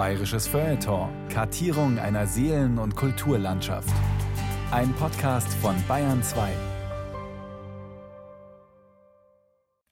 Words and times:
Bayerisches 0.00 0.46
Feuilleton. 0.46 1.10
Kartierung 1.28 1.98
einer 1.98 2.26
Seelen- 2.26 2.78
und 2.78 2.96
Kulturlandschaft. 2.96 3.92
Ein 4.70 4.94
Podcast 4.94 5.52
von 5.52 5.76
Bayern 5.86 6.22
2. 6.22 6.50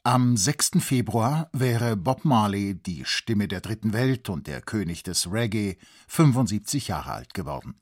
Am 0.05 0.35
6. 0.35 0.81
Februar 0.81 1.51
wäre 1.53 1.95
Bob 1.95 2.25
Marley, 2.25 2.75
die 2.75 3.05
Stimme 3.05 3.49
der 3.49 3.61
dritten 3.61 3.93
Welt 3.93 4.31
und 4.31 4.47
der 4.47 4.63
König 4.63 5.03
des 5.03 5.31
Reggae, 5.31 5.77
75 6.07 6.89
Jahre 6.89 7.13
alt 7.13 7.35
geworden. 7.35 7.79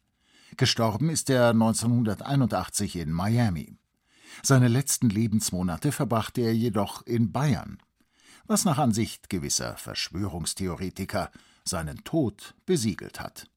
Gestorben 0.56 1.10
ist 1.10 1.30
er 1.30 1.50
1981 1.50 2.96
in 2.96 3.12
Miami. 3.12 3.78
Seine 4.42 4.66
letzten 4.66 5.10
Lebensmonate 5.10 5.92
verbrachte 5.92 6.40
er 6.40 6.56
jedoch 6.56 7.06
in 7.06 7.30
Bayern, 7.30 7.78
was 8.48 8.64
nach 8.64 8.78
Ansicht 8.78 9.30
gewisser 9.30 9.76
Verschwörungstheoretiker 9.76 11.30
seinen 11.68 12.04
Tod 12.04 12.54
besiegelt 12.66 13.20
hat. 13.20 13.48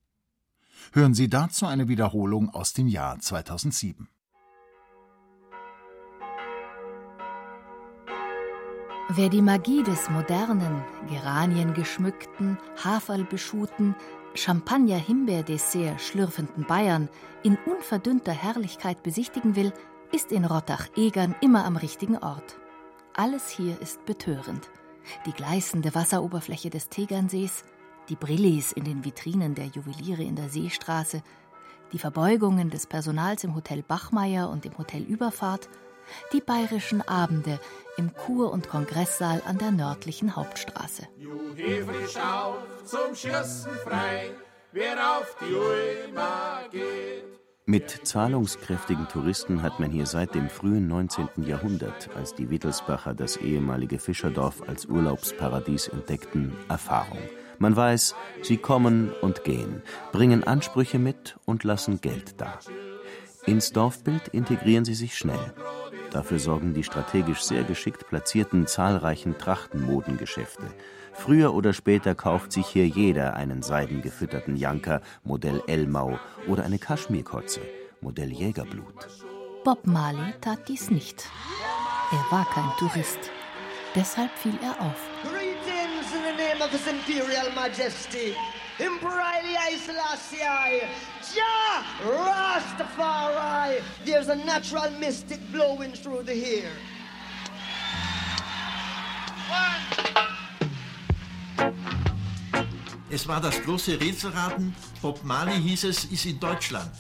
Hören 0.94 1.14
Sie 1.14 1.30
dazu 1.30 1.66
eine 1.66 1.88
Wiederholung 1.88 2.50
aus 2.50 2.74
dem 2.74 2.88
Jahr 2.88 3.20
2007. 3.20 4.08
Wer 9.12 9.30
die 9.30 9.42
Magie 9.42 9.82
des 9.82 10.10
modernen, 10.12 10.84
geraniengeschmückten, 11.10 12.60
haferlbeschuhten, 12.84 13.96
Champagner-Himbeerdessert 14.36 16.00
schlürfenden 16.00 16.66
Bayern 16.66 17.10
in 17.42 17.58
unverdünnter 17.66 18.32
Herrlichkeit 18.32 19.02
besichtigen 19.02 19.56
will, 19.56 19.74
ist 20.12 20.32
in 20.32 20.46
Rottach-Egern 20.46 21.36
immer 21.42 21.66
am 21.66 21.76
richtigen 21.76 22.18
Ort. 22.18 22.58
Alles 23.16 23.50
hier 23.50 23.82
ist 23.82 24.06
betörend. 24.06 24.70
Die 25.26 25.34
gleißende 25.34 25.96
Wasseroberfläche 25.96 26.70
des 26.70 26.90
Tegernsees, 26.90 27.64
die 28.10 28.16
Brillis 28.16 28.72
in 28.72 28.84
den 28.84 29.06
Vitrinen 29.06 29.56
der 29.56 29.68
Juweliere 29.68 30.24
in 30.24 30.36
der 30.36 30.50
Seestraße, 30.50 31.22
die 31.94 32.00
Verbeugungen 32.00 32.70
des 32.70 32.88
Personals 32.88 33.44
im 33.44 33.56
Hotel 33.56 33.84
Bachmeier 33.84 34.50
und 34.50 34.66
im 34.66 34.78
Hotel 34.78 35.04
Überfahrt, 35.04 35.70
die 36.34 36.42
bayerischen 36.42 37.08
Abende 37.08 37.60
im 37.98 38.14
Kur- 38.14 38.52
und 38.52 38.68
Kongresssaal 38.68 39.42
an 39.46 39.58
der 39.58 39.72
nördlichen 39.72 40.36
Hauptstraße. 40.36 41.08
Juhe 41.18 41.86
frisch 41.86 42.18
auf 42.18 42.58
zum 42.84 43.16
Schießen 43.16 43.72
frei, 43.84 44.32
wer 44.72 45.18
auf 45.18 45.36
die 45.42 45.54
Ulma 45.54 46.62
geht. 46.72 47.40
Mit 47.66 47.92
zahlungskräftigen 47.92 49.08
Touristen 49.08 49.62
hat 49.62 49.80
man 49.80 49.92
hier 49.92 50.08
seit 50.08 50.34
dem 50.34 50.50
frühen 50.50 50.88
19. 50.88 51.28
Jahrhundert, 51.46 52.10
als 52.16 52.34
die 52.34 52.50
Wittelsbacher 52.50 53.14
das 53.14 53.38
ehemalige 53.38 54.00
Fischerdorf 54.00 54.68
als 54.68 54.88
Urlaubsparadies 54.88 55.88
entdeckten, 55.90 56.56
Erfahrung. 56.68 57.20
Man 57.60 57.76
weiß, 57.76 58.16
sie 58.42 58.58
kommen 58.58 59.12
und 59.22 59.44
gehen, 59.44 59.82
bringen 60.12 60.46
Ansprüche 60.46 60.98
mit 60.98 61.38
und 61.46 61.64
lassen 61.64 62.00
Geld 62.02 62.40
da. 62.40 62.58
Ins 63.46 63.72
Dorfbild 63.72 64.30
integrieren 64.30 64.86
sie 64.86 64.94
sich 64.94 65.18
schnell. 65.18 65.54
Dafür 66.12 66.40
sorgen 66.40 66.74
die 66.74 66.84
strategisch 66.84 67.42
sehr 67.42 67.64
geschickt 67.64 68.08
platzierten 68.08 68.66
zahlreichen 68.66 69.38
Trachtenmodengeschäfte. 69.38 70.64
Früher 71.14 71.54
oder 71.54 71.74
später 71.74 72.16
kauft 72.16 72.52
sich 72.52 72.66
hier 72.66 72.88
jeder 72.88 73.36
einen 73.36 73.62
seidengefütterten 73.62 74.56
Janker 74.56 75.02
Modell 75.24 75.62
Elmau 75.68 76.18
oder 76.48 76.64
eine 76.64 76.80
Kaschmirkotze 76.80 77.62
Modell 78.02 78.32
Jägerblut. 78.32 79.08
Bob 79.66 79.86
Marley 79.86 80.34
tat 80.40 80.68
dies 80.70 80.90
nicht. 80.90 81.30
Er 82.12 82.36
war 82.36 82.46
kein 82.46 82.72
Tourist. 82.80 83.20
Deshalb 83.94 84.32
fiel 84.32 84.58
er 84.64 84.82
auf. 84.86 85.39
Of 86.70 86.80
His 86.80 86.88
Imperial 86.88 87.52
Majesty, 87.56 88.36
Emperor 88.80 89.24
Selassie, 89.78 90.88
Jah 91.34 91.84
Rastafari. 92.04 93.82
There's 94.06 94.30
a 94.30 94.36
natural 94.36 94.92
mystic 95.00 95.40
blowing 95.52 95.94
through 95.94 96.24
the 96.24 96.36
hair. 96.36 96.72
Es 103.12 103.28
war 103.28 103.42
das 103.42 103.60
große 103.64 104.00
Rätselraten. 104.00 104.76
Bob 105.02 105.24
Marley 105.24 105.60
hieß 105.60 105.86
es, 105.86 106.06
ist 106.06 106.26
in 106.26 106.40
Deutschland. 106.40 106.92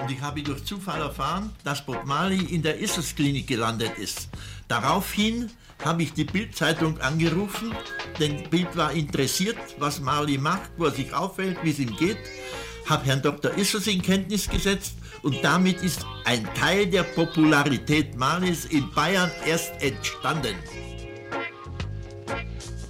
Und 0.00 0.10
ich 0.10 0.20
habe 0.20 0.42
durch 0.42 0.64
Zufall 0.64 1.00
erfahren, 1.00 1.50
dass 1.62 1.84
Bob 1.84 2.04
Marley 2.04 2.44
in 2.46 2.62
der 2.62 2.78
Isses-Klinik 2.78 3.46
gelandet 3.46 3.96
ist. 3.98 4.28
Daraufhin 4.66 5.50
habe 5.84 6.02
ich 6.02 6.12
die 6.12 6.24
Bild-Zeitung 6.24 7.00
angerufen, 7.00 7.74
denn 8.18 8.48
Bild 8.50 8.76
war 8.76 8.92
interessiert, 8.92 9.56
was 9.78 10.00
Marley 10.00 10.38
macht, 10.38 10.70
wo 10.76 10.84
er 10.86 10.90
sich 10.90 11.12
aufhält, 11.12 11.58
wie 11.62 11.70
es 11.70 11.78
ihm 11.78 11.96
geht. 11.96 12.18
Habe 12.88 13.06
Herrn 13.06 13.22
Dr. 13.22 13.52
Isses 13.56 13.86
in 13.86 14.02
Kenntnis 14.02 14.48
gesetzt 14.48 14.94
und 15.22 15.42
damit 15.42 15.82
ist 15.82 16.04
ein 16.24 16.46
Teil 16.54 16.86
der 16.86 17.04
Popularität 17.04 18.16
Marleys 18.16 18.64
in 18.66 18.90
Bayern 18.92 19.30
erst 19.46 19.80
entstanden. 19.82 20.54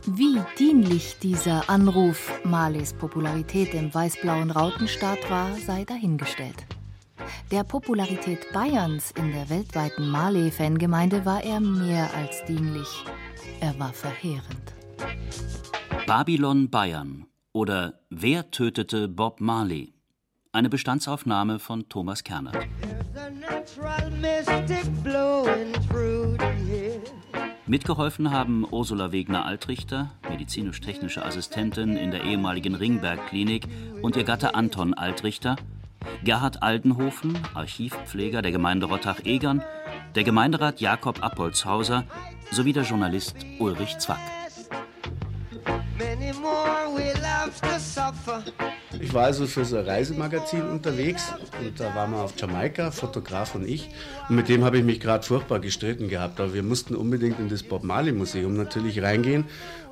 Wie 0.07 0.41
dienlich 0.59 1.17
dieser 1.23 1.71
Anruf 1.71 2.33
Marleys 2.45 2.93
Popularität 2.93 3.73
im 3.75 3.95
weiß-blauen 3.95 4.51
Rautenstaat 4.51 5.31
war, 5.31 5.57
sei 5.65 5.85
dahingestellt. 5.85 6.67
Der 7.51 7.65
Popularität 7.65 8.53
Bayerns 8.53 9.11
in 9.13 9.33
der 9.33 9.49
weltweiten 9.51 10.09
Marley-Fangemeinde 10.09 11.25
war 11.25 11.43
er 11.43 11.61
mehr 11.61 12.09
als 12.15 12.45
dienlich. 12.47 12.89
Er 13.61 13.79
war 13.79 13.93
verheerend. 13.93 14.75
Babylon 16.07 16.71
Bayern 16.71 17.27
oder 17.53 18.01
Wer 18.11 18.51
tötete 18.51 19.09
Bob 19.09 19.41
Marley? 19.41 19.95
Eine 20.53 20.69
Bestandsaufnahme 20.69 21.59
von 21.59 21.89
Thomas 21.89 22.25
Kerner. 22.25 22.53
Mitgeholfen 27.67 28.31
haben 28.31 28.67
Ursula 28.71 29.13
Wegner-Altrichter, 29.13 30.11
medizinisch-technische 30.29 31.25
Assistentin 31.25 31.97
in 31.97 32.11
der 32.11 32.25
ehemaligen 32.25 32.75
Ringberg-Klinik, 32.75 33.67
und 34.03 34.17
ihr 34.17 34.25
Gatte 34.25 34.55
Anton 34.55 34.93
Altrichter, 34.93 35.57
Gerhard 36.25 36.63
Aldenhofen, 36.63 37.39
Archivpfleger 37.55 38.43
der 38.43 38.53
Gemeinde 38.53 38.87
Rottach-Egern, 38.87 39.63
der 40.15 40.25
Gemeinderat 40.25 40.81
Jakob 40.81 41.23
Appolzhauser 41.23 42.05
sowie 42.51 42.73
der 42.73 42.85
Journalist 42.85 43.35
Ulrich 43.59 43.99
Zwack. 43.99 44.21
Ich 49.01 49.15
war 49.15 49.25
also 49.25 49.47
für 49.47 49.65
so 49.65 49.79
ein 49.79 49.85
Reisemagazin 49.85 50.63
unterwegs 50.63 51.33
und 51.61 51.79
da 51.79 51.95
waren 51.95 52.13
wir 52.13 52.23
auf 52.23 52.35
Jamaika, 52.39 52.91
Fotograf 52.91 53.55
und 53.55 53.67
ich. 53.67 53.91
Und 54.29 54.37
mit 54.37 54.49
dem 54.49 54.65
habe 54.65 54.79
ich 54.79 54.85
mich 54.85 55.01
gerade 55.01 55.25
furchtbar 55.25 55.61
gestritten 55.61 56.09
gehabt. 56.09 56.41
Aber 56.41 56.55
wir 56.55 56.63
mussten 56.63 56.95
unbedingt 56.95 57.39
in 57.39 57.49
das 57.49 57.63
Bob 57.63 57.85
Marley 57.85 58.13
Museum 58.13 58.55
natürlich 58.55 59.03
reingehen 59.03 59.45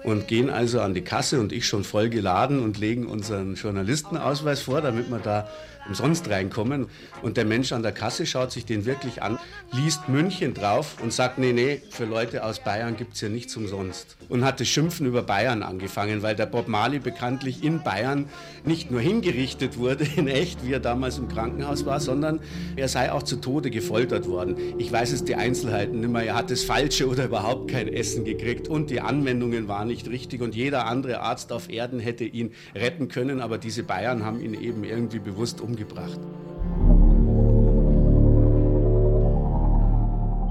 und 0.04 0.28
gehen 0.28 0.50
also 0.50 0.80
an 0.80 0.94
die 0.94 1.02
Kasse 1.02 1.40
und 1.40 1.52
ich 1.52 1.66
schon 1.66 1.84
voll 1.84 2.08
geladen 2.08 2.62
und 2.62 2.78
legen 2.78 3.06
unseren 3.06 3.54
Journalistenausweis 3.54 4.60
vor, 4.60 4.80
damit 4.80 5.10
wir 5.10 5.18
da 5.18 5.48
umsonst 5.88 6.28
reinkommen. 6.28 6.86
Und 7.22 7.36
der 7.36 7.44
Mensch 7.44 7.72
an 7.72 7.82
der 7.82 7.92
Kasse 7.92 8.26
schaut 8.26 8.52
sich 8.52 8.64
den 8.64 8.84
wirklich 8.86 9.22
an, 9.22 9.38
liest 9.72 10.08
München 10.08 10.54
drauf 10.54 10.96
und 11.02 11.12
sagt, 11.12 11.38
nee, 11.38 11.52
nee, 11.52 11.82
für 11.90 12.04
Leute 12.04 12.44
aus 12.44 12.60
Bayern 12.60 12.96
gibt 12.96 13.14
es 13.14 13.20
hier 13.20 13.28
nichts 13.28 13.56
umsonst. 13.56 14.16
Und 14.28 14.44
hat 14.44 14.60
das 14.60 14.68
Schimpfen 14.68 15.06
über 15.06 15.22
Bayern 15.22 15.62
angefangen, 15.62 16.22
weil 16.22 16.36
der 16.36 16.46
Bob 16.46 16.68
Marley 16.68 16.98
bekanntlich 16.98 17.64
in 17.64 17.82
Bayern 17.82 18.28
nicht 18.64 18.90
nur 18.90 19.00
hingerichtet 19.00 19.78
wurde, 19.78 20.06
in 20.16 20.28
echt, 20.28 20.64
wie 20.64 20.72
er 20.72 20.80
damals 20.80 21.18
im 21.18 21.28
Krankenhaus 21.28 21.84
war, 21.84 22.00
sondern 22.00 22.40
er 22.76 22.88
sei 22.88 23.12
auch 23.12 23.22
zu 23.22 23.36
Tode 23.36 23.70
gefoltert 23.70 24.28
worden. 24.28 24.56
Ich 24.78 24.90
weiß 24.90 25.12
es 25.12 25.24
die 25.24 25.34
Einzelheiten 25.34 26.00
nicht 26.00 26.10
mehr. 26.10 26.22
Er 26.22 26.34
hat 26.36 26.50
das 26.50 26.62
Falsche 26.62 27.08
oder 27.08 27.24
überhaupt 27.24 27.70
kein 27.70 27.88
Essen 27.88 28.24
gekriegt 28.24 28.68
und 28.68 28.90
die 28.90 29.00
Anwendungen 29.00 29.68
waren 29.68 29.89
nicht 29.90 30.08
richtig 30.08 30.40
und 30.40 30.54
jeder 30.54 30.86
andere 30.86 31.20
Arzt 31.20 31.52
auf 31.52 31.68
Erden 31.68 31.98
hätte 31.98 32.24
ihn 32.24 32.52
retten 32.74 33.08
können, 33.08 33.40
aber 33.40 33.58
diese 33.58 33.82
Bayern 33.82 34.24
haben 34.24 34.40
ihn 34.40 34.54
eben 34.54 34.84
irgendwie 34.84 35.18
bewusst 35.18 35.60
umgebracht. 35.60 36.20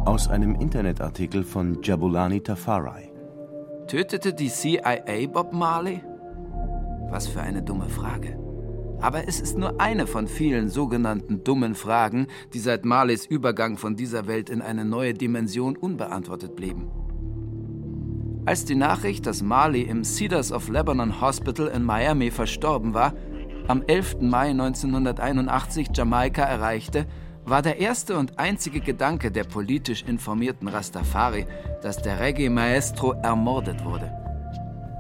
Aus 0.06 0.27
einem 0.27 0.56
Internetartikel 0.56 1.44
von 1.44 1.81
Jabulani 1.81 2.41
Tafarai. 2.41 3.12
Tötete 3.88 4.33
die 4.33 4.50
CIA 4.50 5.27
Bob 5.31 5.53
Marley? 5.53 6.01
Was 7.09 7.27
für 7.27 7.42
eine 7.42 7.63
dumme 7.63 7.89
Frage. 7.89 8.38
Aber 9.00 9.27
es 9.30 9.39
ist 9.39 9.57
nur 9.57 9.80
eine 9.80 10.06
von 10.06 10.27
vielen 10.27 10.68
sogenannten 10.69 11.45
dummen 11.45 11.74
Fragen, 11.74 12.27
die 12.53 12.59
seit 12.59 12.83
Marleys 12.83 13.25
Übergang 13.25 13.77
von 13.77 13.95
dieser 13.95 14.27
Welt 14.27 14.50
in 14.50 14.62
eine 14.62 14.83
neue 14.83 15.13
Dimension 15.13 15.77
unbeantwortet 15.77 16.57
blieben. 16.57 16.92
Als 18.45 18.65
die 18.65 18.75
Nachricht, 18.75 19.25
dass 19.25 19.41
Marley 19.41 19.81
im 19.83 20.03
Cedars 20.03 20.51
of 20.51 20.69
Lebanon 20.69 21.21
Hospital 21.21 21.68
in 21.68 21.83
Miami 21.83 22.31
verstorben 22.31 22.94
war, 22.94 23.13
am 23.68 23.83
11. 23.86 24.21
Mai 24.21 24.50
1981 24.50 25.89
Jamaika 25.94 26.44
erreichte, 26.44 27.06
war 27.45 27.62
der 27.62 27.77
erste 27.80 28.18
und 28.18 28.39
einzige 28.39 28.80
Gedanke 28.80 29.31
der 29.31 29.44
politisch 29.44 30.03
informierten 30.03 30.68
Rastafari, 30.68 31.45
dass 31.81 32.01
der 32.01 32.19
Reggae-Maestro 32.19 33.13
ermordet 33.21 33.83
wurde. 33.86 34.12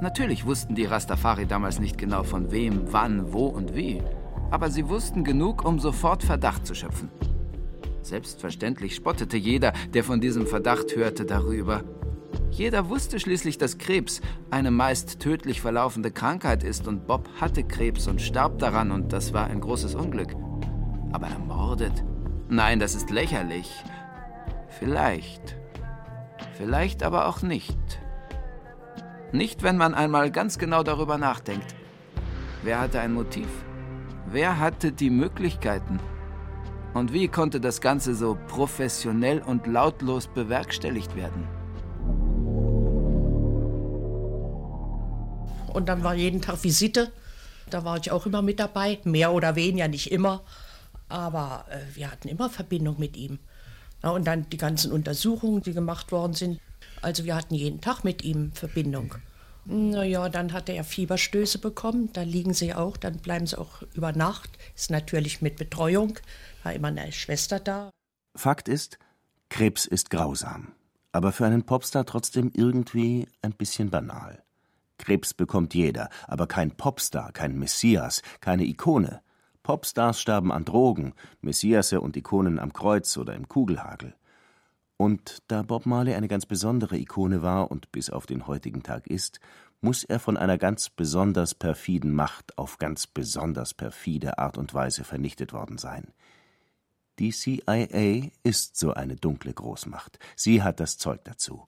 Natürlich 0.01 0.45
wussten 0.45 0.75
die 0.75 0.85
Rastafari 0.85 1.45
damals 1.45 1.79
nicht 1.79 1.97
genau 1.97 2.23
von 2.23 2.51
wem, 2.51 2.83
wann, 2.91 3.33
wo 3.33 3.47
und 3.47 3.75
wie. 3.75 4.01
Aber 4.51 4.69
sie 4.69 4.87
wussten 4.87 5.23
genug, 5.23 5.65
um 5.65 5.79
sofort 5.79 6.23
Verdacht 6.23 6.65
zu 6.65 6.73
schöpfen. 6.73 7.09
Selbstverständlich 8.01 8.95
spottete 8.95 9.37
jeder, 9.37 9.73
der 9.93 10.03
von 10.03 10.21
diesem 10.21 10.47
Verdacht 10.47 10.95
hörte, 10.95 11.25
darüber. 11.25 11.83
Jeder 12.51 12.89
wusste 12.89 13.19
schließlich, 13.19 13.57
dass 13.57 13.77
Krebs 13.77 14.21
eine 14.49 14.71
meist 14.71 15.19
tödlich 15.19 15.61
verlaufende 15.61 16.11
Krankheit 16.11 16.63
ist 16.63 16.87
und 16.87 17.07
Bob 17.07 17.29
hatte 17.39 17.63
Krebs 17.63 18.07
und 18.07 18.21
starb 18.21 18.59
daran 18.59 18.91
und 18.91 19.13
das 19.13 19.33
war 19.33 19.47
ein 19.47 19.61
großes 19.61 19.95
Unglück. 19.95 20.35
Aber 21.11 21.27
ermordet? 21.27 22.03
Nein, 22.49 22.79
das 22.79 22.95
ist 22.95 23.09
lächerlich. 23.09 23.71
Vielleicht. 24.79 25.57
Vielleicht 26.53 27.03
aber 27.03 27.27
auch 27.27 27.41
nicht. 27.41 27.77
Nicht, 29.31 29.63
wenn 29.63 29.77
man 29.77 29.93
einmal 29.93 30.31
ganz 30.31 30.57
genau 30.57 30.83
darüber 30.83 31.17
nachdenkt. 31.17 31.75
Wer 32.63 32.81
hatte 32.81 32.99
ein 32.99 33.13
Motiv? 33.13 33.47
Wer 34.25 34.59
hatte 34.59 34.91
die 34.91 35.09
Möglichkeiten? 35.09 35.99
Und 36.93 37.13
wie 37.13 37.27
konnte 37.27 37.59
das 37.59 37.81
Ganze 37.81 38.15
so 38.15 38.37
professionell 38.47 39.39
und 39.39 39.67
lautlos 39.67 40.27
bewerkstelligt 40.27 41.15
werden? 41.15 41.58
Und 45.69 45.87
dann 45.87 46.03
war 46.03 46.15
jeden 46.15 46.41
Tag 46.41 46.63
Visite. 46.63 47.11
Da 47.69 47.83
war 47.85 47.97
ich 47.97 48.11
auch 48.11 48.25
immer 48.25 48.41
mit 48.41 48.59
dabei. 48.59 48.99
Mehr 49.03 49.31
oder 49.31 49.55
weniger, 49.55 49.87
nicht 49.87 50.11
immer. 50.11 50.43
Aber 51.07 51.65
äh, 51.69 51.95
wir 51.95 52.11
hatten 52.11 52.27
immer 52.27 52.49
Verbindung 52.49 52.99
mit 52.99 53.17
ihm. 53.17 53.39
Ja, 54.03 54.11
und 54.11 54.25
dann 54.25 54.49
die 54.49 54.57
ganzen 54.57 54.91
Untersuchungen, 54.91 55.61
die 55.61 55.73
gemacht 55.73 56.11
worden 56.11 56.33
sind. 56.33 56.59
Also 57.01 57.25
wir 57.25 57.35
hatten 57.35 57.55
jeden 57.55 57.81
Tag 57.81 58.03
mit 58.03 58.23
ihm 58.23 58.51
Verbindung. 58.53 59.15
Naja, 59.65 60.29
dann 60.29 60.53
hat 60.53 60.69
er 60.69 60.83
Fieberstöße 60.83 61.59
bekommen. 61.59 62.09
Da 62.13 62.21
liegen 62.23 62.53
sie 62.53 62.73
auch, 62.73 62.97
dann 62.97 63.17
bleiben 63.17 63.45
sie 63.45 63.57
auch 63.57 63.83
über 63.93 64.11
Nacht. 64.13 64.49
Ist 64.75 64.89
natürlich 64.89 65.41
mit 65.41 65.57
Betreuung, 65.57 66.17
war 66.63 66.73
immer 66.73 66.87
eine 66.87 67.11
Schwester 67.11 67.59
da. 67.59 67.91
Fakt 68.35 68.67
ist, 68.67 68.97
Krebs 69.49 69.85
ist 69.85 70.09
grausam. 70.09 70.73
Aber 71.11 71.31
für 71.31 71.45
einen 71.45 71.65
Popstar 71.65 72.05
trotzdem 72.05 72.51
irgendwie 72.53 73.27
ein 73.41 73.53
bisschen 73.53 73.89
banal. 73.89 74.43
Krebs 74.99 75.33
bekommt 75.33 75.73
jeder, 75.73 76.09
aber 76.27 76.45
kein 76.45 76.69
Popstar, 76.71 77.31
kein 77.31 77.57
Messias, 77.57 78.21
keine 78.39 78.65
Ikone. 78.65 79.21
Popstars 79.63 80.21
sterben 80.21 80.51
an 80.51 80.65
Drogen, 80.65 81.13
Messiasse 81.41 82.01
und 82.01 82.15
Ikonen 82.15 82.59
am 82.59 82.73
Kreuz 82.73 83.17
oder 83.17 83.33
im 83.33 83.47
Kugelhagel. 83.47 84.15
Und 84.97 85.39
da 85.47 85.63
Bob 85.63 85.85
Marley 85.85 86.13
eine 86.13 86.27
ganz 86.27 86.45
besondere 86.45 86.97
Ikone 86.97 87.41
war 87.41 87.71
und 87.71 87.91
bis 87.91 88.09
auf 88.09 88.25
den 88.25 88.47
heutigen 88.47 88.83
Tag 88.83 89.07
ist, 89.07 89.39
muss 89.81 90.03
er 90.03 90.19
von 90.19 90.37
einer 90.37 90.57
ganz 90.57 90.89
besonders 90.89 91.55
perfiden 91.55 92.13
Macht 92.13 92.57
auf 92.57 92.77
ganz 92.77 93.07
besonders 93.07 93.73
perfide 93.73 94.37
Art 94.37 94.57
und 94.57 94.73
Weise 94.73 95.03
vernichtet 95.03 95.53
worden 95.53 95.77
sein. 95.77 96.13
Die 97.19 97.31
CIA 97.31 98.29
ist 98.43 98.77
so 98.77 98.93
eine 98.93 99.15
dunkle 99.15 99.53
Großmacht. 99.53 100.19
Sie 100.35 100.63
hat 100.63 100.79
das 100.79 100.97
Zeug 100.97 101.21
dazu. 101.25 101.67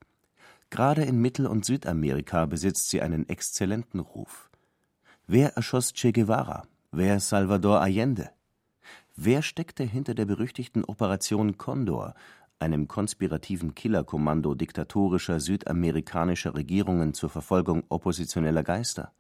Gerade 0.72 1.04
in 1.04 1.22
Mittel- 1.22 1.48
und 1.48 1.66
Südamerika 1.66 2.46
besitzt 2.46 2.90
sie 2.90 3.02
einen 3.02 3.28
exzellenten 3.28 4.00
Ruf. 4.00 4.50
Wer 5.28 5.56
erschoss 5.58 5.94
Che 5.94 6.14
Guevara? 6.14 6.64
Wer 6.92 7.20
Salvador 7.20 7.82
Allende? 7.82 8.32
Wer 9.16 9.42
steckte 9.42 9.84
hinter 9.84 10.16
der 10.16 10.26
berüchtigten 10.26 10.86
Operation 10.86 11.58
Condor, 11.58 12.16
einem 12.60 12.88
konspirativen 12.88 13.76
Killerkommando 13.76 14.56
diktatorischer 14.56 15.42
südamerikanischer 15.42 16.56
Regierungen 16.56 17.14
zur 17.14 17.30
Verfolgung 17.30 17.84
oppositioneller 17.90 18.64
Geister? 18.64 19.12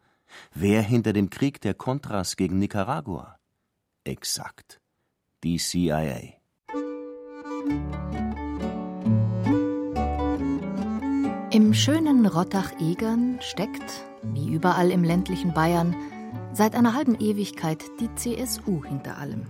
Wer 0.53 0.81
hinter 0.81 1.11
dem 1.11 1.29
Krieg 1.29 1.59
der 1.59 1.73
Contras 1.73 2.37
gegen 2.37 2.59
Nicaragua? 2.59 3.37
Exakt. 4.05 4.79
Die 5.43 5.57
CIA. 5.57 6.39
Im 11.53 11.73
schönen 11.73 12.25
Rottach-Egern 12.25 13.39
steckt, 13.41 14.05
wie 14.23 14.53
überall 14.53 14.89
im 14.89 15.03
ländlichen 15.03 15.53
Bayern, 15.53 15.93
seit 16.53 16.75
einer 16.75 16.93
halben 16.93 17.19
Ewigkeit 17.19 17.83
die 17.99 18.07
CSU 18.15 18.85
hinter 18.85 19.17
allem. 19.17 19.47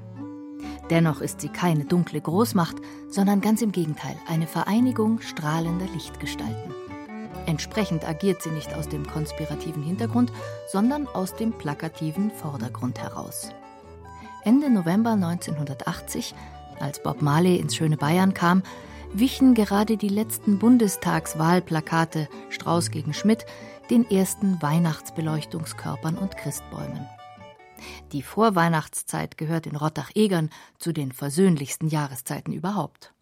Dennoch 0.89 1.21
ist 1.21 1.42
sie 1.42 1.50
keine 1.50 1.86
dunkle 1.86 2.19
Großmacht, 2.19 2.77
sondern 3.07 3.39
ganz 3.39 3.62
im 3.62 3.71
Gegenteil 3.71 4.15
eine 4.27 4.48
Vereinigung 4.48 5.21
strahlender 5.21 5.86
Lichtgestalten. 5.94 6.74
Entsprechend 7.45 8.04
agiert 8.04 8.42
sie 8.42 8.50
nicht 8.50 8.74
aus 8.74 8.89
dem 8.89 9.06
konspirativen 9.06 9.83
Hintergrund, 9.83 10.31
sondern 10.71 11.06
aus 11.06 11.36
dem 11.36 11.51
plakativen 11.51 12.31
Vordergrund 12.31 13.00
heraus. 13.00 13.50
Ende 14.44 14.71
November 14.71 15.12
1980, 15.12 16.33
als 16.80 17.04
Bob 17.04 17.21
Marley 17.21 17.57
ins 17.57 17.75
schöne 17.75 17.97
Bayern 17.97 18.33
kam, 18.33 18.63
wichen 19.13 19.54
gerade 19.54 19.98
die 19.98 20.10
letzten 20.10 20.58
Bundestagswahlplakate 20.58 22.30
Strauß 22.50 22.92
gegen 22.92 23.13
Schmidt 23.13 23.46
den 23.90 24.10
ersten 24.10 24.62
Weihnachtsbeleuchtungskörpern 24.62 26.18
und 26.18 26.38
Christbäumen. 26.38 27.08
Die 28.12 28.22
Vorweihnachtszeit 28.22 29.38
gehört 29.38 29.68
in 29.68 29.75
Rottach-Egern 29.75 30.50
zu 30.78 30.94
den 30.94 31.12
versöhnlichsten 31.12 31.88
Jahreszeiten 31.88 32.54
überhaupt. 32.54 33.13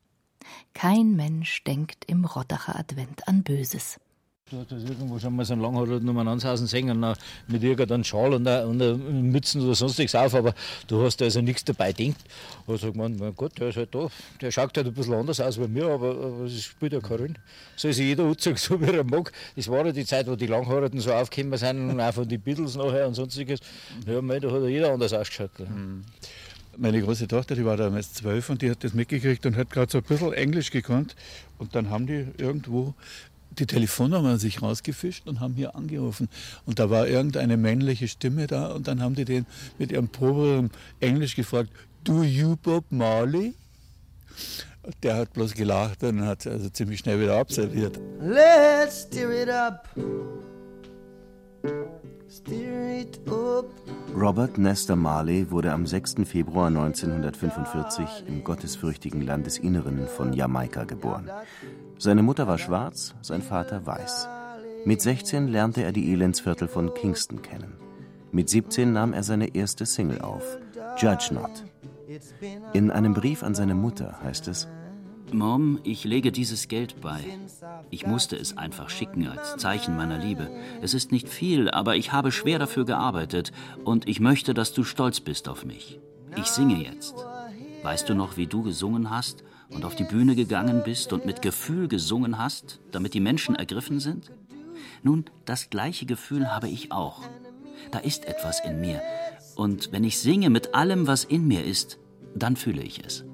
Kein 0.74 1.16
Mensch 1.16 1.64
denkt 1.64 2.06
im 2.06 2.26
Rottacher 2.26 2.78
Advent 2.78 3.28
an 3.28 3.44
Böses. 3.44 4.00
Du 4.50 4.58
hast 4.58 4.72
irgendwo 4.72 5.20
schon 5.20 5.36
mal 5.36 5.46
so 5.46 5.54
einen 5.54 5.62
langhaarigen 5.62 6.06
Nummernsausen 6.06 6.66
sehen 6.66 6.90
und 6.90 7.16
mit 7.48 7.62
irgendeinem 7.62 8.04
Schal 8.04 8.34
und 8.34 8.48
einer 8.48 8.66
Mützen 8.66 9.62
oder 9.62 9.76
sonstiges 9.76 10.16
auf, 10.16 10.34
aber 10.34 10.56
du 10.88 11.04
hast 11.04 11.22
also 11.22 11.40
nichts 11.42 11.64
dabei 11.64 11.94
denkt. 11.94 12.20
Da 12.66 12.76
sagt 12.76 12.96
man, 12.96 13.16
mein 13.18 13.36
Gott, 13.36 13.60
der 13.60 13.70
ist 13.70 13.78
halt 13.78 13.94
da. 13.94 14.10
Der 14.42 14.50
schaut 14.50 14.76
halt 14.76 14.88
ein 14.88 14.94
bisschen 14.94 15.14
anders 15.14 15.40
aus 15.40 15.60
wie 15.60 15.68
mir, 15.68 15.86
aber, 15.86 16.10
aber 16.10 16.44
das 16.46 16.64
spielt 16.64 16.94
ja 16.94 17.00
keine 17.00 17.20
Rolle. 17.20 17.34
Soll 17.76 17.94
sich 17.94 18.08
jeder 18.08 18.24
anziehen, 18.24 18.56
so 18.56 18.82
wie 18.82 18.86
er 18.86 19.04
mag. 19.04 19.32
Das 19.56 19.68
war 19.68 19.86
ja 19.86 19.92
die 19.92 20.06
Zeit, 20.06 20.26
wo 20.26 20.36
die 20.36 20.48
Langhaarigen 20.48 21.00
so 21.00 21.14
aufgekommen 21.14 21.60
sind 21.60 21.92
und 21.92 22.02
auch 22.02 22.14
von 22.14 22.28
den 22.28 22.42
Beatles 22.42 22.76
nachher 22.76 23.08
und 23.08 23.14
sonstiges. 23.14 23.60
Ja, 24.08 24.20
mein, 24.20 24.42
da 24.42 24.50
hat 24.50 24.64
jeder 24.64 24.92
anders 24.92 25.14
ausgeschaut. 25.14 25.52
Mhm. 25.60 26.06
Meine 26.76 27.02
große 27.02 27.28
Tochter, 27.28 27.56
die 27.56 27.66
war 27.66 27.78
damals 27.78 28.14
zwölf 28.14 28.50
und 28.50 28.62
die 28.62 28.72
hat 28.72 28.84
das 28.84 28.94
mitgekriegt 28.94 29.46
und 29.46 29.58
hat 29.58 29.70
gerade 29.70 29.92
so 29.92 30.00
ein 30.00 30.04
bisschen 30.06 30.34
Englisch 30.34 30.72
gekonnt. 30.72 31.16
Und 31.58 31.76
dann 31.76 31.90
haben 31.90 32.08
die 32.08 32.26
irgendwo 32.38 32.96
die 33.60 33.66
Telefonnummer 33.66 34.38
sich 34.38 34.62
rausgefischt 34.62 35.28
und 35.28 35.40
haben 35.40 35.54
hier 35.54 35.76
angerufen. 35.76 36.30
Und 36.66 36.80
da 36.80 36.90
war 36.90 37.08
irgendeine 37.08 37.58
männliche 37.58 38.08
Stimme 38.08 38.48
da 38.48 38.68
und 38.68 38.88
dann 38.88 39.02
haben 39.02 39.16
die 39.16 39.26
den 39.26 39.46
mit 39.78 39.92
ihrem 39.92 40.10
proberem 40.10 40.70
Englisch 41.00 41.36
gefragt, 41.36 41.70
Do 42.04 42.24
you 42.24 42.56
Bob 42.56 42.86
Marley? 42.90 43.54
Der 45.04 45.18
hat 45.18 45.34
bloß 45.34 45.54
gelacht 45.54 46.04
und 46.04 46.26
hat 46.26 46.48
also 46.48 46.70
ziemlich 46.70 47.02
schnell 47.02 47.20
wieder 47.20 47.38
abserviert. 47.38 48.00
Let's 48.22 49.04
stir 49.04 49.44
it 49.44 49.50
up. 49.50 49.88
Robert 54.16 54.58
Nestor 54.58 54.96
Marley 54.96 55.50
wurde 55.50 55.72
am 55.72 55.88
6. 55.88 56.16
Februar 56.26 56.68
1945 56.68 58.26
im 58.28 58.44
gottesfürchtigen 58.44 59.22
Landesinneren 59.22 60.08
von 60.08 60.34
Jamaika 60.34 60.84
geboren. 60.84 61.30
Seine 61.98 62.22
Mutter 62.22 62.48
war 62.48 62.60
schwarz, 62.60 63.16
sein 63.22 63.42
Vater 63.42 63.86
weiß. 63.86 64.28
Mit 64.86 65.02
16 65.02 65.48
lernte 65.48 65.82
er 65.84 65.92
die 65.92 66.12
Elendsviertel 66.12 66.68
von 66.68 66.94
Kingston 66.94 67.42
kennen. 67.42 67.74
Mit 68.32 68.50
17 68.50 68.94
nahm 68.94 69.14
er 69.14 69.24
seine 69.24 69.56
erste 69.56 69.88
Single 69.88 70.22
auf, 70.22 70.60
Judge 70.98 71.34
Not. 71.34 71.66
In 72.74 72.92
einem 72.92 73.14
Brief 73.16 73.42
an 73.42 73.56
seine 73.56 73.76
Mutter 73.76 74.20
heißt 74.24 74.48
es: 74.48 74.68
Mom, 75.34 75.80
ich 75.84 76.04
lege 76.04 76.32
dieses 76.32 76.68
Geld 76.68 77.02
bei. 77.02 77.24
Ich 77.90 78.06
musste 78.06 78.36
es 78.36 78.58
einfach 78.58 78.90
schicken 78.90 79.28
als 79.28 79.58
Zeichen 79.58 79.96
meiner 79.96 80.18
Liebe. 80.18 80.50
Es 80.82 80.94
ist 80.94 81.12
nicht 81.12 81.30
viel, 81.30 81.70
aber 81.70 81.96
ich 81.96 82.12
habe 82.12 82.32
schwer 82.32 82.60
dafür 82.60 82.86
gearbeitet 82.86 83.52
und 83.84 84.08
ich 84.08 84.20
möchte, 84.20 84.54
dass 84.54 84.74
du 84.74 84.84
stolz 84.84 85.20
bist 85.20 85.48
auf 85.50 85.66
mich. 85.66 86.00
Ich 86.36 86.46
singe 86.46 86.84
jetzt. 86.84 87.16
Weißt 87.84 88.10
du 88.10 88.14
noch, 88.14 88.38
wie 88.38 88.48
du 88.48 88.64
gesungen 88.64 89.10
hast? 89.10 89.44
und 89.70 89.86
auf 89.86 89.96
die 89.96 90.04
Bühne 90.04 90.36
gegangen 90.36 90.82
bist 90.84 91.14
und 91.14 91.26
mit 91.26 91.42
Gefühl 91.42 91.88
gesungen 91.88 92.38
hast, 92.38 92.80
damit 92.92 93.14
die 93.14 93.20
Menschen 93.20 93.56
ergriffen 93.56 94.00
sind? 94.00 94.32
Nun, 95.04 95.26
das 95.46 95.70
gleiche 95.70 96.06
Gefühl 96.06 96.52
habe 96.54 96.68
ich 96.68 96.92
auch. 96.92 97.24
Da 97.92 98.00
ist 98.00 98.26
etwas 98.26 98.60
in 98.66 98.82
mir. 98.82 99.02
Und 99.56 99.92
wenn 99.92 100.04
ich 100.04 100.20
singe 100.20 100.50
mit 100.50 100.74
allem, 100.74 101.08
was 101.08 101.24
in 101.24 101.48
mir 101.48 101.64
ist, 101.64 102.00
dann 102.36 102.56
fühle 102.56 102.82
ich 102.82 103.04
es. 103.04 103.26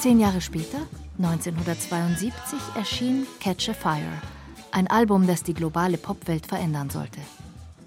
Zehn 0.00 0.20
Jahre 0.20 0.40
später, 0.40 0.78
1972, 1.18 2.58
erschien 2.76 3.26
Catch 3.40 3.70
a 3.70 3.74
Fire– 3.74 4.22
ein 4.70 4.86
Album, 4.86 5.26
das 5.26 5.42
die 5.42 5.54
globale 5.54 5.98
Popwelt 5.98 6.46
verändern 6.46 6.90
sollte. 6.90 7.20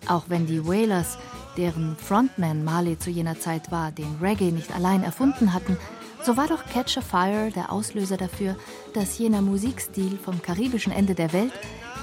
Auch 0.08 0.26
wenn 0.28 0.48
die 0.48 0.66
Wailers 0.66 1.18
deren 1.58 1.96
Frontman 1.96 2.64
Marley 2.64 2.98
zu 2.98 3.10
jener 3.10 3.40
Zeit 3.40 3.72
war, 3.72 3.92
den 3.92 4.18
Reggae 4.22 4.52
nicht 4.52 4.74
allein 4.74 5.04
erfunden 5.04 5.54
hatten, 5.54 5.78
so 6.24 6.38
war 6.38 6.48
doch 6.48 6.66
Catch 6.66 6.98
a 6.98 7.02
Fire 7.02 7.52
der 7.52 7.72
Auslöser 7.72 8.18
dafür, 8.18 8.56
dass 8.94 9.18
jener 9.18 9.42
Musikstil 9.42 10.18
vom 10.18 10.42
karibischen 10.42 10.92
Ende 10.92 11.16
der 11.16 11.34
Welt 11.34 11.54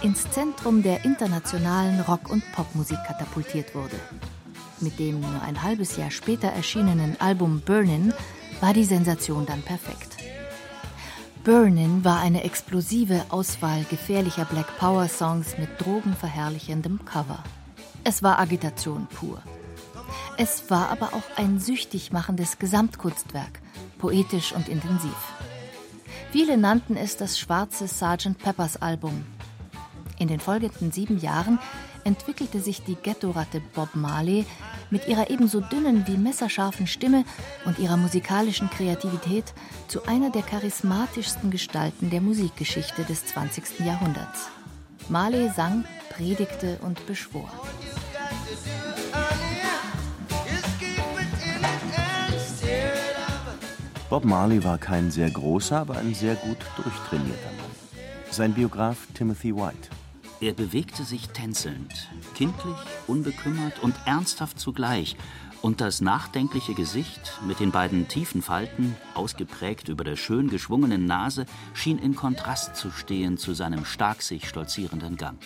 ins 0.02 0.30
Zentrum 0.30 0.82
der 0.82 1.04
internationalen 1.04 2.00
Rock- 2.00 2.30
und 2.30 2.42
Popmusik 2.52 2.98
katapultiert 3.06 3.74
wurde. 3.74 3.98
Mit 4.80 4.98
dem 4.98 5.20
nur 5.20 5.42
ein 5.42 5.62
halbes 5.62 5.96
Jahr 5.96 6.10
später 6.10 6.48
erschienenen 6.48 7.20
Album 7.20 7.62
Burnin' 7.64 8.14
war 8.60 8.72
die 8.72 8.84
Sensation 8.84 9.44
dann 9.46 9.62
perfekt. 9.62 10.16
Burnin' 11.42 12.04
war 12.04 12.20
eine 12.20 12.44
explosive 12.44 13.24
Auswahl 13.30 13.84
gefährlicher 13.90 14.44
Black 14.44 14.78
Power 14.78 15.08
Songs 15.08 15.58
mit 15.58 15.68
drogenverherrlichendem 15.80 17.04
Cover. 17.04 17.42
Es 18.04 18.22
war 18.22 18.38
Agitation 18.38 19.08
pur. 19.08 19.42
Es 20.36 20.70
war 20.70 20.90
aber 20.90 21.08
auch 21.14 21.36
ein 21.36 21.58
süchtig 21.58 22.12
machendes 22.12 22.58
Gesamtkunstwerk, 22.58 23.60
poetisch 23.98 24.52
und 24.52 24.68
intensiv. 24.68 25.16
Viele 26.30 26.56
nannten 26.56 26.96
es 26.96 27.16
das 27.16 27.38
schwarze 27.38 27.88
Sgt. 27.88 28.38
Peppers 28.38 28.80
Album. 28.80 29.24
In 30.18 30.26
den 30.28 30.40
folgenden 30.40 30.90
sieben 30.90 31.18
Jahren 31.18 31.60
entwickelte 32.04 32.60
sich 32.60 32.82
die 32.82 32.96
Ghetto-Ratte 32.96 33.60
Bob 33.75 33.94
Marley 33.94 34.46
mit 34.90 35.06
ihrer 35.06 35.30
ebenso 35.30 35.60
dünnen 35.60 36.06
wie 36.06 36.16
messerscharfen 36.16 36.87
Stimme 36.87 37.25
und 37.64 37.78
ihrer 37.78 37.96
musikalischen 37.96 38.68
Kreativität 38.70 39.52
zu 39.87 40.04
einer 40.06 40.30
der 40.30 40.42
charismatischsten 40.42 41.50
Gestalten 41.50 42.10
der 42.10 42.20
Musikgeschichte 42.20 43.04
des 43.04 43.26
20. 43.26 43.80
Jahrhunderts. 43.80 44.48
Marley 45.08 45.50
sang, 45.54 45.84
predigte 46.10 46.78
und 46.82 47.06
beschwor. 47.06 47.50
Bob 54.10 54.25
Marley 54.25 54.64
war 54.64 54.78
kein 54.78 55.10
sehr 55.10 55.30
großer, 55.30 55.80
aber 55.80 55.98
ein 55.98 56.14
sehr 56.14 56.34
gut 56.34 56.58
durchtrainierter 56.76 57.52
Mann. 57.58 57.70
Sein 58.30 58.54
Biograf 58.54 59.06
Timothy 59.14 59.54
White. 59.54 59.90
Er 60.40 60.52
bewegte 60.52 61.02
sich 61.02 61.28
tänzelnd, 61.30 62.09
kindlich, 62.37 62.76
unbekümmert 63.09 63.80
und 63.83 63.97
ernsthaft 64.04 64.61
zugleich, 64.61 65.16
und 65.62 65.80
das 65.80 66.00
nachdenkliche 66.00 66.75
Gesicht 66.75 67.40
mit 67.45 67.59
den 67.59 67.73
beiden 67.73 68.07
tiefen 68.07 68.42
Falten, 68.42 68.95
ausgeprägt 69.14 69.88
über 69.88 70.04
der 70.04 70.14
schön 70.14 70.49
geschwungenen 70.49 71.07
Nase, 71.07 71.47
schien 71.75 71.99
in 71.99 72.14
Kontrast 72.14 72.76
zu 72.76 72.92
stehen 72.92 73.37
zu 73.37 73.52
seinem 73.54 73.85
stark 73.85 74.23
sich 74.23 74.49
stolzierenden 74.49 75.16
Gang. 75.16 75.37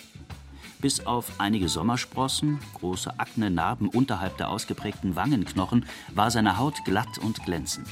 Bis 0.79 1.07
auf 1.07 1.39
einige 1.39 1.69
Sommersprossen, 1.69 2.59
große 2.75 3.19
Aknenarben 3.19 3.87
unterhalb 3.87 4.37
der 4.37 4.49
ausgeprägten 4.49 5.15
Wangenknochen 5.15 5.87
war 6.13 6.29
seine 6.29 6.59
Haut 6.59 6.85
glatt 6.85 7.17
und 7.17 7.43
glänzend. 7.43 7.87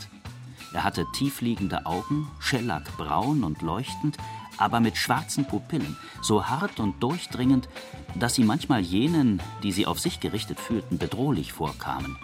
Er 0.73 0.83
hatte 0.83 1.05
tiefliegende 1.13 1.85
Augen, 1.87 2.27
schellackbraun 2.39 3.43
und 3.43 3.63
leuchtend, 3.63 4.17
aber 4.61 4.79
mit 4.79 4.95
schwarzen 4.95 5.45
Pupillen, 5.45 5.97
so 6.21 6.45
hart 6.45 6.79
und 6.79 7.01
durchdringend, 7.01 7.67
dass 8.15 8.35
sie 8.35 8.43
manchmal 8.43 8.81
jenen, 8.81 9.41
die 9.63 9.71
sie 9.71 9.87
auf 9.87 9.99
sich 9.99 10.19
gerichtet 10.19 10.59
fühlten, 10.59 10.97
bedrohlich 10.97 11.51
vorkamen, 11.51 12.17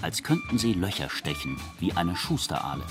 als 0.00 0.22
könnten 0.22 0.56
sie 0.56 0.72
Löcher 0.72 1.10
stechen, 1.10 1.58
wie 1.80 1.92
eine 1.92 2.14
Schusteraale. 2.14 2.84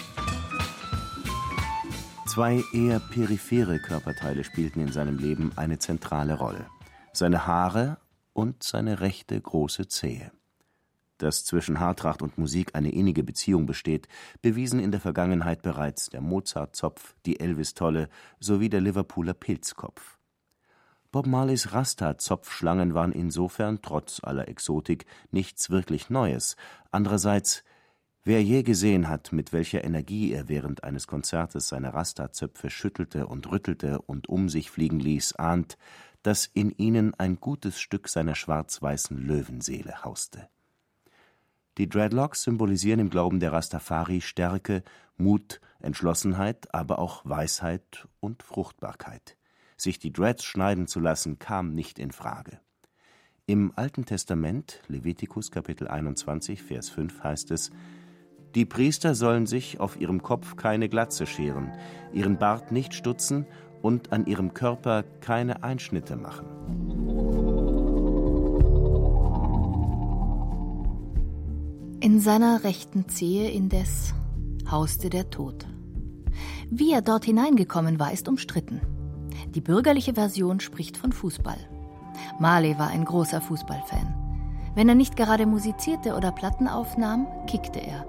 Zwei 2.27 2.61
eher 2.73 2.99
periphere 2.99 3.79
Körperteile 3.79 4.43
spielten 4.43 4.81
in 4.81 4.91
seinem 4.91 5.17
Leben 5.17 5.51
eine 5.55 5.79
zentrale 5.79 6.37
Rolle. 6.37 6.67
Seine 7.13 7.47
Haare 7.47 7.97
und 8.33 8.61
seine 8.61 8.99
rechte 8.99 9.39
große 9.39 9.87
Zehe. 9.87 10.31
Dass 11.19 11.45
zwischen 11.45 11.79
Haartracht 11.79 12.21
und 12.21 12.37
Musik 12.37 12.71
eine 12.73 12.91
innige 12.91 13.23
Beziehung 13.23 13.65
besteht, 13.65 14.07
bewiesen 14.41 14.79
in 14.79 14.91
der 14.91 15.01
Vergangenheit 15.01 15.61
bereits 15.61 16.09
der 16.09 16.21
Mozart-Zopf, 16.21 17.13
die 17.25 17.39
Elvis-Tolle 17.39 18.09
sowie 18.39 18.69
der 18.69 18.81
Liverpooler 18.81 19.33
Pilzkopf. 19.33 20.17
Bob 21.11 21.25
Marleys 21.25 21.73
Rasta-Zopfschlangen 21.73 22.93
waren 22.93 23.11
insofern, 23.11 23.81
trotz 23.81 24.23
aller 24.23 24.47
Exotik, 24.47 25.05
nichts 25.31 25.69
wirklich 25.69 26.09
Neues. 26.09 26.55
Andererseits, 26.91 27.63
wer 28.23 28.41
je 28.41 28.63
gesehen 28.63 29.09
hat, 29.09 29.33
mit 29.33 29.51
welcher 29.51 29.83
Energie 29.83 30.31
er 30.31 30.47
während 30.47 30.83
eines 30.85 31.07
Konzertes 31.07 31.67
seine 31.67 31.93
Rasta-Zöpfe 31.95 32.69
schüttelte 32.69 33.27
und 33.27 33.51
rüttelte 33.51 34.01
und 34.03 34.29
um 34.29 34.47
sich 34.47 34.71
fliegen 34.71 34.99
ließ, 34.99 35.35
ahnt, 35.35 35.77
dass 36.21 36.45
in 36.45 36.71
ihnen 36.71 37.13
ein 37.15 37.41
gutes 37.41 37.81
Stück 37.81 38.07
seiner 38.07 38.35
schwarz-weißen 38.35 39.17
Löwenseele 39.17 40.03
hauste. 40.03 40.47
Die 41.79 41.87
Dreadlocks 41.87 42.43
symbolisieren 42.43 42.99
im 42.99 43.09
Glauben 43.09 43.39
der 43.39 43.53
Rastafari 43.53 44.19
Stärke, 44.19 44.83
Mut, 45.15 45.61
Entschlossenheit, 45.79 46.67
aber 46.75 46.99
auch 46.99 47.21
Weisheit 47.23 48.05
und 48.19 48.43
Fruchtbarkeit. 48.43 49.37
Sich 49.77 49.97
die 49.97 50.11
Dreads 50.11 50.43
schneiden 50.43 50.87
zu 50.87 50.99
lassen, 50.99 51.39
kam 51.39 51.73
nicht 51.73 51.97
in 51.97 52.11
Frage. 52.11 52.59
Im 53.45 53.71
Alten 53.77 54.05
Testament, 54.05 54.81
Levitikus 54.89 55.51
Kapitel 55.51 55.87
21, 55.87 56.61
Vers 56.61 56.89
5 56.89 57.23
heißt 57.23 57.51
es: 57.51 57.71
Die 58.55 58.65
Priester 58.65 59.15
sollen 59.15 59.45
sich 59.45 59.79
auf 59.79 60.01
ihrem 60.01 60.21
Kopf 60.21 60.57
keine 60.57 60.89
Glatze 60.89 61.25
scheren, 61.25 61.71
ihren 62.11 62.37
Bart 62.37 62.73
nicht 62.73 62.93
stutzen 62.93 63.45
und 63.81 64.11
an 64.11 64.25
ihrem 64.25 64.53
Körper 64.53 65.03
keine 65.21 65.63
Einschnitte 65.63 66.17
machen. 66.17 67.48
In 72.01 72.21
seiner 72.21 72.63
rechten 72.63 73.09
Zehe 73.09 73.49
indes 73.49 74.13
hauste 74.71 75.09
der 75.09 75.29
Tod. 75.29 75.67
Wie 76.69 76.93
er 76.93 77.01
dort 77.01 77.25
hineingekommen 77.25 77.99
war, 77.99 78.13
ist 78.13 78.29
umstritten. 78.29 78.79
Die 79.53 79.59
bürgerliche 79.59 80.13
Version 80.13 80.61
spricht 80.61 80.95
von 80.95 81.11
Fußball. 81.11 81.57
Marley 82.39 82.79
war 82.79 82.87
ein 82.87 83.03
großer 83.03 83.41
Fußballfan. 83.41 84.15
Wenn 84.75 84.87
er 84.87 84.95
nicht 84.95 85.17
gerade 85.17 85.45
musizierte 85.45 86.15
oder 86.15 86.31
Platten 86.31 86.69
aufnahm, 86.69 87.27
kickte 87.47 87.79
er. 87.81 88.05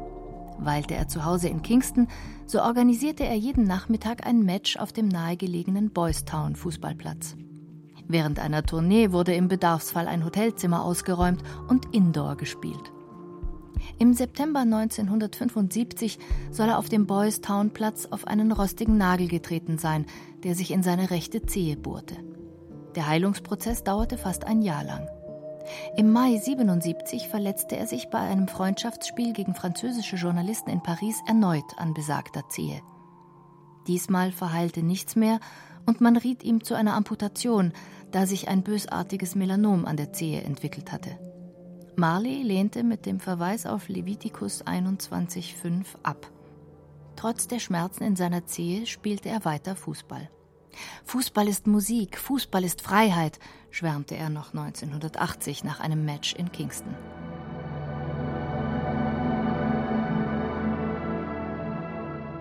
Weilte 0.61 0.95
er 0.95 1.09
zu 1.09 1.25
Hause 1.25 1.49
in 1.49 1.63
Kingston, 1.63 2.07
so 2.47 2.63
organisierte 2.63 3.25
er 3.25 3.35
jeden 3.35 3.65
Nachmittag 3.65 4.25
ein 4.25 4.45
Match 4.45 4.77
auf 4.77 4.93
dem 4.93 5.09
nahegelegenen 5.09 5.91
Boys 5.91 6.25
Town 6.25 6.55
Fußballplatz. 6.55 7.35
Während 8.07 8.39
einer 8.39 8.63
Tournee 8.63 9.11
wurde 9.11 9.35
im 9.35 9.49
Bedarfsfall 9.49 10.07
ein 10.07 10.25
Hotelzimmer 10.25 10.85
ausgeräumt 10.85 11.43
und 11.67 11.93
Indoor 11.93 12.37
gespielt. 12.37 12.93
Im 13.99 14.15
September 14.15 14.61
1975 14.61 16.19
soll 16.51 16.69
er 16.69 16.79
auf 16.79 16.89
dem 16.89 17.07
Boys 17.07 17.41
Town 17.41 17.71
Platz 17.71 18.07
auf 18.11 18.27
einen 18.27 18.53
rostigen 18.53 18.97
Nagel 18.97 19.29
getreten 19.29 19.79
sein, 19.79 20.07
der 20.43 20.55
sich 20.55 20.71
in 20.71 20.83
seine 20.83 21.11
rechte 21.11 21.43
Zehe 21.43 21.77
bohrte. 21.77 22.17
Der 22.95 23.07
Heilungsprozess 23.07 23.85
dauerte 23.85 24.19
fast 24.19 24.47
ein 24.47 24.63
Jahr 24.63 24.85
lang. 24.85 25.09
Im 25.97 26.11
Mai 26.13 26.37
77 26.37 27.29
verletzte 27.29 27.77
er 27.77 27.87
sich 27.87 28.09
bei 28.09 28.19
einem 28.19 28.49
Freundschaftsspiel 28.49 29.33
gegen 29.33 29.55
französische 29.55 30.17
Journalisten 30.17 30.71
in 30.71 30.83
Paris 30.83 31.21
erneut 31.27 31.77
an 31.77 31.95
besagter 31.95 32.49
Zehe. 32.49 32.81
Diesmal 33.87 34.33
verheilte 34.33 34.83
nichts 34.83 35.17
mehr 35.17 35.41
und 35.87 36.01
man 36.01 36.17
riet 36.17 36.43
ihm 36.43 36.65
zu 36.65 36.75
einer 36.75 36.95
Amputation, 36.95 37.73
da 38.11 38.27
sich 38.27 38.49
ein 38.49 38.63
bösartiges 38.63 39.35
Melanom 39.35 39.85
an 39.85 39.97
der 39.97 40.13
Zehe 40.13 40.43
entwickelt 40.43 40.93
hatte. 40.93 41.19
Marley 42.01 42.43
lehnte 42.43 42.83
mit 42.83 43.05
dem 43.05 43.21
Verweis 43.21 43.67
auf 43.67 43.91
Levitikus 43.91 44.65
21,5 44.65 45.85
ab. 46.03 46.31
Trotz 47.15 47.47
der 47.47 47.59
Schmerzen 47.59 48.05
in 48.05 48.17
seiner 48.17 48.47
Zehe 48.47 48.87
spielte 48.87 49.29
er 49.29 49.45
weiter 49.45 49.77
Fußball. 49.77 50.31
Fußball 51.05 51.47
ist 51.47 51.67
Musik, 51.67 52.17
Fußball 52.17 52.65
ist 52.65 52.81
Freiheit, 52.81 53.39
schwärmte 53.71 54.17
er 54.17 54.31
noch 54.31 54.55
1980 54.55 55.63
nach 55.63 55.81
einem 55.81 56.07
Match 56.07 56.33
in 56.33 56.51
Kingston. 56.51 56.95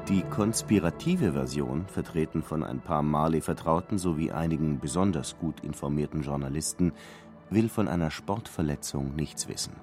Die 0.08 0.24
konspirative 0.24 1.34
Version, 1.34 1.86
vertreten 1.86 2.44
von 2.44 2.64
ein 2.64 2.80
paar 2.80 3.04
Marley-Vertrauten 3.04 3.98
sowie 3.98 4.32
einigen 4.32 4.80
besonders 4.80 5.38
gut 5.38 5.60
informierten 5.60 6.24
Journalisten, 6.24 6.94
will 7.50 7.70
von 7.70 7.88
einer 7.88 8.12
Sportverletzung 8.12 9.16
nichts 9.16 9.48
wissen. 9.48 9.74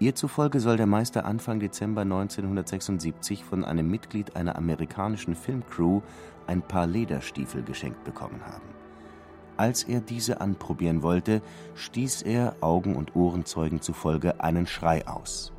Ihr 0.00 0.14
zufolge 0.14 0.60
soll 0.60 0.76
der 0.76 0.86
Meister 0.86 1.24
Anfang 1.24 1.60
Dezember 1.60 2.02
1976 2.02 3.44
von 3.44 3.64
einem 3.64 3.88
Mitglied 3.88 4.34
einer 4.36 4.56
amerikanischen 4.56 5.36
Filmcrew 5.36 6.00
ein 6.46 6.62
paar 6.62 6.86
Lederstiefel 6.86 7.62
geschenkt 7.62 8.02
bekommen 8.04 8.44
haben. 8.44 8.68
Als 9.56 9.84
er 9.84 10.00
diese 10.00 10.40
anprobieren 10.40 11.02
wollte, 11.02 11.40
stieß 11.76 12.22
er 12.22 12.56
Augen- 12.60 12.96
und 12.96 13.14
Ohrenzeugen 13.14 13.80
zufolge 13.80 14.40
einen 14.40 14.66
Schrei 14.66 15.06
aus. 15.06 15.52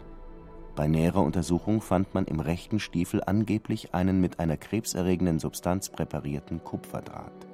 Bei 0.75 0.87
näherer 0.87 1.21
Untersuchung 1.21 1.81
fand 1.81 2.13
man 2.13 2.25
im 2.25 2.41
rechten 2.41 2.79
Stiefel 2.79 3.23
angeblich 3.25 3.93
einen 3.93 4.19
mit 4.19 4.41
einer 4.41 4.57
krebserregenden 4.57 5.39
Substanz 5.39 5.87
präparierten 5.87 6.61
Kupferdraht. 6.61 7.44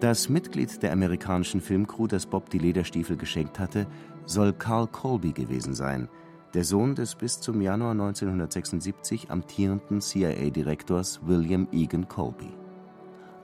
Das 0.00 0.28
Mitglied 0.28 0.82
der 0.82 0.92
amerikanischen 0.92 1.62
Filmcrew, 1.62 2.06
das 2.06 2.26
Bob 2.26 2.50
die 2.50 2.58
Lederstiefel 2.58 3.16
geschenkt 3.16 3.58
hatte, 3.58 3.86
soll 4.26 4.52
Carl 4.52 4.86
Colby 4.88 5.32
gewesen 5.32 5.74
sein, 5.74 6.08
der 6.52 6.64
Sohn 6.64 6.94
des 6.94 7.14
bis 7.14 7.40
zum 7.40 7.62
Januar 7.62 7.92
1976 7.92 9.30
amtierenden 9.30 10.02
CIA-Direktors 10.02 11.20
William 11.26 11.66
Egan 11.72 12.08
Colby. 12.08 12.52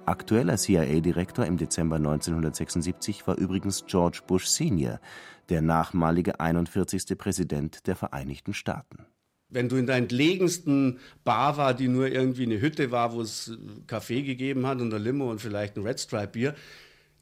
Aktueller 0.04 0.58
CIA-Direktor 0.58 1.46
im 1.46 1.56
Dezember 1.56 1.96
1976 1.96 3.26
war 3.26 3.38
übrigens 3.38 3.86
George 3.86 4.20
Bush 4.26 4.44
Sr., 4.44 5.00
der 5.48 5.62
nachmalige 5.62 6.38
41. 6.38 7.16
Präsident 7.16 7.86
der 7.86 7.96
Vereinigten 7.96 8.52
Staaten. 8.52 9.06
Wenn 9.52 9.68
du 9.68 9.76
in 9.76 9.86
der 9.86 9.96
entlegensten 9.96 10.98
Bar 11.24 11.56
war, 11.56 11.74
die 11.74 11.88
nur 11.88 12.08
irgendwie 12.08 12.44
eine 12.44 12.60
Hütte 12.60 12.90
war, 12.90 13.12
wo 13.12 13.20
es 13.20 13.56
Kaffee 13.86 14.22
gegeben 14.22 14.66
hat 14.66 14.80
und 14.80 14.92
ein 14.92 15.02
Limo 15.02 15.30
und 15.30 15.40
vielleicht 15.40 15.76
ein 15.76 15.84
Red 15.84 16.00
Stripe 16.00 16.28
Bier, 16.28 16.54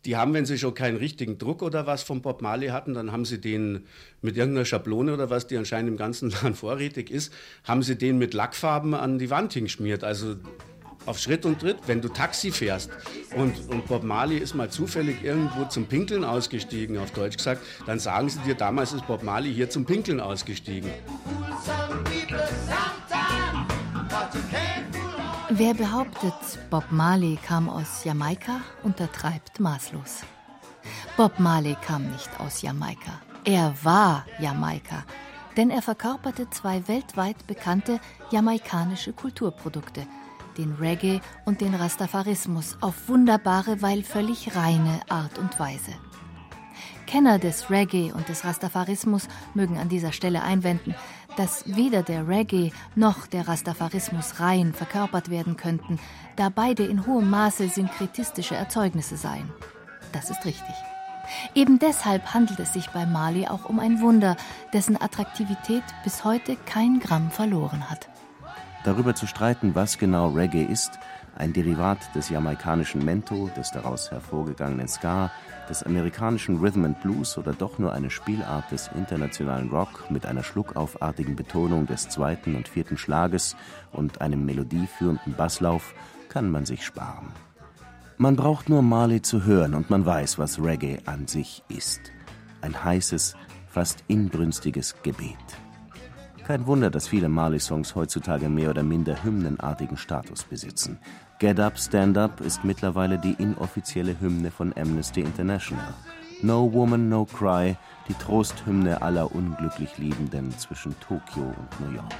die 0.05 0.17
haben, 0.17 0.33
wenn 0.33 0.47
sie 0.47 0.57
schon 0.57 0.73
keinen 0.73 0.97
richtigen 0.97 1.37
Druck 1.37 1.63
oder 1.63 1.87
was 1.87 2.03
vom 2.03 2.23
Bob 2.23 2.41
Marley 2.41 2.69
hatten, 2.69 2.95
dann 2.95 3.13
haben 3.13 3.27
sie 3.27 3.41
den 3.41 3.85
mit 4.23 4.37
irgendeiner 4.37 4.65
Schablone 4.65 5.13
oder 5.13 5.29
was, 5.29 5.47
die 5.47 5.57
anscheinend 5.57 5.91
im 5.91 5.97
ganzen 5.97 6.31
Land 6.43 6.57
vorrätig 6.57 7.11
ist, 7.11 7.33
haben 7.65 7.83
sie 7.83 7.97
den 7.97 8.19
mit 8.19 8.33
Lackfarben 8.33 8.95
an 8.95 9.19
die 9.19 9.31
Wand 9.31 9.53
hingeschmiert. 9.53 10.03
Also 10.03 10.37
auf 11.11 11.19
Schritt 11.19 11.45
und 11.45 11.61
Tritt, 11.61 11.77
wenn 11.87 12.01
du 12.01 12.09
Taxi 12.09 12.53
fährst 12.53 12.91
und, 13.35 13.69
und 13.69 13.87
Bob 13.87 14.05
Marley 14.05 14.39
ist 14.39 14.55
mal 14.55 14.71
zufällig 14.71 15.25
irgendwo 15.25 15.65
zum 15.65 15.87
Pinkeln 15.87 16.25
ausgestiegen, 16.25 16.97
auf 16.99 17.11
Deutsch 17.11 17.37
gesagt, 17.37 17.63
dann 17.85 17.99
sagen 17.99 18.29
sie 18.29 18.39
dir, 18.41 18.55
damals 18.55 18.93
ist 18.93 19.07
Bob 19.09 19.25
Marley 19.25 19.53
hier 19.53 19.69
zum 19.69 19.85
Pinkeln 19.85 20.21
ausgestiegen. 20.21 20.89
Wer 25.49 25.75
behauptet, 25.75 26.33
Bob 26.71 26.85
Marley 26.91 27.37
kam 27.45 27.69
aus 27.69 28.05
Jamaika, 28.05 28.61
untertreibt 28.85 29.59
maßlos. 29.59 30.21
Bob 31.17 31.41
Marley 31.41 31.77
kam 31.85 32.09
nicht 32.13 32.31
aus 32.39 32.63
Jamaika. 32.63 33.21
Er 33.45 33.75
war 33.83 34.25
Jamaika, 34.39 35.05
denn 35.57 35.71
er 35.71 35.83
verkörperte 35.83 36.49
zwei 36.51 36.87
weltweit 36.87 37.49
bekannte 37.49 37.99
jamaikanische 38.31 39.13
Kulturprodukte– 39.13 40.07
den 40.61 40.75
Reggae 40.75 41.21
und 41.47 41.63
den 41.63 41.75
Rastafarismus 41.75 42.77
auf 42.81 43.09
wunderbare, 43.09 43.81
weil 43.81 44.03
völlig 44.03 44.55
reine 44.55 45.01
Art 45.09 45.39
und 45.39 45.59
Weise. 45.59 45.93
Kenner 47.07 47.39
des 47.39 47.71
Reggae 47.71 48.13
und 48.13 48.29
des 48.29 48.45
Rastafarismus 48.45 49.27
mögen 49.55 49.79
an 49.79 49.89
dieser 49.89 50.13
Stelle 50.13 50.43
einwenden, 50.43 50.95
dass 51.37 51.65
weder 51.75 52.03
der 52.03 52.29
Reggae 52.29 52.73
noch 52.95 53.27
der 53.27 53.49
Rastafarismus 53.49 54.39
rein 54.39 54.75
verkörpert 54.75 55.31
werden 55.31 55.57
könnten, 55.57 55.99
da 56.37 56.51
beide 56.51 56.85
in 56.85 57.07
hohem 57.07 57.31
Maße 57.31 57.69
synkretistische 57.69 58.55
Erzeugnisse 58.55 59.17
seien. 59.17 59.51
Das 60.13 60.29
ist 60.29 60.45
richtig. 60.45 60.75
Eben 61.55 61.79
deshalb 61.79 62.35
handelt 62.35 62.61
es 62.61 62.75
sich 62.75 62.91
bei 62.91 63.07
Mali 63.07 63.47
auch 63.47 63.65
um 63.65 63.81
ein 63.81 64.01
Wunder, 64.01 64.37
dessen 64.75 65.01
Attraktivität 65.01 65.85
bis 66.05 66.25
heute 66.25 66.57
kein 66.67 67.01
Gramm 67.01 67.31
verloren 67.31 67.89
hat. 67.89 68.10
Darüber 68.85 69.15
zu 69.15 69.27
streiten, 69.27 69.75
was 69.75 69.99
genau 69.99 70.31
Reggae 70.31 70.65
ist, 70.65 70.99
ein 71.37 71.53
Derivat 71.53 71.99
des 72.15 72.29
jamaikanischen 72.29 73.05
Mento, 73.05 73.51
des 73.57 73.71
daraus 73.71 74.11
hervorgegangenen 74.11 74.89
Ska, 74.89 75.31
des 75.69 75.83
amerikanischen 75.83 76.59
Rhythm 76.59 76.85
and 76.85 77.01
Blues 77.01 77.39
oder 77.39 77.53
doch 77.53 77.79
nur 77.79 77.93
eine 77.93 78.11
Spielart 78.11 78.71
des 78.71 78.91
internationalen 78.95 79.71
Rock 79.71 80.11
mit 80.11 80.27
einer 80.27 80.43
schluckaufartigen 80.43 81.37
Betonung 81.37 81.87
des 81.87 82.09
zweiten 82.09 82.57
und 82.57 82.69
vierten 82.69 82.97
Schlages 82.97 83.57
und 83.93 84.21
einem 84.21 84.45
melodieführenden 84.45 85.35
Basslauf, 85.35 85.95
kann 86.29 86.51
man 86.51 86.65
sich 86.65 86.85
sparen. 86.85 87.29
Man 88.17 88.37
braucht 88.37 88.69
nur 88.69 88.83
Marley 88.83 89.23
zu 89.23 89.45
hören 89.45 89.75
und 89.75 89.91
man 89.91 90.05
weiß, 90.05 90.39
was 90.39 90.63
Reggae 90.63 90.99
an 91.07 91.27
sich 91.27 91.63
ist. 91.69 92.13
Ein 92.61 92.85
heißes, 92.85 93.35
fast 93.67 94.05
inbrünstiges 94.09 94.95
Gebet. 95.03 95.37
Kein 96.51 96.67
Wunder, 96.67 96.91
dass 96.91 97.07
viele 97.07 97.29
Marley-Songs 97.29 97.95
heutzutage 97.95 98.49
mehr 98.49 98.71
oder 98.71 98.83
minder 98.83 99.23
hymnenartigen 99.23 99.97
Status 99.97 100.43
besitzen. 100.43 100.99
Get 101.39 101.61
Up, 101.61 101.79
Stand 101.79 102.19
Up 102.19 102.41
ist 102.41 102.65
mittlerweile 102.65 103.21
die 103.21 103.35
inoffizielle 103.35 104.19
Hymne 104.19 104.51
von 104.51 104.75
Amnesty 104.77 105.21
International. 105.21 105.95
No 106.43 106.73
Woman, 106.73 107.09
No 107.09 107.25
Cry, 107.25 107.77
die 108.09 108.15
Trosthymne 108.15 109.01
aller 109.01 109.33
unglücklich 109.33 109.97
Liebenden 109.99 110.51
zwischen 110.59 110.99
Tokio 110.99 111.55
und 111.57 111.81
New 111.83 111.95
York. 111.95 112.13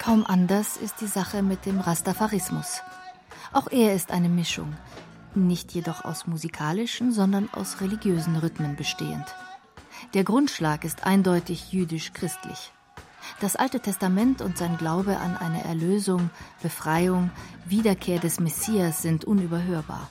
Kaum 0.00 0.26
anders 0.26 0.76
ist 0.78 1.00
die 1.00 1.06
Sache 1.06 1.44
mit 1.44 1.64
dem 1.64 1.78
Rastafarismus. 1.78 2.82
Auch 3.52 3.70
er 3.70 3.94
ist 3.94 4.10
eine 4.10 4.28
Mischung 4.28 4.74
nicht 5.36 5.72
jedoch 5.72 6.04
aus 6.04 6.26
musikalischen, 6.26 7.12
sondern 7.12 7.48
aus 7.52 7.80
religiösen 7.80 8.36
Rhythmen 8.36 8.76
bestehend. 8.76 9.26
Der 10.14 10.24
Grundschlag 10.24 10.84
ist 10.84 11.06
eindeutig 11.06 11.72
jüdisch-christlich. 11.72 12.72
Das 13.40 13.56
Alte 13.56 13.80
Testament 13.80 14.42
und 14.42 14.58
sein 14.58 14.76
Glaube 14.76 15.16
an 15.16 15.36
eine 15.36 15.64
Erlösung, 15.64 16.30
Befreiung, 16.62 17.30
Wiederkehr 17.64 18.18
des 18.18 18.40
Messias 18.40 19.02
sind 19.02 19.24
unüberhörbar. 19.24 20.08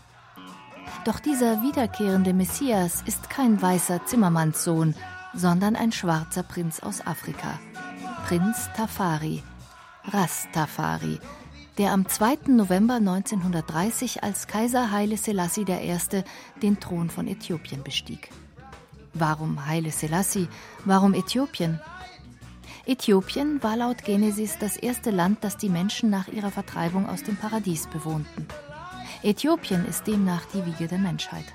Doch 1.05 1.19
dieser 1.19 1.62
wiederkehrende 1.62 2.34
Messias 2.34 3.01
ist 3.05 3.29
kein 3.29 3.62
weißer 3.62 4.05
Zimmermannssohn, 4.05 4.95
sondern 5.34 5.75
ein 5.75 5.91
schwarzer 5.91 6.43
Prinz 6.43 6.79
aus 6.79 7.05
Afrika. 7.05 7.60
Prinz 8.27 8.69
Tafari, 8.75 9.43
Rastafari, 10.05 11.19
der 11.77 11.91
am 11.91 12.07
2. 12.07 12.47
November 12.47 12.95
1930 12.95 14.23
als 14.23 14.47
Kaiser 14.47 14.91
Haile 14.91 15.17
Selassie 15.17 15.65
I. 15.67 15.97
den 16.62 16.79
Thron 16.79 17.10
von 17.10 17.27
Äthiopien 17.27 17.84
bestieg. 17.84 18.29
Warum 19.13 19.65
Haile 19.65 19.91
Selassie? 19.91 20.47
Warum 20.86 21.13
Äthiopien? 21.13 21.79
Äthiopien 22.86 23.62
war 23.62 23.77
laut 23.77 24.03
Genesis 24.03 24.57
das 24.60 24.75
erste 24.75 25.12
Land, 25.12 25.43
das 25.43 25.57
die 25.57 25.69
Menschen 25.69 26.10
nach 26.10 26.27
ihrer 26.27 26.51
Vertreibung 26.51 27.07
aus 27.07 27.23
dem 27.23 27.38
Paradies 27.38 27.88
bewohnten. 27.88 28.47
Äthiopien 29.23 29.86
ist 29.86 30.07
demnach 30.07 30.45
die 30.53 30.65
Wiege 30.65 30.88
der 30.88 30.97
Menschheit. 30.97 31.45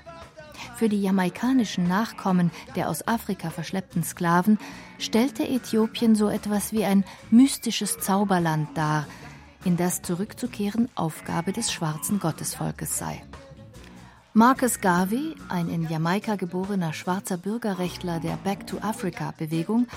Für 0.75 0.89
die 0.89 1.01
jamaikanischen 1.01 1.87
Nachkommen 1.87 2.51
der 2.75 2.89
aus 2.89 3.07
Afrika 3.07 3.49
verschleppten 3.49 4.03
Sklaven 4.03 4.57
stellte 4.99 5.47
Äthiopien 5.47 6.15
so 6.15 6.29
etwas 6.29 6.71
wie 6.71 6.85
ein 6.85 7.03
mystisches 7.29 7.99
Zauberland 7.99 8.69
dar, 8.75 9.05
in 9.63 9.77
das 9.77 10.01
zurückzukehren 10.01 10.89
Aufgabe 10.95 11.53
des 11.53 11.71
schwarzen 11.71 12.19
Gottesvolkes 12.19 12.97
sei. 12.97 13.23
Marcus 14.33 14.81
Garvey, 14.81 15.35
ein 15.49 15.67
in 15.67 15.89
Jamaika 15.89 16.35
geborener 16.35 16.93
schwarzer 16.93 17.37
Bürgerrechtler 17.37 18.19
der 18.19 18.37
Back 18.37 18.67
to 18.67 18.77
Africa-Bewegung, 18.79 19.87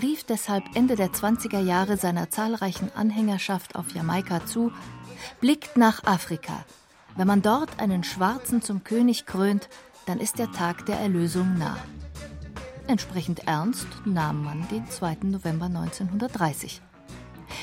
rief 0.00 0.24
deshalb 0.24 0.64
Ende 0.74 0.96
der 0.96 1.12
20er 1.12 1.60
Jahre 1.60 1.96
seiner 1.96 2.28
zahlreichen 2.30 2.90
Anhängerschaft 2.96 3.76
auf 3.76 3.94
Jamaika 3.94 4.44
zu: 4.46 4.72
Blickt 5.40 5.76
nach 5.76 6.02
Afrika. 6.04 6.64
Wenn 7.16 7.28
man 7.28 7.42
dort 7.42 7.78
einen 7.78 8.02
Schwarzen 8.02 8.62
zum 8.62 8.82
König 8.82 9.26
krönt, 9.26 9.68
dann 10.06 10.18
ist 10.18 10.38
der 10.38 10.50
Tag 10.50 10.86
der 10.86 10.98
Erlösung 10.98 11.56
nah. 11.56 11.76
Entsprechend 12.86 13.46
ernst 13.46 13.86
nahm 14.04 14.42
man 14.42 14.66
den 14.68 14.90
2. 14.90 15.18
November 15.22 15.66
1930. 15.66 16.82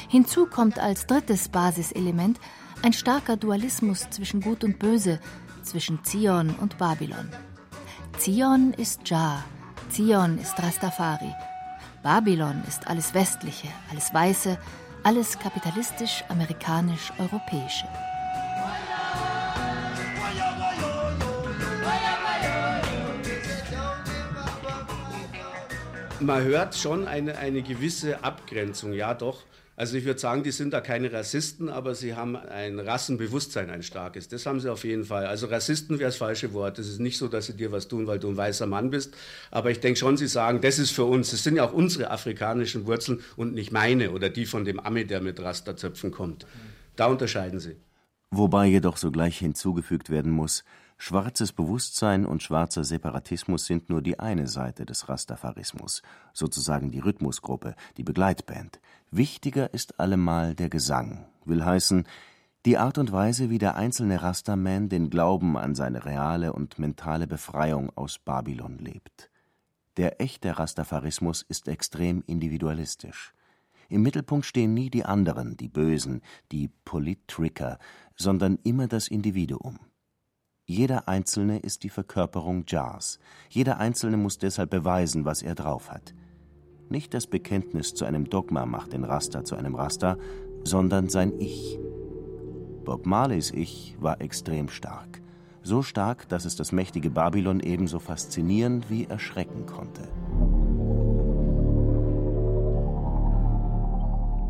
Hinzu 0.09 0.45
kommt 0.45 0.79
als 0.79 1.07
drittes 1.07 1.49
Basiselement 1.49 2.39
ein 2.83 2.93
starker 2.93 3.37
Dualismus 3.37 4.09
zwischen 4.09 4.41
Gut 4.41 4.63
und 4.63 4.79
Böse, 4.79 5.19
zwischen 5.63 6.03
Zion 6.03 6.55
und 6.59 6.77
Babylon. 6.77 7.29
Zion 8.17 8.73
ist 8.73 9.07
Jah, 9.07 9.43
Zion 9.89 10.37
ist 10.37 10.61
Rastafari. 10.61 11.33
Babylon 12.03 12.63
ist 12.67 12.87
alles 12.87 13.13
Westliche, 13.13 13.67
alles 13.91 14.13
Weiße, 14.13 14.57
alles 15.03 15.37
kapitalistisch, 15.37 16.23
amerikanisch, 16.29 17.11
europäische. 17.19 17.87
Man 26.19 26.43
hört 26.43 26.75
schon 26.75 27.07
eine, 27.07 27.37
eine 27.37 27.63
gewisse 27.63 28.23
Abgrenzung, 28.23 28.93
ja 28.93 29.15
doch. 29.15 29.43
Also 29.81 29.97
ich 29.97 30.05
würde 30.05 30.19
sagen, 30.19 30.43
die 30.43 30.51
sind 30.51 30.73
da 30.73 30.79
keine 30.79 31.11
Rassisten, 31.11 31.67
aber 31.67 31.95
sie 31.95 32.13
haben 32.13 32.35
ein 32.35 32.77
Rassenbewusstsein, 32.77 33.71
ein 33.71 33.81
starkes. 33.81 34.27
Das 34.27 34.45
haben 34.45 34.59
sie 34.59 34.71
auf 34.71 34.83
jeden 34.83 35.05
Fall. 35.05 35.25
Also 35.25 35.47
Rassisten 35.47 35.97
wäre 35.97 36.09
das 36.09 36.17
falsche 36.17 36.53
Wort. 36.53 36.77
Es 36.77 36.87
ist 36.87 36.99
nicht 36.99 37.17
so, 37.17 37.27
dass 37.27 37.47
sie 37.47 37.57
dir 37.57 37.71
was 37.71 37.87
tun, 37.87 38.05
weil 38.05 38.19
du 38.19 38.29
ein 38.29 38.37
weißer 38.37 38.67
Mann 38.67 38.91
bist. 38.91 39.15
Aber 39.49 39.71
ich 39.71 39.79
denke 39.79 39.97
schon, 39.97 40.17
sie 40.17 40.27
sagen, 40.27 40.61
das 40.61 40.77
ist 40.77 40.91
für 40.91 41.05
uns, 41.05 41.31
das 41.31 41.43
sind 41.43 41.55
ja 41.55 41.65
auch 41.65 41.73
unsere 41.73 42.11
afrikanischen 42.11 42.85
Wurzeln 42.85 43.21
und 43.37 43.55
nicht 43.55 43.71
meine 43.71 44.11
oder 44.11 44.29
die 44.29 44.45
von 44.45 44.65
dem 44.65 44.79
Ami, 44.79 45.07
der 45.07 45.19
mit 45.19 45.41
Rasterzöpfen 45.41 46.11
kommt. 46.11 46.45
Da 46.95 47.07
unterscheiden 47.07 47.59
sie. 47.59 47.75
Wobei 48.29 48.67
jedoch 48.67 48.97
sogleich 48.97 49.39
hinzugefügt 49.39 50.11
werden 50.11 50.31
muss, 50.31 50.63
Schwarzes 51.03 51.51
Bewusstsein 51.51 52.27
und 52.27 52.43
schwarzer 52.43 52.83
Separatismus 52.83 53.65
sind 53.65 53.89
nur 53.89 54.03
die 54.03 54.19
eine 54.19 54.45
Seite 54.45 54.85
des 54.85 55.09
Rastafarismus, 55.09 56.03
sozusagen 56.31 56.91
die 56.91 56.99
Rhythmusgruppe, 56.99 57.73
die 57.97 58.03
Begleitband. 58.03 58.79
Wichtiger 59.13 59.73
ist 59.73 59.99
allemal 59.99 60.55
der 60.55 60.69
Gesang, 60.69 61.25
will 61.43 61.65
heißen, 61.65 62.07
die 62.65 62.77
Art 62.77 62.97
und 62.97 63.11
Weise, 63.11 63.49
wie 63.49 63.57
der 63.57 63.75
einzelne 63.75 64.21
Rastaman 64.21 64.87
den 64.87 65.09
Glauben 65.09 65.57
an 65.57 65.75
seine 65.75 66.05
reale 66.05 66.53
und 66.53 66.79
mentale 66.79 67.27
Befreiung 67.27 67.89
aus 67.97 68.19
Babylon 68.19 68.77
lebt. 68.77 69.29
Der 69.97 70.21
echte 70.21 70.57
Rastafarismus 70.57 71.41
ist 71.41 71.67
extrem 71.67 72.23
individualistisch. 72.25 73.33
Im 73.89 74.01
Mittelpunkt 74.01 74.45
stehen 74.45 74.73
nie 74.73 74.89
die 74.89 75.03
anderen, 75.03 75.57
die 75.57 75.67
Bösen, 75.67 76.21
die 76.53 76.69
Polit-Tricker, 76.85 77.79
sondern 78.15 78.59
immer 78.63 78.87
das 78.87 79.09
Individuum. 79.09 79.79
Jeder 80.63 81.09
Einzelne 81.09 81.59
ist 81.59 81.83
die 81.83 81.89
Verkörperung 81.89 82.63
Jars. 82.65 83.19
Jeder 83.49 83.77
Einzelne 83.77 84.15
muss 84.15 84.37
deshalb 84.37 84.69
beweisen, 84.69 85.25
was 85.25 85.41
er 85.41 85.55
drauf 85.55 85.91
hat. 85.91 86.13
Nicht 86.91 87.13
das 87.13 87.25
Bekenntnis 87.25 87.93
zu 87.93 88.03
einem 88.03 88.29
Dogma 88.29 88.65
macht 88.65 88.91
den 88.91 89.05
Rasta 89.05 89.45
zu 89.45 89.55
einem 89.55 89.75
Rasta, 89.75 90.17
sondern 90.65 91.07
sein 91.07 91.31
Ich. 91.39 91.79
Bob 92.83 93.05
Marleys 93.05 93.49
Ich 93.51 93.95
war 94.01 94.19
extrem 94.19 94.67
stark. 94.67 95.21
So 95.63 95.83
stark, 95.83 96.27
dass 96.27 96.43
es 96.43 96.57
das 96.57 96.73
mächtige 96.73 97.09
Babylon 97.09 97.61
ebenso 97.61 97.99
faszinieren 97.99 98.83
wie 98.89 99.05
erschrecken 99.05 99.65
konnte. 99.67 100.01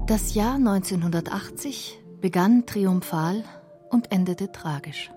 Das 0.08 0.34
Jahr 0.34 0.56
1980 0.56 2.02
begann 2.22 2.66
triumphal 2.66 3.44
und 3.92 4.12
endete 4.12 4.52
tragisch. 4.52 5.12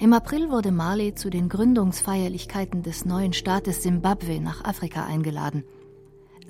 Im 0.00 0.12
April 0.12 0.50
wurde 0.50 0.72
Marley 0.72 1.14
zu 1.14 1.30
den 1.30 1.48
Gründungsfeierlichkeiten 1.48 2.82
des 2.82 3.04
neuen 3.04 3.34
Staates 3.34 3.84
Simbabwe 3.84 4.40
nach 4.40 4.64
Afrika 4.64 5.04
eingeladen. 5.04 5.62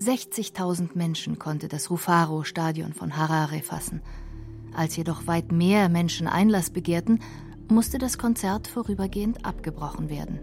60.000 0.02 0.90
Menschen 0.94 1.38
konnte 1.38 1.68
das 1.68 1.90
Rufaro-Stadion 1.90 2.94
von 2.94 3.18
Harare 3.18 3.60
fassen. 3.60 4.00
Als 4.74 4.96
jedoch 4.96 5.26
weit 5.26 5.52
mehr 5.52 5.90
Menschen 5.90 6.26
Einlass 6.26 6.70
begehrten, 6.70 7.20
musste 7.68 7.98
das 7.98 8.16
Konzert 8.16 8.66
vorübergehend 8.66 9.44
abgebrochen 9.44 10.08
werden. 10.08 10.40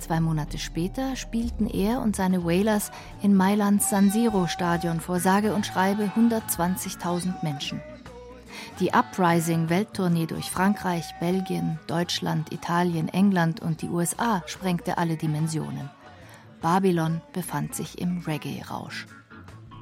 Zwei 0.00 0.20
Monate 0.20 0.58
später 0.58 1.14
spielten 1.14 1.68
er 1.68 2.02
und 2.02 2.16
seine 2.16 2.44
Wailers 2.44 2.90
in 3.22 3.36
Mailands 3.36 3.90
San 3.90 4.10
Siro 4.10 4.48
Stadion 4.48 4.98
vor 4.98 5.20
sage 5.20 5.54
und 5.54 5.64
schreibe 5.64 6.10
120.000 6.16 7.44
Menschen. 7.44 7.80
Die 8.80 8.92
Uprising-Welttournee 8.92 10.26
durch 10.26 10.50
Frankreich, 10.50 11.04
Belgien, 11.20 11.78
Deutschland, 11.86 12.52
Italien, 12.52 13.08
England 13.08 13.60
und 13.60 13.82
die 13.82 13.88
USA 13.88 14.42
sprengte 14.46 14.98
alle 14.98 15.16
Dimensionen. 15.16 15.90
Babylon 16.62 17.20
befand 17.32 17.74
sich 17.74 18.00
im 18.00 18.18
Reggae-Rausch. 18.18 19.08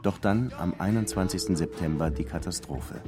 Doch 0.02 0.16
dann, 0.16 0.50
am 0.58 0.72
21. 0.78 1.54
September, 1.54 2.10
die 2.10 2.24
Katastrophe. 2.24 3.02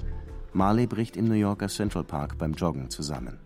Marley 0.53 0.87
bricht 0.87 1.17
im 1.17 1.27
New 1.27 1.35
Yorker 1.35 1.69
Central 1.69 2.05
Park 2.05 2.37
beim 2.37 2.53
Joggen 2.53 2.91
zusammen. 2.91 3.39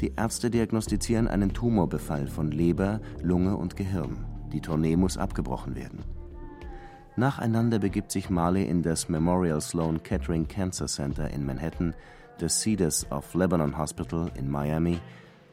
Die 0.00 0.12
Ärzte 0.16 0.52
diagnostizieren 0.52 1.26
einen 1.26 1.52
Tumorbefall 1.52 2.28
von 2.28 2.52
Leber, 2.52 3.00
Lunge 3.22 3.56
und 3.56 3.74
Gehirn. 3.74 4.24
Die 4.52 4.60
Tournee 4.60 4.94
muss 4.94 5.18
abgebrochen 5.18 5.74
werden. 5.74 6.04
Nacheinander 7.16 7.80
begibt 7.80 8.12
sich 8.12 8.30
Marley 8.30 8.66
in 8.66 8.82
das 8.82 9.08
Memorial 9.08 9.60
Sloan 9.60 10.00
Kettering 10.04 10.46
Cancer 10.46 10.86
Center 10.86 11.28
in 11.28 11.44
Manhattan, 11.44 11.94
das 12.38 12.60
Cedars 12.60 13.10
of 13.10 13.34
Lebanon 13.34 13.76
Hospital 13.76 14.30
in 14.36 14.48
Miami, 14.48 15.00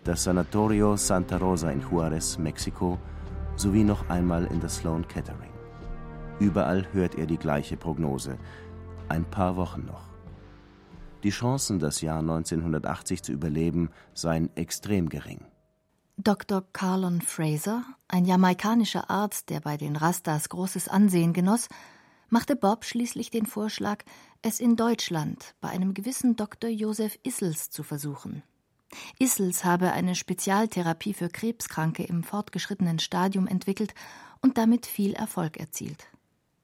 das 0.03 0.23
Sanatorio 0.23 0.95
Santa 0.97 1.37
Rosa 1.37 1.71
in 1.71 1.81
Juarez, 1.81 2.37
Mexiko, 2.37 2.99
sowie 3.57 3.83
noch 3.83 4.09
einmal 4.09 4.45
in 4.45 4.59
das 4.59 4.77
Sloan 4.77 5.07
Kettering. 5.07 5.51
Überall 6.39 6.87
hört 6.93 7.15
er 7.15 7.25
die 7.25 7.37
gleiche 7.37 7.75
Prognose. 7.75 8.37
Ein 9.09 9.25
paar 9.25 9.55
Wochen 9.57 9.85
noch. 9.85 10.07
Die 11.23 11.31
Chancen, 11.31 11.79
das 11.79 12.01
Jahr 12.01 12.19
1980 12.19 13.23
zu 13.23 13.31
überleben, 13.31 13.89
seien 14.13 14.55
extrem 14.55 15.09
gering. 15.09 15.41
Dr. 16.17 16.63
Carlon 16.73 17.21
Fraser, 17.21 17.83
ein 18.07 18.25
jamaikanischer 18.25 19.09
Arzt, 19.09 19.49
der 19.49 19.59
bei 19.59 19.77
den 19.77 19.95
Rastas 19.95 20.49
großes 20.49 20.87
Ansehen 20.87 21.33
genoss, 21.33 21.67
machte 22.29 22.55
Bob 22.55 22.85
schließlich 22.85 23.31
den 23.31 23.45
Vorschlag, 23.45 24.03
es 24.41 24.59
in 24.59 24.75
Deutschland 24.75 25.55
bei 25.61 25.69
einem 25.69 25.93
gewissen 25.93 26.35
Dr. 26.35 26.69
Josef 26.69 27.17
Issels 27.23 27.69
zu 27.69 27.83
versuchen. 27.83 28.43
Issels 29.19 29.65
habe 29.65 29.91
eine 29.91 30.15
Spezialtherapie 30.15 31.13
für 31.13 31.29
Krebskranke 31.29 32.03
im 32.03 32.23
fortgeschrittenen 32.23 32.99
Stadium 32.99 33.47
entwickelt 33.47 33.93
und 34.41 34.57
damit 34.57 34.85
viel 34.85 35.13
Erfolg 35.13 35.57
erzielt. 35.57 36.07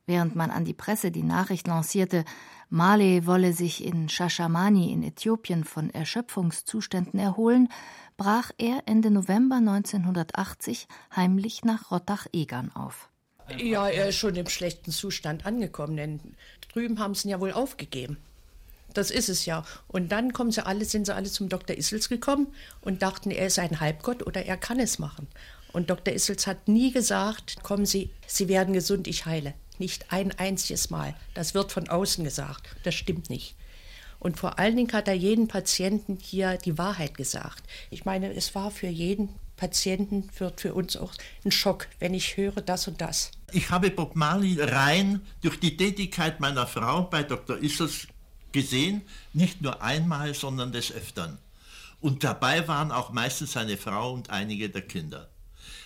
Während 0.06 0.36
man 0.36 0.52
an 0.52 0.66
die 0.66 0.74
Presse 0.74 1.12
die 1.12 1.24
Nachricht 1.24 1.68
lancierte, 1.68 2.26
Male 2.70 3.26
wolle 3.26 3.54
sich 3.54 3.86
in 3.86 4.10
Shashamani 4.10 4.92
in 4.92 5.04
Äthiopien 5.04 5.64
von 5.64 5.90
Erschöpfungszuständen 5.92 7.20
erholen, 7.20 7.70
brach 8.18 8.52
er 8.58 8.84
Ende 8.86 9.12
November 9.12 9.58
1980 9.58 10.88
heimlich 11.16 11.64
nach 11.64 11.92
Rottach-Egern 11.92 12.72
auf. 12.76 13.10
Ja, 13.58 13.88
er 13.88 14.10
ist 14.10 14.16
schon 14.16 14.36
im 14.36 14.48
schlechten 14.48 14.92
Zustand 14.92 15.46
angekommen, 15.46 15.98
denn 15.98 16.20
drüben 16.72 17.00
haben 17.00 17.14
sie 17.14 17.28
ihn 17.28 17.32
ja 17.32 17.40
wohl 17.40 17.52
aufgegeben. 17.52 18.18
Das 18.94 19.12
ist 19.12 19.30
es 19.30 19.46
ja. 19.46 19.66
Und 19.88 20.12
dann 20.12 20.34
kommen 20.34 20.52
sie 20.52 20.66
alle, 20.66 20.86
sind 20.86 21.06
sie 21.06 21.16
alle 21.16 21.30
zum 21.30 21.50
Dr. 21.50 21.78
Issels 21.78 22.10
gekommen 22.10 22.48
und 22.82 23.02
dachten, 23.02 23.32
er 23.32 23.48
ist 23.48 23.60
ein 23.60 23.80
Halbgott 23.80 24.26
oder 24.26 24.46
er 24.46 24.58
kann 24.58 24.80
es 24.80 25.00
machen. 25.00 25.28
Und 25.72 25.90
Dr. 25.90 26.14
Issels 26.14 26.46
hat 26.46 26.68
nie 26.68 26.92
gesagt, 26.92 27.64
kommen 27.64 27.86
Sie, 27.86 28.12
Sie 28.28 28.48
werden 28.48 28.74
gesund, 28.74 29.08
ich 29.08 29.26
heile. 29.26 29.56
Nicht 29.80 30.12
ein 30.12 30.32
einziges 30.38 30.92
Mal. 30.92 31.16
Das 31.34 31.56
wird 31.56 31.72
von 31.72 31.90
außen 31.90 32.24
gesagt. 32.24 32.68
Das 32.84 32.94
stimmt 32.94 33.30
nicht. 33.30 33.56
Und 34.20 34.38
vor 34.38 34.60
allen 34.60 34.78
Dingen 34.78 34.94
hat 34.94 35.08
er 35.08 35.16
jeden 35.16 35.48
Patienten 35.48 36.18
hier 36.22 36.58
die 36.58 36.78
Wahrheit 36.78 37.18
gesagt. 37.18 37.64
Ich 37.90 38.06
meine, 38.06 38.34
es 38.34 38.56
war 38.56 38.72
für 38.72 38.88
jeden 38.88 39.30
Patienten, 39.58 40.30
wird 40.38 40.62
für 40.62 40.74
uns 40.74 40.96
auch 40.96 41.14
ein 41.44 41.52
Schock, 41.52 41.88
wenn 42.00 42.14
ich 42.14 42.38
höre 42.38 42.62
das 42.62 42.88
und 42.88 43.02
das. 43.02 43.32
Ich 43.52 43.70
habe 43.70 43.90
Bob 43.90 44.16
Marley 44.16 44.62
rein 44.62 45.22
durch 45.42 45.60
die 45.60 45.76
Tätigkeit 45.76 46.40
meiner 46.40 46.68
Frau 46.68 47.04
bei 47.04 47.24
Dr. 47.24 47.62
Issels 47.62 48.08
gesehen, 48.54 49.02
nicht 49.34 49.62
nur 49.62 49.82
einmal, 49.82 50.34
sondern 50.34 50.72
des 50.72 50.92
Öfteren. 50.92 51.38
Und 52.00 52.24
dabei 52.24 52.68
waren 52.68 52.92
auch 52.92 53.12
meistens 53.12 53.54
seine 53.54 53.78
Frau 53.78 54.14
und 54.14 54.30
einige 54.30 54.70
der 54.70 54.82
Kinder. 54.82 55.30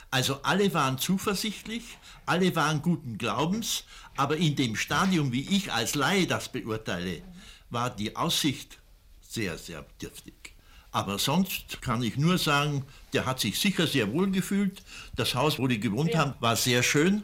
Also 0.10 0.42
alle 0.44 0.74
waren 0.74 0.98
zuversichtlich, 0.98 1.84
alle 2.26 2.56
waren 2.56 2.82
guten 2.82 3.18
Glaubens, 3.18 3.84
aber 4.16 4.38
in 4.38 4.56
dem 4.56 4.76
Stadium, 4.76 5.32
wie 5.32 5.48
ich 5.56 5.72
als 5.72 5.96
Laie 5.96 6.26
das 6.26 6.50
beurteile, 6.50 7.22
war 7.70 7.90
die 7.90 8.16
Aussicht 8.16 8.80
sehr, 9.22 9.58
sehr 9.58 9.86
dürftig. 10.02 10.54
Aber 10.92 11.20
sonst 11.20 11.82
kann 11.82 12.02
ich 12.02 12.18
nur 12.18 12.38
sagen, 12.38 12.86
der 13.14 13.26
hat 13.26 13.40
sich 13.40 13.60
sicher 13.60 13.86
sehr 13.86 14.12
wohl 14.12 14.32
gefühlt. 14.32 14.82
Das 15.16 15.36
Haus, 15.36 15.60
wo 15.60 15.68
die 15.68 15.80
gewohnt 15.80 16.14
ja. 16.14 16.20
haben, 16.20 16.34
war 16.40 16.56
sehr 16.56 16.82
schön. 16.82 17.24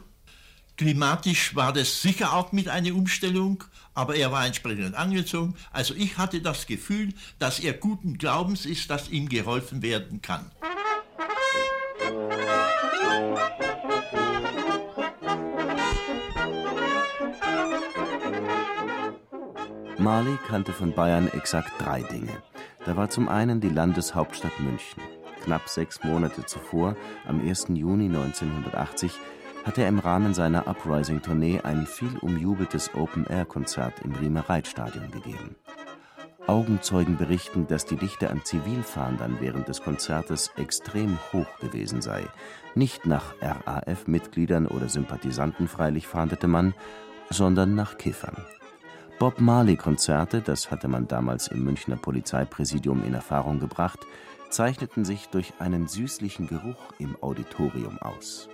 Klimatisch 0.76 1.54
war 1.54 1.72
das 1.72 2.02
sicher 2.02 2.32
auch 2.32 2.50
mit 2.50 2.68
einer 2.68 2.94
Umstellung, 2.94 3.62
aber 3.94 4.16
er 4.16 4.32
war 4.32 4.44
entsprechend 4.44 4.96
angezogen. 4.96 5.54
Also 5.72 5.94
ich 5.94 6.18
hatte 6.18 6.40
das 6.40 6.66
Gefühl, 6.66 7.14
dass 7.38 7.60
er 7.60 7.74
guten 7.74 8.18
Glaubens 8.18 8.66
ist, 8.66 8.90
dass 8.90 9.08
ihm 9.08 9.28
geholfen 9.28 9.82
werden 9.82 10.20
kann. 10.20 10.50
Marley 19.98 20.36
kannte 20.48 20.72
von 20.72 20.92
Bayern 20.92 21.28
exakt 21.28 21.72
drei 21.78 22.02
Dinge. 22.02 22.42
Da 22.84 22.96
war 22.96 23.10
zum 23.10 23.28
einen 23.28 23.60
die 23.60 23.68
Landeshauptstadt 23.68 24.58
München. 24.58 25.02
Knapp 25.44 25.68
sechs 25.68 26.02
Monate 26.02 26.44
zuvor, 26.46 26.96
am 27.26 27.40
1. 27.40 27.68
Juni 27.68 28.06
1980, 28.06 29.12
hatte 29.64 29.82
er 29.82 29.88
im 29.88 29.98
Rahmen 29.98 30.34
seiner 30.34 30.68
Uprising-Tournee 30.68 31.60
ein 31.62 31.86
viel 31.86 32.16
umjubeltes 32.18 32.94
Open-Air-Konzert 32.94 34.00
im 34.04 34.14
Riemer 34.14 34.48
Reitstadion 34.48 35.10
gegeben. 35.10 35.56
Augenzeugen 36.46 37.16
berichten, 37.16 37.66
dass 37.66 37.86
die 37.86 37.96
Dichte 37.96 38.30
an 38.30 38.44
Zivilfahndern 38.44 39.38
während 39.40 39.66
des 39.66 39.80
Konzertes 39.82 40.52
extrem 40.56 41.18
hoch 41.32 41.58
gewesen 41.58 42.02
sei. 42.02 42.26
Nicht 42.74 43.06
nach 43.06 43.34
RAF-Mitgliedern 43.40 44.66
oder 44.66 44.90
Sympathisanten 44.90 45.68
freilich 45.68 46.06
fahndete 46.06 46.46
man, 46.46 46.74
sondern 47.30 47.74
nach 47.74 47.96
Kiffern. 47.96 48.36
Bob 49.18 49.40
Marley-Konzerte, 49.40 50.42
das 50.42 50.70
hatte 50.70 50.88
man 50.88 51.08
damals 51.08 51.48
im 51.48 51.64
Münchner 51.64 51.96
Polizeipräsidium 51.96 53.02
in 53.06 53.14
Erfahrung 53.14 53.58
gebracht, 53.58 54.00
zeichneten 54.50 55.06
sich 55.06 55.28
durch 55.28 55.54
einen 55.60 55.88
süßlichen 55.88 56.46
Geruch 56.46 56.92
im 56.98 57.16
Auditorium 57.22 57.96
aus. 57.98 58.50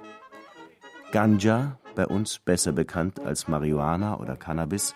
Ganja, 1.13 1.77
bei 1.97 2.07
uns 2.07 2.39
besser 2.39 2.71
bekannt 2.71 3.19
als 3.19 3.49
Marihuana 3.49 4.19
oder 4.19 4.37
Cannabis, 4.37 4.95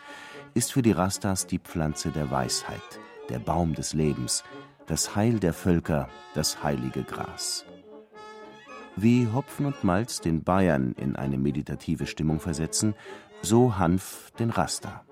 ist 0.55 0.72
für 0.72 0.83
die 0.83 0.92
Rastas 0.92 1.48
die 1.48 1.59
Pflanze 1.59 2.11
der 2.11 2.31
Weisheit, 2.31 3.00
der 3.31 3.40
Baum 3.40 3.74
des 3.74 3.94
Lebens, 3.94 4.44
das 4.87 5.16
Heil 5.16 5.40
der 5.40 5.53
Völker, 5.53 6.09
das 6.35 6.62
heilige 6.62 7.03
Gras. 7.03 7.64
Wie 8.94 9.27
Hopfen 9.27 9.66
und 9.66 9.83
Malz 9.83 10.20
den 10.20 10.44
Bayern 10.44 10.92
in 10.92 11.16
eine 11.16 11.37
meditative 11.37 12.07
Stimmung 12.07 12.38
versetzen, 12.38 12.94
so 13.42 13.77
Hanf 13.77 14.31
den 14.38 14.50
Rasta. 14.50 15.05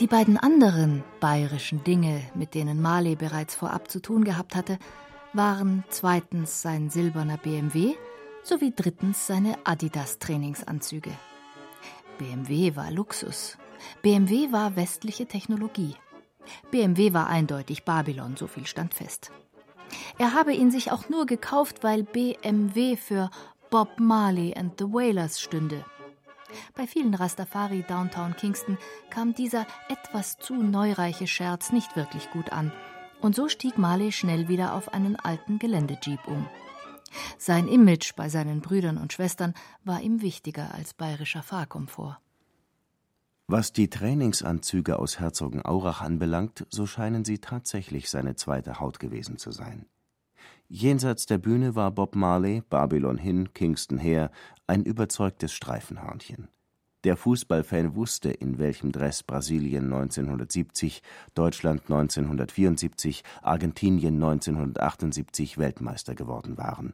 Die 0.00 0.06
beiden 0.06 0.36
anderen 0.36 1.02
bayerischen 1.20 1.82
Dinge, 1.82 2.20
mit 2.34 2.54
denen 2.54 2.82
Marley 2.82 3.16
bereits 3.16 3.54
vorab 3.54 3.90
zu 3.90 4.02
tun 4.02 4.22
gehabt 4.24 4.54
hatte, 4.54 4.78
waren 5.32 5.84
zweitens 5.88 6.60
sein 6.60 6.90
silberner 6.90 7.38
BMW 7.38 7.94
sowie 8.42 8.72
drittens 8.74 9.26
seine 9.26 9.58
Adidas-Trainingsanzüge. 9.64 11.12
BMW 12.18 12.76
war 12.76 12.90
Luxus. 12.90 13.56
BMW 14.02 14.52
war 14.52 14.76
westliche 14.76 15.26
Technologie. 15.26 15.96
BMW 16.70 17.12
war 17.12 17.28
eindeutig 17.28 17.84
Babylon, 17.84 18.36
so 18.36 18.46
viel 18.46 18.66
stand 18.66 18.94
fest. 18.94 19.30
Er 20.18 20.34
habe 20.34 20.52
ihn 20.52 20.70
sich 20.70 20.90
auch 20.90 21.08
nur 21.08 21.26
gekauft, 21.26 21.82
weil 21.82 22.02
BMW 22.02 22.96
für 22.96 23.30
Bob 23.70 23.98
Marley 23.98 24.54
and 24.54 24.78
the 24.78 24.84
Wailers 24.84 25.40
stünde. 25.40 25.84
Bei 26.74 26.86
vielen 26.86 27.14
Rastafari 27.14 27.84
Downtown 27.88 28.36
Kingston 28.36 28.76
kam 29.10 29.34
dieser 29.34 29.66
etwas 29.88 30.38
zu 30.38 30.54
neureiche 30.54 31.26
Scherz 31.26 31.72
nicht 31.72 31.96
wirklich 31.96 32.30
gut 32.30 32.52
an, 32.52 32.72
und 33.20 33.34
so 33.34 33.48
stieg 33.48 33.78
Marley 33.78 34.12
schnell 34.12 34.48
wieder 34.48 34.74
auf 34.74 34.92
einen 34.92 35.16
alten 35.16 35.58
Geländejeep 35.58 36.26
um. 36.26 36.46
Sein 37.38 37.68
Image 37.68 38.14
bei 38.16 38.28
seinen 38.28 38.60
Brüdern 38.60 38.98
und 38.98 39.12
Schwestern 39.12 39.54
war 39.84 40.00
ihm 40.00 40.22
wichtiger 40.22 40.74
als 40.74 40.94
bayerischer 40.94 41.42
Fahrkomfort. 41.42 42.18
Was 43.48 43.72
die 43.72 43.90
Trainingsanzüge 43.90 44.98
aus 44.98 45.18
Herzogenaurach 45.18 46.00
anbelangt, 46.00 46.66
so 46.70 46.86
scheinen 46.86 47.24
sie 47.24 47.38
tatsächlich 47.38 48.08
seine 48.08 48.34
zweite 48.34 48.80
Haut 48.80 48.98
gewesen 48.98 49.36
zu 49.36 49.50
sein. 49.50 49.86
Jenseits 50.68 51.26
der 51.26 51.38
Bühne 51.38 51.74
war 51.74 51.90
Bob 51.90 52.16
Marley, 52.16 52.62
Babylon 52.70 53.18
hin, 53.18 53.52
Kingston 53.52 53.98
her, 53.98 54.30
ein 54.66 54.84
überzeugtes 54.84 55.52
Streifenhörnchen. 55.52 56.48
Der 57.04 57.16
Fußballfan 57.16 57.96
wusste, 57.96 58.30
in 58.30 58.58
welchem 58.58 58.92
Dress 58.92 59.24
Brasilien 59.24 59.92
1970, 59.92 61.02
Deutschland 61.34 61.82
1974, 61.88 63.24
Argentinien 63.42 64.14
1978 64.22 65.58
Weltmeister 65.58 66.14
geworden 66.14 66.58
waren. 66.58 66.92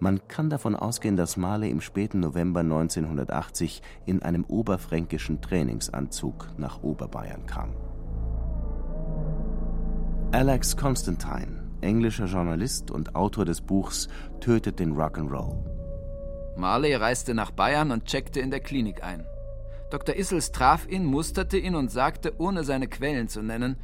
Man 0.00 0.26
kann 0.26 0.50
davon 0.50 0.74
ausgehen, 0.74 1.16
dass 1.16 1.36
Marley 1.36 1.70
im 1.70 1.80
späten 1.80 2.18
November 2.18 2.60
1980 2.60 3.80
in 4.06 4.22
einem 4.22 4.44
oberfränkischen 4.44 5.40
Trainingsanzug 5.40 6.48
nach 6.56 6.82
Oberbayern 6.82 7.46
kam. 7.46 7.76
Alex 10.32 10.76
Constantine, 10.76 11.62
englischer 11.80 12.26
Journalist 12.26 12.90
und 12.90 13.14
Autor 13.14 13.44
des 13.44 13.60
Buchs 13.60 14.08
Tötet 14.40 14.80
den 14.80 14.96
Rock'n'Roll. 14.96 15.54
Marley 16.56 16.94
reiste 16.94 17.34
nach 17.34 17.52
Bayern 17.52 17.92
und 17.92 18.06
checkte 18.06 18.40
in 18.40 18.50
der 18.50 18.60
Klinik 18.60 19.04
ein. 19.04 19.24
Dr. 19.90 20.16
Issels 20.16 20.50
traf 20.50 20.88
ihn, 20.88 21.04
musterte 21.04 21.58
ihn 21.58 21.74
und 21.74 21.90
sagte, 21.90 22.34
ohne 22.38 22.64
seine 22.64 22.88
Quellen 22.88 23.28
zu 23.28 23.42
nennen, 23.42 23.76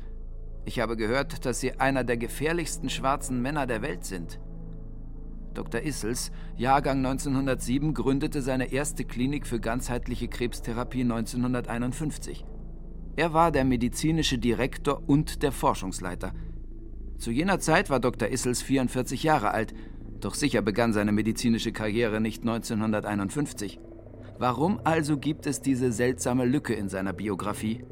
ich 0.64 0.80
habe 0.80 0.96
gehört, 0.96 1.46
dass 1.46 1.60
Sie 1.60 1.72
einer 1.80 2.04
der 2.04 2.16
gefährlichsten 2.16 2.90
schwarzen 2.90 3.40
Männer 3.40 3.66
der 3.66 3.82
Welt 3.82 4.04
sind. 4.04 4.40
Dr. 5.54 5.82
Issels, 5.82 6.30
Jahrgang 6.56 6.98
1907, 6.98 7.94
gründete 7.94 8.40
seine 8.42 8.72
erste 8.72 9.04
Klinik 9.04 9.46
für 9.46 9.58
ganzheitliche 9.58 10.28
Krebstherapie 10.28 11.02
1951. 11.02 12.44
Er 13.16 13.32
war 13.32 13.50
der 13.50 13.64
medizinische 13.64 14.38
Direktor 14.38 15.02
und 15.06 15.42
der 15.42 15.52
Forschungsleiter. 15.52 16.32
Zu 17.18 17.32
jener 17.32 17.58
Zeit 17.58 17.90
war 17.90 18.00
Dr. 18.00 18.28
Issels 18.28 18.62
44 18.62 19.22
Jahre 19.24 19.50
alt, 19.50 19.74
doch 20.20 20.34
sicher 20.34 20.62
begann 20.62 20.92
seine 20.92 21.12
medizinische 21.12 21.72
Karriere 21.72 22.20
nicht 22.20 22.42
1951. 22.42 23.80
Warum 24.40 24.80
also 24.84 25.18
gibt 25.18 25.44
es 25.44 25.60
diese 25.60 25.92
seltsame 25.92 26.46
Lücke 26.46 26.72
in 26.72 26.88
seiner 26.88 27.12
Biografie? 27.12 27.84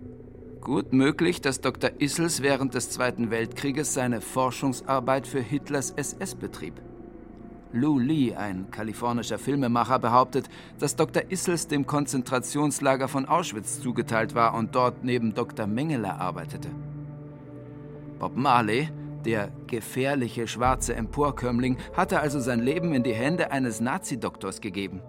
Gut 0.62 0.94
möglich, 0.94 1.42
dass 1.42 1.61
Dr. 1.61 1.90
Issels 1.98 2.40
während 2.40 2.72
des 2.72 2.88
Zweiten 2.88 3.30
Weltkrieges 3.30 3.92
seine 3.92 4.22
Forschungsarbeit 4.22 5.26
für 5.26 5.40
Hitlers 5.40 5.90
SS 5.90 6.37
betrieb. 6.37 6.80
Lou 7.72 7.98
Lee, 7.98 8.34
ein 8.34 8.70
kalifornischer 8.70 9.37
Filmemacher, 9.37 9.98
behauptet, 9.98 10.48
dass 10.78 10.96
Dr. 10.96 11.24
Issels 11.28 11.66
dem 11.66 11.87
Konzentrationslager 11.87 13.08
von 13.08 13.26
Auschwitz 13.26 13.82
zugeteilt 13.82 14.34
war 14.34 14.54
und 14.54 14.74
dort 14.74 15.04
neben 15.04 15.34
Dr. 15.34 15.66
Mengele 15.66 16.18
arbeitete. 16.18 16.70
Bob 18.18 18.37
Marley, 18.37 18.88
der 19.26 19.50
gefährliche 19.66 20.48
schwarze 20.48 20.94
Emporkömmling, 20.94 21.76
hatte 21.92 22.20
also 22.20 22.40
sein 22.40 22.61
Leben 22.61 22.94
in 22.94 23.02
die 23.02 23.12
Hände 23.12 23.50
eines 23.50 23.82
Nazi-Doktors 23.82 24.62
gegeben. 24.62 25.02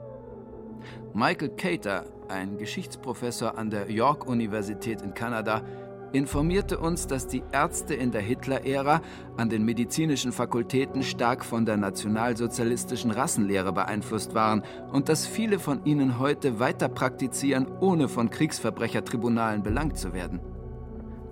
Michael 1.14 1.50
Cater, 1.50 2.06
ein 2.28 2.58
Geschichtsprofessor 2.58 3.58
an 3.58 3.72
der 3.72 3.90
York-Universität 3.90 5.02
in 5.02 5.16
Kanada, 5.16 5.64
informierte 6.12 6.78
uns, 6.78 7.08
dass 7.08 7.28
die 7.28 7.42
Ärzte 7.52 7.96
in 7.96 8.12
der 8.12 8.22
Hitler-Ära 8.22 9.02
an 9.36 9.50
den 9.50 9.66
medizinischen 9.66 10.32
Fakultäten 10.32 11.02
stark 11.02 11.44
von 11.44 11.66
der 11.66 11.78
nationalsozialistischen 11.78 13.10
Rassenlehre 13.10 13.74
beeinflusst 13.74 14.36
waren 14.36 14.64
und 14.92 15.10
dass 15.10 15.26
viele 15.26 15.58
von 15.58 15.84
ihnen 15.84 16.20
heute 16.20 16.60
weiter 16.60 16.90
praktizieren, 16.90 17.68
ohne 17.80 18.08
von 18.08 18.30
Kriegsverbrechertribunalen 18.30 19.64
belangt 19.64 19.98
zu 19.98 20.14
werden. 20.14 20.40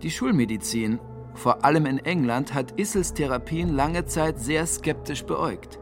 Die 0.01 0.11
Schulmedizin, 0.11 0.99
vor 1.35 1.63
allem 1.63 1.85
in 1.85 1.99
England, 1.99 2.53
hat 2.55 2.79
Issels 2.79 3.13
Therapien 3.13 3.75
lange 3.75 4.05
Zeit 4.05 4.39
sehr 4.39 4.65
skeptisch 4.65 5.23
beäugt. 5.23 5.79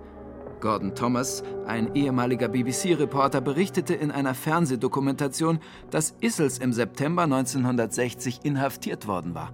Gordon 0.66 0.96
Thomas, 0.96 1.44
ein 1.68 1.94
ehemaliger 1.94 2.48
BBC-Reporter, 2.48 3.40
berichtete 3.40 3.94
in 3.94 4.10
einer 4.10 4.34
Fernsehdokumentation, 4.34 5.60
dass 5.92 6.16
Issels 6.22 6.58
im 6.58 6.74
September 6.74 7.22
1960 7.22 8.40
inhaftiert 8.42 9.06
worden 9.06 9.36
war. 9.36 9.54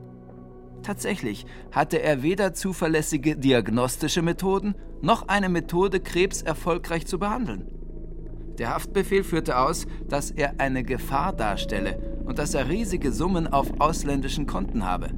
Tatsächlich 0.83 1.45
hatte 1.73 2.01
er 2.01 2.23
weder 2.23 2.53
zuverlässige 2.53 3.35
diagnostische 3.35 4.21
Methoden 4.21 4.73
noch 5.01 5.27
eine 5.27 5.49
Methode, 5.49 5.99
Krebs 5.99 6.43
erfolgreich 6.43 7.05
zu 7.05 7.19
behandeln. 7.19 7.67
Der 8.57 8.73
Haftbefehl 8.73 9.25
führte 9.25 9.57
aus, 9.57 9.87
dass 10.07 10.31
er 10.31 10.61
eine 10.61 10.81
Gefahr 10.81 11.33
darstelle 11.33 12.21
und 12.23 12.39
dass 12.39 12.53
er 12.53 12.69
riesige 12.69 13.11
Summen 13.11 13.47
auf 13.47 13.81
ausländischen 13.81 14.47
Konten 14.47 14.85
habe. 14.85 15.09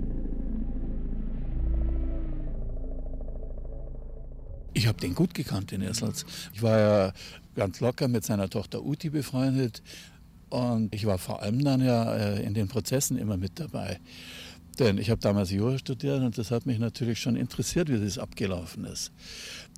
Ich 4.74 4.88
habe 4.88 5.00
den 5.00 5.14
gut 5.14 5.34
gekannt, 5.34 5.72
den 5.72 5.82
Essels. 5.82 6.26
Ich 6.54 6.64
war 6.64 6.80
ja 6.80 7.14
ganz 7.56 7.80
locker 7.80 8.08
mit 8.08 8.26
seiner 8.26 8.50
Tochter 8.50 8.84
Uti 8.84 9.10
befreundet 9.10 9.84
und 10.50 10.94
ich 10.94 11.06
war 11.06 11.18
vor 11.18 11.42
allem 11.42 11.64
dann 11.64 11.82
ja 11.82 12.16
äh, 12.16 12.44
in 12.44 12.54
den 12.54 12.68
Prozessen 12.68 13.18
immer 13.18 13.38
mit 13.38 13.60
dabei. 13.60 14.00
Denn 14.80 14.98
ich 14.98 15.12
habe 15.12 15.22
damals 15.22 15.52
Jura 15.52 15.78
studiert 15.78 16.22
und 16.22 16.38
das 16.38 16.50
hat 16.50 16.66
mich 16.66 16.80
natürlich 16.80 17.20
schon 17.20 17.36
interessiert, 17.36 17.90
wie 17.90 18.00
das 18.00 18.18
abgelaufen 18.18 18.86
ist. 18.86 19.12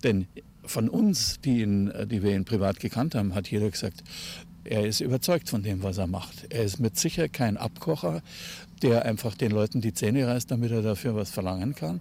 Denn 0.03 0.27
von 0.63 0.87
uns, 0.87 1.41
die, 1.41 1.61
ihn, 1.61 1.91
die 2.07 2.23
wir 2.23 2.33
ihn 2.33 2.45
privat 2.45 2.79
gekannt 2.79 3.15
haben, 3.15 3.35
hat 3.35 3.49
jeder 3.49 3.69
gesagt, 3.69 4.03
er 4.63 4.85
ist 4.85 5.01
überzeugt 5.01 5.49
von 5.49 5.63
dem, 5.63 5.83
was 5.83 5.97
er 5.97 6.07
macht. 6.07 6.47
Er 6.49 6.63
ist 6.63 6.79
mit 6.79 6.97
sicher 6.97 7.27
kein 7.27 7.57
Abkocher, 7.57 8.23
der 8.81 9.05
einfach 9.05 9.35
den 9.35 9.51
Leuten 9.51 9.81
die 9.81 9.93
Zähne 9.93 10.27
reißt, 10.27 10.49
damit 10.49 10.71
er 10.71 10.81
dafür 10.81 11.15
was 11.15 11.29
verlangen 11.29 11.75
kann, 11.75 11.99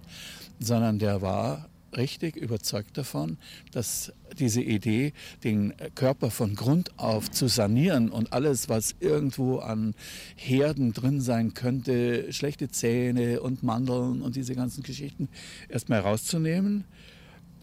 sondern 0.59 0.97
der 0.97 1.21
war 1.21 1.69
richtig 1.97 2.35
überzeugt 2.35 2.97
davon, 2.97 3.37
dass 3.71 4.13
diese 4.37 4.61
Idee, 4.61 5.13
den 5.43 5.73
Körper 5.95 6.31
von 6.31 6.55
Grund 6.55 6.97
auf 6.97 7.31
zu 7.31 7.47
sanieren 7.47 8.09
und 8.09 8.33
alles, 8.33 8.69
was 8.69 8.95
irgendwo 8.99 9.59
an 9.59 9.95
Herden 10.35 10.93
drin 10.93 11.21
sein 11.21 11.53
könnte, 11.53 12.31
schlechte 12.33 12.69
Zähne 12.69 13.41
und 13.41 13.63
Mandeln 13.63 14.21
und 14.21 14.35
diese 14.35 14.55
ganzen 14.55 14.83
Geschichten, 14.83 15.29
erstmal 15.69 15.99
rauszunehmen 15.99 16.85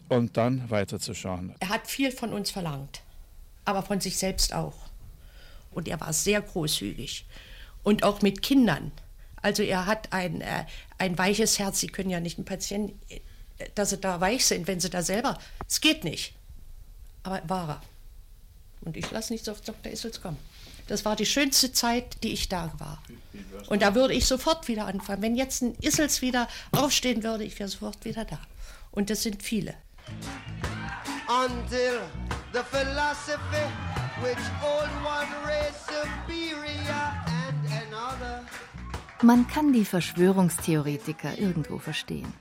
und 0.09 0.37
dann 0.37 0.69
weiterzuschauen. 0.69 1.55
Er 1.59 1.69
hat 1.69 1.87
viel 1.87 2.11
von 2.11 2.33
uns 2.33 2.51
verlangt, 2.51 3.01
aber 3.65 3.83
von 3.83 3.99
sich 3.99 4.17
selbst 4.17 4.53
auch. 4.53 4.89
Und 5.71 5.87
er 5.87 5.99
war 5.99 6.13
sehr 6.13 6.41
großzügig. 6.41 7.25
Und 7.83 8.03
auch 8.03 8.21
mit 8.21 8.41
Kindern. 8.41 8.91
Also 9.41 9.63
er 9.63 9.85
hat 9.85 10.13
ein, 10.13 10.41
äh, 10.41 10.65
ein 10.97 11.17
weiches 11.17 11.59
Herz. 11.59 11.79
Sie 11.79 11.87
können 11.87 12.09
ja 12.09 12.19
nicht 12.19 12.37
einen 12.37 12.45
Patienten 12.45 12.99
dass 13.75 13.91
sie 13.91 13.97
da 13.97 14.19
weich 14.21 14.45
sind, 14.45 14.67
wenn 14.67 14.79
sie 14.79 14.89
da 14.89 15.01
selber. 15.01 15.39
Es 15.67 15.81
geht 15.81 16.03
nicht. 16.03 16.33
Aber 17.23 17.41
war 17.47 17.69
er. 17.69 17.81
Und 18.81 18.97
ich 18.97 19.09
lasse 19.11 19.31
nichts 19.31 19.47
auf 19.47 19.61
Dr. 19.61 19.91
Issels 19.91 20.21
kommen. 20.21 20.37
Das 20.87 21.05
war 21.05 21.15
die 21.15 21.25
schönste 21.25 21.71
Zeit, 21.71 22.23
die 22.23 22.33
ich 22.33 22.49
da 22.49 22.73
war. 22.77 23.01
Und 23.67 23.81
da 23.81 23.95
würde 23.95 24.13
ich 24.13 24.25
sofort 24.25 24.67
wieder 24.67 24.85
anfangen. 24.85 25.21
Wenn 25.21 25.35
jetzt 25.35 25.61
ein 25.61 25.75
Issels 25.79 26.21
wieder 26.21 26.49
aufstehen 26.71 27.23
würde, 27.23 27.45
ich 27.45 27.57
wäre 27.57 27.69
sofort 27.69 28.03
wieder 28.03 28.25
da. 28.25 28.39
Und 28.91 29.09
das 29.09 29.23
sind 29.23 29.41
viele. 29.41 29.75
Until 31.27 32.01
the 32.51 32.59
philosophy 32.69 33.63
which 34.21 34.37
one 34.61 35.27
race 35.45 35.85
superior 35.85 37.13
and 37.25 37.87
another. 37.87 38.43
Man 39.21 39.47
kann 39.47 39.71
die 39.71 39.85
Verschwörungstheoretiker 39.85 41.37
irgendwo 41.37 41.79
verstehen. 41.79 42.33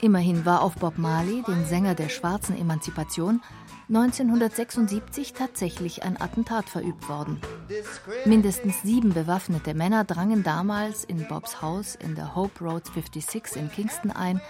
Immerhin 0.00 0.44
war 0.44 0.62
auf 0.62 0.76
Bob 0.76 0.96
Marley, 0.96 1.42
den 1.42 1.66
Sänger 1.66 1.94
der 1.94 2.08
schwarzen 2.08 2.56
Emanzipation, 2.56 3.40
1976 3.88 5.32
tatsächlich 5.32 6.04
ein 6.04 6.20
Attentat 6.20 6.68
verübt 6.68 7.08
worden. 7.08 7.40
Mindestens 8.24 8.82
sieben 8.82 9.14
bewaffnete 9.14 9.74
Männer 9.74 10.04
drangen 10.04 10.44
damals 10.44 11.04
in 11.04 11.26
Bobs 11.26 11.62
Haus 11.62 11.96
in 11.96 12.14
der 12.14 12.36
Hope 12.36 12.62
Road 12.62 12.84
56 12.86 13.56
in 13.60 13.70
Kingston 13.70 14.12
ein 14.12 14.40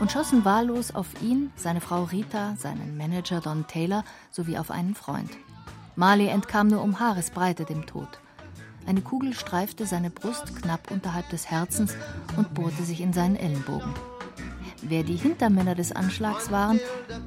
und 0.00 0.10
schossen 0.10 0.44
wahllos 0.44 0.94
auf 0.94 1.22
ihn, 1.22 1.52
seine 1.54 1.80
Frau 1.80 2.04
Rita, 2.04 2.56
seinen 2.56 2.96
Manager 2.96 3.40
Don 3.40 3.66
Taylor 3.66 4.04
sowie 4.30 4.58
auf 4.58 4.70
einen 4.70 4.94
Freund. 4.94 5.30
Marley 5.94 6.28
entkam 6.28 6.68
nur 6.68 6.82
um 6.82 6.98
Haaresbreite 6.98 7.64
dem 7.64 7.86
Tod. 7.86 8.08
Eine 8.86 9.02
Kugel 9.02 9.34
streifte 9.34 9.84
seine 9.86 10.10
Brust 10.10 10.56
knapp 10.62 10.90
unterhalb 10.90 11.28
des 11.28 11.50
Herzens 11.50 11.94
und 12.36 12.54
bohrte 12.54 12.82
sich 12.84 13.00
in 13.00 13.12
seinen 13.12 13.36
Ellenbogen. 13.36 13.94
Wer 14.88 15.02
die 15.02 15.16
Hintermänner 15.16 15.74
des 15.74 15.92
Anschlags 15.92 16.50
waren, 16.50 16.80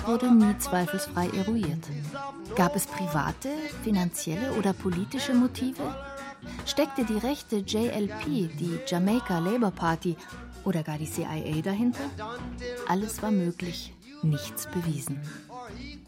wurde 0.05 0.33
nie 0.33 0.57
zweifelsfrei 0.57 1.27
eruiert. 1.29 1.87
Gab 2.55 2.75
es 2.75 2.87
private, 2.87 3.49
finanzielle 3.83 4.53
oder 4.53 4.73
politische 4.73 5.35
Motive? 5.35 5.83
Steckte 6.65 7.05
die 7.05 7.17
rechte 7.17 7.57
JLP, 7.57 8.25
die 8.57 8.79
Jamaica 8.87 9.37
Labour 9.37 9.69
Party 9.69 10.15
oder 10.63 10.81
gar 10.81 10.97
die 10.97 11.09
CIA 11.09 11.61
dahinter? 11.63 12.09
Alles 12.87 13.21
war 13.21 13.31
möglich, 13.31 13.93
nichts 14.23 14.65
bewiesen. 14.65 15.19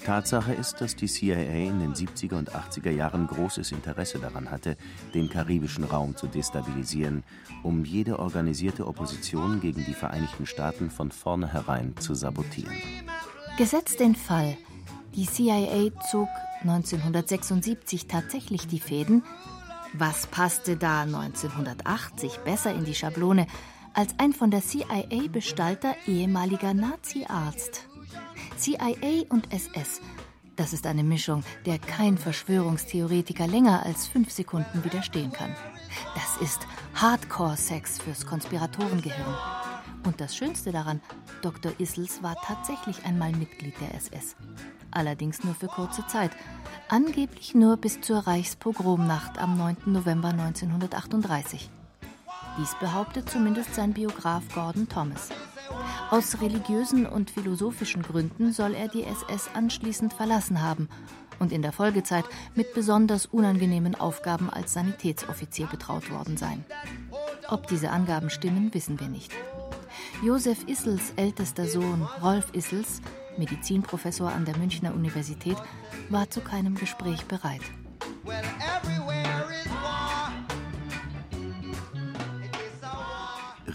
Tatsache 0.04 0.54
ist, 0.54 0.82
dass 0.82 0.96
die 0.96 1.08
CIA 1.08 1.70
in 1.70 1.80
den 1.80 1.94
70er 1.94 2.36
und 2.36 2.52
80er 2.52 2.92
Jahren 2.92 3.28
großes 3.28 3.72
Interesse 3.72 4.20
daran 4.20 4.52
hatte, 4.52 4.76
den 5.14 5.30
karibischen 5.30 5.86
Raum 5.86 6.16
zu 6.16 6.28
destabilisieren, 6.28 7.24
um 7.64 7.86
jede 7.86 8.20
organisierte 8.20 8.86
Opposition 8.86 9.62
gegen 9.62 9.86
die 9.86 9.94
Vereinigten 9.94 10.46
Staaten 10.46 10.90
von 10.90 11.12
vornherein 11.12 11.96
zu 11.98 12.16
sabotieren. 12.16 12.76
Gesetzt 13.58 14.00
den 14.00 14.16
Fall, 14.16 14.58
die 15.16 15.26
CIA 15.26 15.92
zog 16.12 16.28
1976 16.64 18.08
tatsächlich 18.08 18.68
die 18.68 18.80
Fäden, 18.80 19.24
was 19.94 20.28
passte 20.28 20.76
da 20.76 21.04
1980 21.04 22.40
besser 22.40 22.74
in 22.74 22.84
die 22.84 22.96
Schablone 22.96 23.48
als 23.94 24.16
ein 24.18 24.34
von 24.34 24.50
der 24.50 24.62
CIA 24.62 25.28
bestallter 25.32 25.96
ehemaliger 26.08 26.74
Nazi-Arzt? 26.74 27.88
CIA 28.64 29.26
und 29.28 29.52
SS. 29.52 30.00
Das 30.56 30.72
ist 30.72 30.88
eine 30.88 31.04
Mischung, 31.04 31.44
der 31.66 31.80
kein 31.80 32.18
Verschwörungstheoretiker 32.18 33.46
länger 33.46 33.86
als 33.86 34.08
fünf 34.08 34.32
Sekunden 34.32 34.86
widerstehen 34.86 35.34
kann. 35.34 35.54
Das 36.16 36.38
ist 36.38 36.66
Hardcore-Sex 36.96 38.00
fürs 38.00 38.26
Konspiratorengehirn. 38.26 39.36
Und 40.06 40.22
das 40.22 40.34
Schönste 40.38 40.72
daran, 40.72 41.02
Dr. 41.42 41.74
Issels 41.78 42.24
war 42.24 42.38
tatsächlich 42.42 43.04
einmal 43.04 43.34
Mitglied 43.34 43.74
der 43.82 43.96
SS. 43.96 44.38
Allerdings 44.92 45.44
nur 45.44 45.56
für 45.56 45.68
kurze 45.68 46.08
Zeit. 46.08 46.32
Angeblich 46.88 47.54
nur 47.54 47.76
bis 47.76 48.00
zur 48.00 48.20
Reichspogromnacht 48.20 49.40
am 49.40 49.58
9. 49.58 49.76
November 49.88 50.30
1938. 50.30 51.70
Dies 52.58 52.74
behauptet 52.80 53.30
zumindest 53.30 53.76
sein 53.76 53.92
Biograf 53.92 54.44
Gordon 54.56 54.88
Thomas. 54.88 55.32
Aus 56.10 56.42
religiösen 56.42 57.06
und 57.06 57.32
philosophischen 57.32 58.04
Gründen 58.04 58.52
soll 58.52 58.76
er 58.76 58.88
die 58.88 59.04
SS 59.04 59.50
anschließend 59.54 60.14
verlassen 60.14 60.62
haben 60.62 60.90
und 61.40 61.52
in 61.52 61.62
der 61.62 61.72
Folgezeit 61.72 62.26
mit 62.56 62.74
besonders 62.74 63.26
unangenehmen 63.26 63.96
Aufgaben 63.96 64.50
als 64.50 64.74
Sanitätsoffizier 64.74 65.68
betraut 65.68 66.12
worden 66.12 66.38
sein. 66.38 66.66
Ob 67.50 67.68
diese 67.68 67.90
Angaben 67.90 68.30
stimmen, 68.30 68.74
wissen 68.74 69.00
wir 69.00 69.08
nicht. 69.08 69.32
Josef 70.24 70.68
Issels 70.68 71.14
ältester 71.16 71.68
Sohn 71.68 72.08
Rolf 72.22 72.48
Issels, 72.54 73.02
Medizinprofessor 73.38 74.32
an 74.32 74.46
der 74.46 74.58
Münchner 74.58 74.94
Universität, 74.94 75.58
war 76.10 76.30
zu 76.30 76.42
keinem 76.42 76.76
Gespräch 76.76 77.26
bereit. 77.26 77.62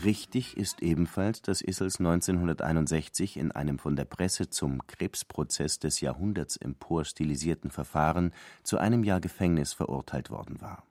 Richtig 0.09 0.57
ist 0.57 0.81
ebenfalls, 0.83 1.43
dass 1.43 1.61
Issels 1.61 1.99
1961 1.99 3.37
in 3.37 3.53
einem 3.53 3.79
von 3.79 3.95
der 3.95 4.07
Presse 4.07 4.49
zum 4.49 4.87
Krebsprozess 4.87 5.81
des 5.81 6.01
Jahrhunderts 6.01 6.57
empor 6.57 7.05
stilisierten 7.05 7.71
Verfahren 7.71 8.33
zu 8.63 8.79
einem 8.79 9.05
Jahr 9.05 9.21
Gefängnis 9.21 9.75
verurteilt 9.75 10.31
worden 10.31 10.63
war. 10.63 10.83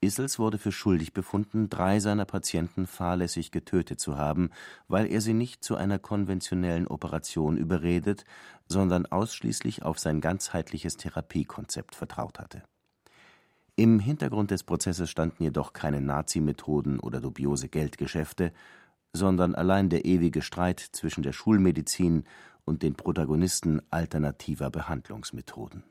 Issels 0.00 0.38
wurde 0.38 0.56
für 0.56 0.72
schuldig 0.72 1.12
befunden, 1.12 1.68
drei 1.68 2.00
seiner 2.00 2.24
Patienten 2.24 2.86
fahrlässig 2.86 3.50
getötet 3.50 4.00
zu 4.00 4.16
haben, 4.16 4.48
weil 4.88 5.12
er 5.12 5.20
sie 5.20 5.34
nicht 5.34 5.62
zu 5.62 5.76
einer 5.76 5.98
konventionellen 5.98 6.86
Operation 6.86 7.58
überredet, 7.58 8.24
sondern 8.66 9.04
ausschließlich 9.04 9.82
auf 9.82 9.98
sein 9.98 10.22
ganzheitliches 10.22 10.96
Therapiekonzept 10.96 11.94
vertraut 11.94 12.38
hatte 12.38 12.62
im 13.76 14.00
Hintergrund 14.00 14.50
des 14.50 14.64
Prozesses 14.64 15.08
standen 15.08 15.42
jedoch 15.44 15.72
keine 15.72 16.00
Nazi-Methoden 16.00 17.00
oder 17.00 17.20
dubiose 17.20 17.68
Geldgeschäfte, 17.68 18.52
sondern 19.14 19.54
allein 19.54 19.88
der 19.88 20.04
ewige 20.04 20.42
Streit 20.42 20.80
zwischen 20.80 21.22
der 21.22 21.32
Schulmedizin 21.32 22.24
und 22.64 22.82
den 22.82 22.94
Protagonisten 22.94 23.80
alternativer 23.90 24.70
Behandlungsmethoden. 24.70 25.84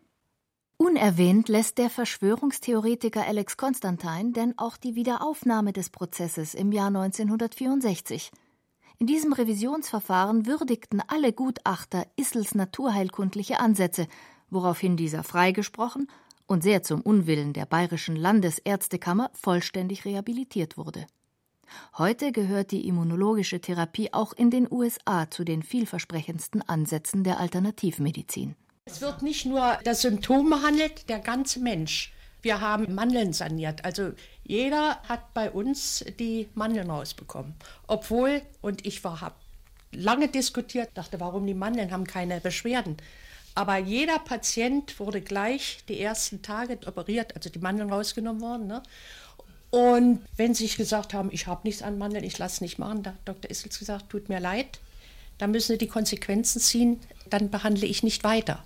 Unerwähnt 0.77 1.47
lässt 1.47 1.77
der 1.77 1.89
Verschwörungstheoretiker 1.89 3.25
Alex 3.25 3.57
Constantine 3.57 4.31
denn 4.31 4.53
auch 4.57 4.77
die 4.77 4.95
Wiederaufnahme 4.95 5.73
des 5.73 5.89
Prozesses 5.89 6.55
im 6.55 6.71
Jahr 6.71 6.87
1964. 6.87 8.31
In 8.97 9.07
diesem 9.07 9.33
Revisionsverfahren 9.33 10.45
würdigten 10.45 11.01
alle 11.07 11.33
Gutachter 11.33 12.05
Issels 12.15 12.55
naturheilkundliche 12.55 13.59
Ansätze, 13.59 14.07
woraufhin 14.49 14.97
dieser 14.97 15.23
freigesprochen 15.23 16.07
und 16.51 16.63
sehr 16.63 16.83
zum 16.83 16.99
Unwillen 16.99 17.53
der 17.53 17.65
Bayerischen 17.65 18.17
Landesärztekammer 18.17 19.31
vollständig 19.33 20.03
rehabilitiert 20.03 20.75
wurde. 20.75 21.07
Heute 21.97 22.33
gehört 22.33 22.71
die 22.71 22.89
immunologische 22.89 23.61
Therapie 23.61 24.11
auch 24.11 24.33
in 24.33 24.51
den 24.51 24.67
USA 24.69 25.31
zu 25.31 25.45
den 25.45 25.63
vielversprechendsten 25.63 26.61
Ansätzen 26.67 27.23
der 27.23 27.39
Alternativmedizin. 27.39 28.55
Es 28.83 28.99
wird 28.99 29.21
nicht 29.21 29.45
nur 29.45 29.79
das 29.85 30.01
Symptom 30.01 30.49
behandelt, 30.49 31.07
der 31.07 31.19
ganze 31.19 31.61
Mensch. 31.61 32.11
Wir 32.41 32.59
haben 32.59 32.93
Mandeln 32.93 33.31
saniert. 33.31 33.85
Also 33.85 34.11
jeder 34.43 35.01
hat 35.07 35.33
bei 35.33 35.51
uns 35.51 36.03
die 36.19 36.49
Mandeln 36.53 36.89
rausbekommen. 36.89 37.55
Obwohl, 37.87 38.41
und 38.59 38.85
ich 38.85 39.01
habe 39.05 39.35
lange 39.93 40.27
diskutiert, 40.27 40.89
dachte, 40.95 41.21
warum 41.21 41.47
die 41.47 41.53
Mandeln 41.53 41.91
haben 41.91 42.05
keine 42.05 42.41
Beschwerden. 42.41 42.97
Aber 43.53 43.77
jeder 43.77 44.19
Patient 44.19 44.99
wurde 44.99 45.21
gleich 45.21 45.83
die 45.87 45.99
ersten 45.99 46.41
Tage 46.41 46.79
operiert, 46.85 47.35
also 47.35 47.49
die 47.49 47.59
Mandeln 47.59 47.91
rausgenommen 47.91 48.41
worden. 48.41 48.67
Ne? 48.67 48.81
Und 49.71 50.21
wenn 50.37 50.53
sie 50.53 50.67
gesagt 50.67 51.13
haben, 51.13 51.29
ich 51.31 51.47
habe 51.47 51.61
nichts 51.63 51.81
an 51.81 51.97
Mandeln, 51.97 52.23
ich 52.23 52.37
lasse 52.37 52.55
es 52.55 52.61
nicht 52.61 52.79
machen, 52.79 53.03
da 53.03 53.11
hat 53.11 53.19
Dr. 53.25 53.49
Issels 53.49 53.79
gesagt, 53.79 54.09
tut 54.09 54.29
mir 54.29 54.39
leid, 54.39 54.79
dann 55.37 55.51
müssen 55.51 55.73
Sie 55.73 55.77
die 55.77 55.87
Konsequenzen 55.87 56.61
ziehen, 56.61 56.99
dann 57.29 57.49
behandle 57.49 57.87
ich 57.87 58.03
nicht 58.03 58.23
weiter. 58.23 58.63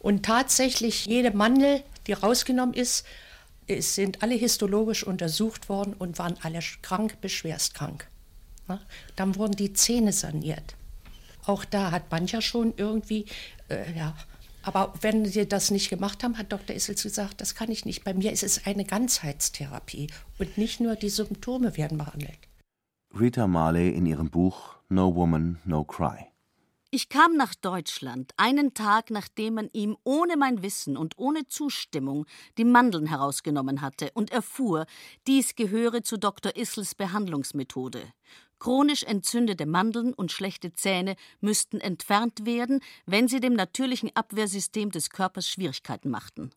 Und 0.00 0.24
tatsächlich, 0.24 1.06
jede 1.06 1.30
Mandel, 1.30 1.82
die 2.06 2.12
rausgenommen 2.12 2.74
ist, 2.74 3.06
es 3.66 3.94
sind 3.94 4.22
alle 4.22 4.34
histologisch 4.34 5.04
untersucht 5.04 5.68
worden 5.68 5.94
und 5.94 6.18
waren 6.18 6.36
alle 6.42 6.60
krank, 6.82 7.20
beschwerstkrank. 7.20 8.08
Ne? 8.66 8.80
Dann 9.16 9.36
wurden 9.36 9.56
die 9.56 9.74
Zähne 9.74 10.12
saniert. 10.12 10.74
Auch 11.48 11.64
da 11.64 11.90
hat 11.90 12.10
mancher 12.10 12.42
schon 12.42 12.74
irgendwie 12.76 13.24
äh, 13.68 13.96
ja. 13.96 14.14
Aber 14.62 14.92
wenn 15.00 15.24
sie 15.24 15.48
das 15.48 15.70
nicht 15.70 15.88
gemacht 15.88 16.22
haben, 16.22 16.36
hat 16.36 16.52
Dr. 16.52 16.76
Issels 16.76 17.02
gesagt, 17.02 17.40
das 17.40 17.54
kann 17.54 17.70
ich 17.70 17.86
nicht. 17.86 18.04
Bei 18.04 18.12
mir 18.12 18.32
ist 18.32 18.42
es 18.42 18.66
eine 18.66 18.84
Ganzheitstherapie 18.84 20.08
und 20.38 20.58
nicht 20.58 20.80
nur 20.80 20.94
die 20.94 21.08
Symptome 21.08 21.76
werden 21.78 21.96
behandelt. 21.96 22.38
Rita 23.18 23.46
Marley 23.46 23.90
in 23.90 24.04
ihrem 24.04 24.28
Buch 24.28 24.74
No 24.90 25.14
Woman, 25.14 25.58
No 25.64 25.84
Cry. 25.84 26.26
Ich 26.90 27.08
kam 27.10 27.36
nach 27.36 27.54
Deutschland, 27.54 28.32
einen 28.38 28.72
Tag 28.72 29.10
nachdem 29.10 29.54
man 29.54 29.68
ihm 29.72 29.96
ohne 30.04 30.38
mein 30.38 30.62
Wissen 30.62 30.96
und 30.96 31.18
ohne 31.18 31.46
Zustimmung 31.46 32.26
die 32.56 32.64
Mandeln 32.64 33.06
herausgenommen 33.06 33.82
hatte 33.82 34.10
und 34.14 34.30
erfuhr, 34.32 34.86
dies 35.26 35.54
gehöre 35.54 36.02
zu 36.02 36.18
Dr. 36.18 36.56
Issels 36.56 36.94
Behandlungsmethode. 36.94 38.02
Chronisch 38.58 39.04
entzündete 39.04 39.66
Mandeln 39.66 40.12
und 40.12 40.32
schlechte 40.32 40.72
Zähne 40.72 41.16
müssten 41.40 41.80
entfernt 41.80 42.44
werden, 42.44 42.80
wenn 43.06 43.28
sie 43.28 43.40
dem 43.40 43.54
natürlichen 43.54 44.10
Abwehrsystem 44.14 44.90
des 44.90 45.10
Körpers 45.10 45.48
Schwierigkeiten 45.48 46.10
machten. 46.10 46.50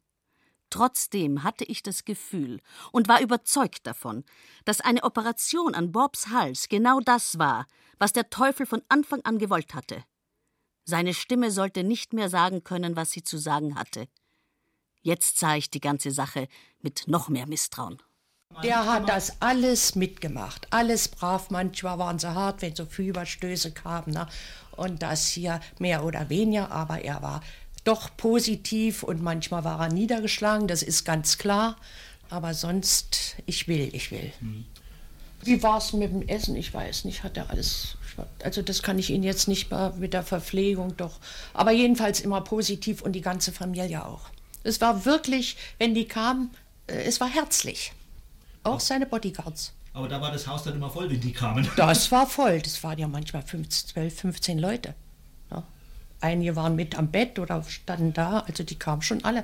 Trotzdem 0.72 1.44
hatte 1.44 1.66
ich 1.66 1.84
das 1.84 2.06
Gefühl 2.06 2.62
und 2.92 3.10
war 3.10 3.22
überzeugt 3.22 3.86
davon, 3.86 4.24
dass 4.64 4.80
eine 4.80 5.04
Operation 5.04 5.76
an 5.76 5.92
Bobs 5.92 6.30
Hals 6.30 6.70
genau 6.70 7.02
das 7.02 7.38
war, 7.38 7.68
was 8.00 8.14
der 8.14 8.30
Teufel 8.30 8.66
von 8.66 8.82
Anfang 8.88 9.22
an 9.24 9.38
gewollt 9.38 9.74
hatte. 9.74 10.04
Seine 10.86 11.14
Stimme 11.14 11.52
sollte 11.52 11.84
nicht 11.84 12.14
mehr 12.14 12.30
sagen 12.30 12.64
können, 12.64 12.96
was 12.96 13.12
sie 13.12 13.22
zu 13.22 13.38
sagen 13.38 13.76
hatte. 13.76 14.08
Jetzt 15.02 15.40
sah 15.40 15.56
ich 15.56 15.70
die 15.70 15.82
ganze 15.82 16.12
Sache 16.12 16.48
mit 16.80 17.04
noch 17.08 17.28
mehr 17.28 17.48
Misstrauen. 17.48 18.02
Der 18.64 18.86
hat 18.86 19.10
das 19.10 19.42
alles 19.42 19.96
mitgemacht, 19.96 20.68
alles 20.70 21.08
brav. 21.08 21.50
Manchmal 21.50 21.98
waren 22.00 22.20
sie 22.20 22.34
hart, 22.34 22.62
wenn 22.62 22.76
so 22.76 22.86
Fieberstöße 22.86 23.72
kamen. 23.72 24.14
Ne? 24.14 24.28
Und 24.76 25.02
das 25.02 25.28
hier 25.28 25.60
mehr 25.80 26.04
oder 26.04 26.30
weniger, 26.30 26.72
aber 26.72 27.04
er 27.04 27.22
war 27.22 27.42
doch 27.84 28.16
positiv 28.16 29.04
und 29.04 29.22
manchmal 29.22 29.64
war 29.64 29.80
er 29.80 29.94
niedergeschlagen, 29.94 30.68
das 30.68 30.84
ist 30.84 31.04
ganz 31.04 31.38
klar. 31.38 31.78
Aber 32.30 32.54
sonst, 32.54 33.36
ich 33.46 33.68
will, 33.68 33.90
ich 33.94 34.12
will. 34.12 34.32
Mhm. 34.40 34.66
Wie 35.44 35.62
war 35.64 35.80
es 35.80 35.92
mit 35.94 36.12
dem 36.12 36.28
Essen? 36.28 36.56
Ich 36.56 36.74
weiß 36.74 37.06
nicht, 37.06 37.24
hat 37.24 37.36
er 37.36 37.50
alles. 37.50 37.98
Also, 38.44 38.62
das 38.62 38.84
kann 38.84 39.00
ich 39.00 39.10
Ihnen 39.10 39.24
jetzt 39.24 39.48
nicht 39.48 39.72
mal 39.72 39.94
mit 39.94 40.14
der 40.14 40.24
Verpflegung 40.24 40.96
doch. 40.98 41.20
Aber 41.54 41.72
jedenfalls 41.72 42.20
immer 42.20 42.42
positiv 42.42 43.02
und 43.02 43.14
die 43.14 43.22
ganze 43.22 43.52
Familie 43.52 44.06
auch. 44.06 44.30
Es 44.64 44.80
war 44.80 45.06
wirklich, 45.06 45.58
wenn 45.80 45.96
die 45.96 46.06
kamen, 46.06 46.52
äh, 46.88 47.04
es 47.04 47.20
war 47.20 47.30
herzlich. 47.30 47.94
Auch 48.64 48.80
seine 48.80 49.06
Bodyguards. 49.06 49.74
Aber 49.94 50.08
da 50.08 50.22
war 50.22 50.32
das 50.32 50.48
Haus 50.48 50.64
dann 50.64 50.76
immer 50.76 50.90
voll, 50.90 51.10
wenn 51.10 51.20
die 51.20 51.34
kamen. 51.34 51.68
Das 51.76 52.12
war 52.12 52.26
voll. 52.28 52.62
Das 52.62 52.84
waren 52.84 52.98
ja 52.98 53.08
manchmal 53.08 53.42
15, 53.42 53.90
12, 53.90 54.20
15 54.20 54.60
Leute. 54.60 54.96
Ja. 55.50 55.64
Einige 56.22 56.56
waren 56.56 56.76
mit 56.76 56.98
am 56.98 57.12
Bett 57.12 57.40
oder 57.40 57.64
standen 57.64 58.14
da, 58.14 58.40
also 58.40 58.64
die 58.64 58.76
kamen 58.76 59.02
schon 59.02 59.24
alle. 59.24 59.44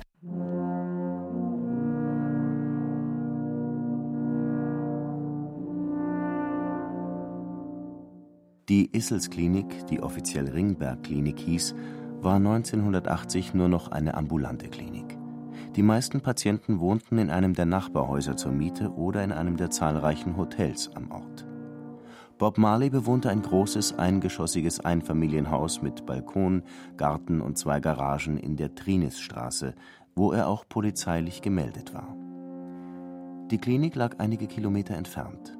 Die 8.68 8.94
Issels-Klinik, 8.94 9.86
die 9.86 10.00
offiziell 10.02 10.46
Ringberg-Klinik 10.46 11.38
hieß, 11.40 11.74
war 12.20 12.36
1980 12.36 13.54
nur 13.54 13.68
noch 13.68 13.88
eine 13.88 14.14
ambulante 14.14 14.68
Klinik. 14.68 15.17
Die 15.78 15.84
meisten 15.84 16.20
Patienten 16.20 16.80
wohnten 16.80 17.18
in 17.18 17.30
einem 17.30 17.54
der 17.54 17.64
Nachbarhäuser 17.64 18.36
zur 18.36 18.50
Miete 18.50 18.90
oder 18.94 19.22
in 19.22 19.30
einem 19.30 19.56
der 19.56 19.70
zahlreichen 19.70 20.36
Hotels 20.36 20.90
am 20.96 21.12
Ort. 21.12 21.46
Bob 22.36 22.58
Marley 22.58 22.90
bewohnte 22.90 23.30
ein 23.30 23.42
großes 23.42 23.96
eingeschossiges 23.96 24.80
Einfamilienhaus 24.80 25.80
mit 25.80 26.04
Balkon, 26.04 26.64
Garten 26.96 27.40
und 27.40 27.58
zwei 27.58 27.78
Garagen 27.78 28.38
in 28.38 28.56
der 28.56 28.74
Trinisstraße, 28.74 29.76
wo 30.16 30.32
er 30.32 30.48
auch 30.48 30.64
polizeilich 30.68 31.42
gemeldet 31.42 31.94
war. 31.94 32.12
Die 33.52 33.58
Klinik 33.58 33.94
lag 33.94 34.18
einige 34.18 34.48
Kilometer 34.48 34.96
entfernt. 34.96 35.56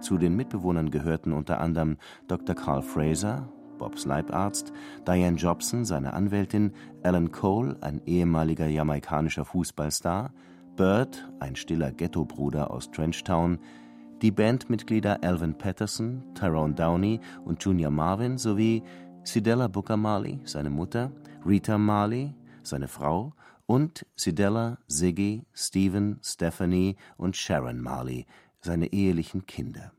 Zu 0.00 0.18
den 0.18 0.36
Mitbewohnern 0.36 0.90
gehörten 0.90 1.32
unter 1.32 1.62
anderem 1.62 1.96
Dr. 2.28 2.54
Carl 2.54 2.82
Fraser, 2.82 3.48
Bobs 3.82 4.04
Leibarzt, 4.04 4.72
Diane 5.08 5.36
Jobson, 5.36 5.84
seine 5.84 6.12
Anwältin, 6.12 6.72
Alan 7.02 7.32
Cole, 7.32 7.76
ein 7.80 8.00
ehemaliger 8.06 8.68
jamaikanischer 8.68 9.44
Fußballstar, 9.44 10.32
Bird, 10.76 11.28
ein 11.40 11.56
stiller 11.56 11.90
Ghettobruder 11.90 12.70
aus 12.70 12.92
Trenchtown, 12.92 13.58
die 14.22 14.30
Bandmitglieder 14.30 15.24
Alvin 15.24 15.58
Patterson, 15.58 16.22
Tyrone 16.36 16.74
Downey 16.74 17.18
und 17.44 17.64
Junior 17.64 17.90
Marvin 17.90 18.38
sowie 18.38 18.84
Sidella 19.24 19.66
Booker 19.66 19.96
Marley, 19.96 20.38
seine 20.44 20.70
Mutter, 20.70 21.10
Rita 21.44 21.76
Marley, 21.76 22.36
seine 22.62 22.86
Frau 22.86 23.34
und 23.66 24.06
Sidella, 24.14 24.78
Ziggy, 24.86 25.44
Stephen, 25.52 26.20
Stephanie 26.22 26.94
und 27.16 27.36
Sharon 27.36 27.80
Marley, 27.80 28.26
seine 28.60 28.92
ehelichen 28.92 29.44
Kinder. 29.46 29.90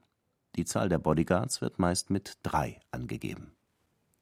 Die 0.56 0.64
Zahl 0.64 0.88
der 0.88 1.00
Bodyguards 1.00 1.60
wird 1.60 1.80
meist 1.80 2.10
mit 2.12 2.38
drei 2.44 2.80
angegeben. 2.92 3.52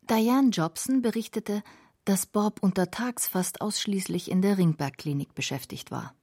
Diane 0.09 0.49
Jobson 0.49 1.01
berichtete, 1.01 1.63
dass 2.05 2.25
Bob 2.25 2.61
untertags 2.61 3.27
fast 3.27 3.61
ausschließlich 3.61 4.29
in 4.29 4.41
der 4.41 4.57
Ringberg-Klinik 4.57 5.35
beschäftigt 5.35 5.91
war. 5.91 6.15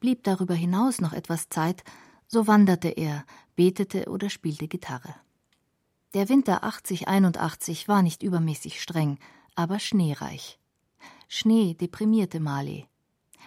Blieb 0.00 0.24
darüber 0.24 0.54
hinaus 0.54 1.00
noch 1.00 1.12
etwas 1.12 1.48
Zeit, 1.48 1.84
so 2.26 2.46
wanderte 2.46 2.88
er, 2.88 3.24
betete 3.56 4.08
oder 4.08 4.30
spielte 4.30 4.68
Gitarre. 4.68 5.14
Der 6.14 6.28
Winter 6.28 6.64
80-81 6.64 7.88
war 7.88 8.02
nicht 8.02 8.22
übermäßig 8.22 8.80
streng, 8.80 9.18
aber 9.54 9.78
schneereich. 9.78 10.58
Schnee 11.28 11.74
deprimierte 11.74 12.40
Marley. 12.40 12.86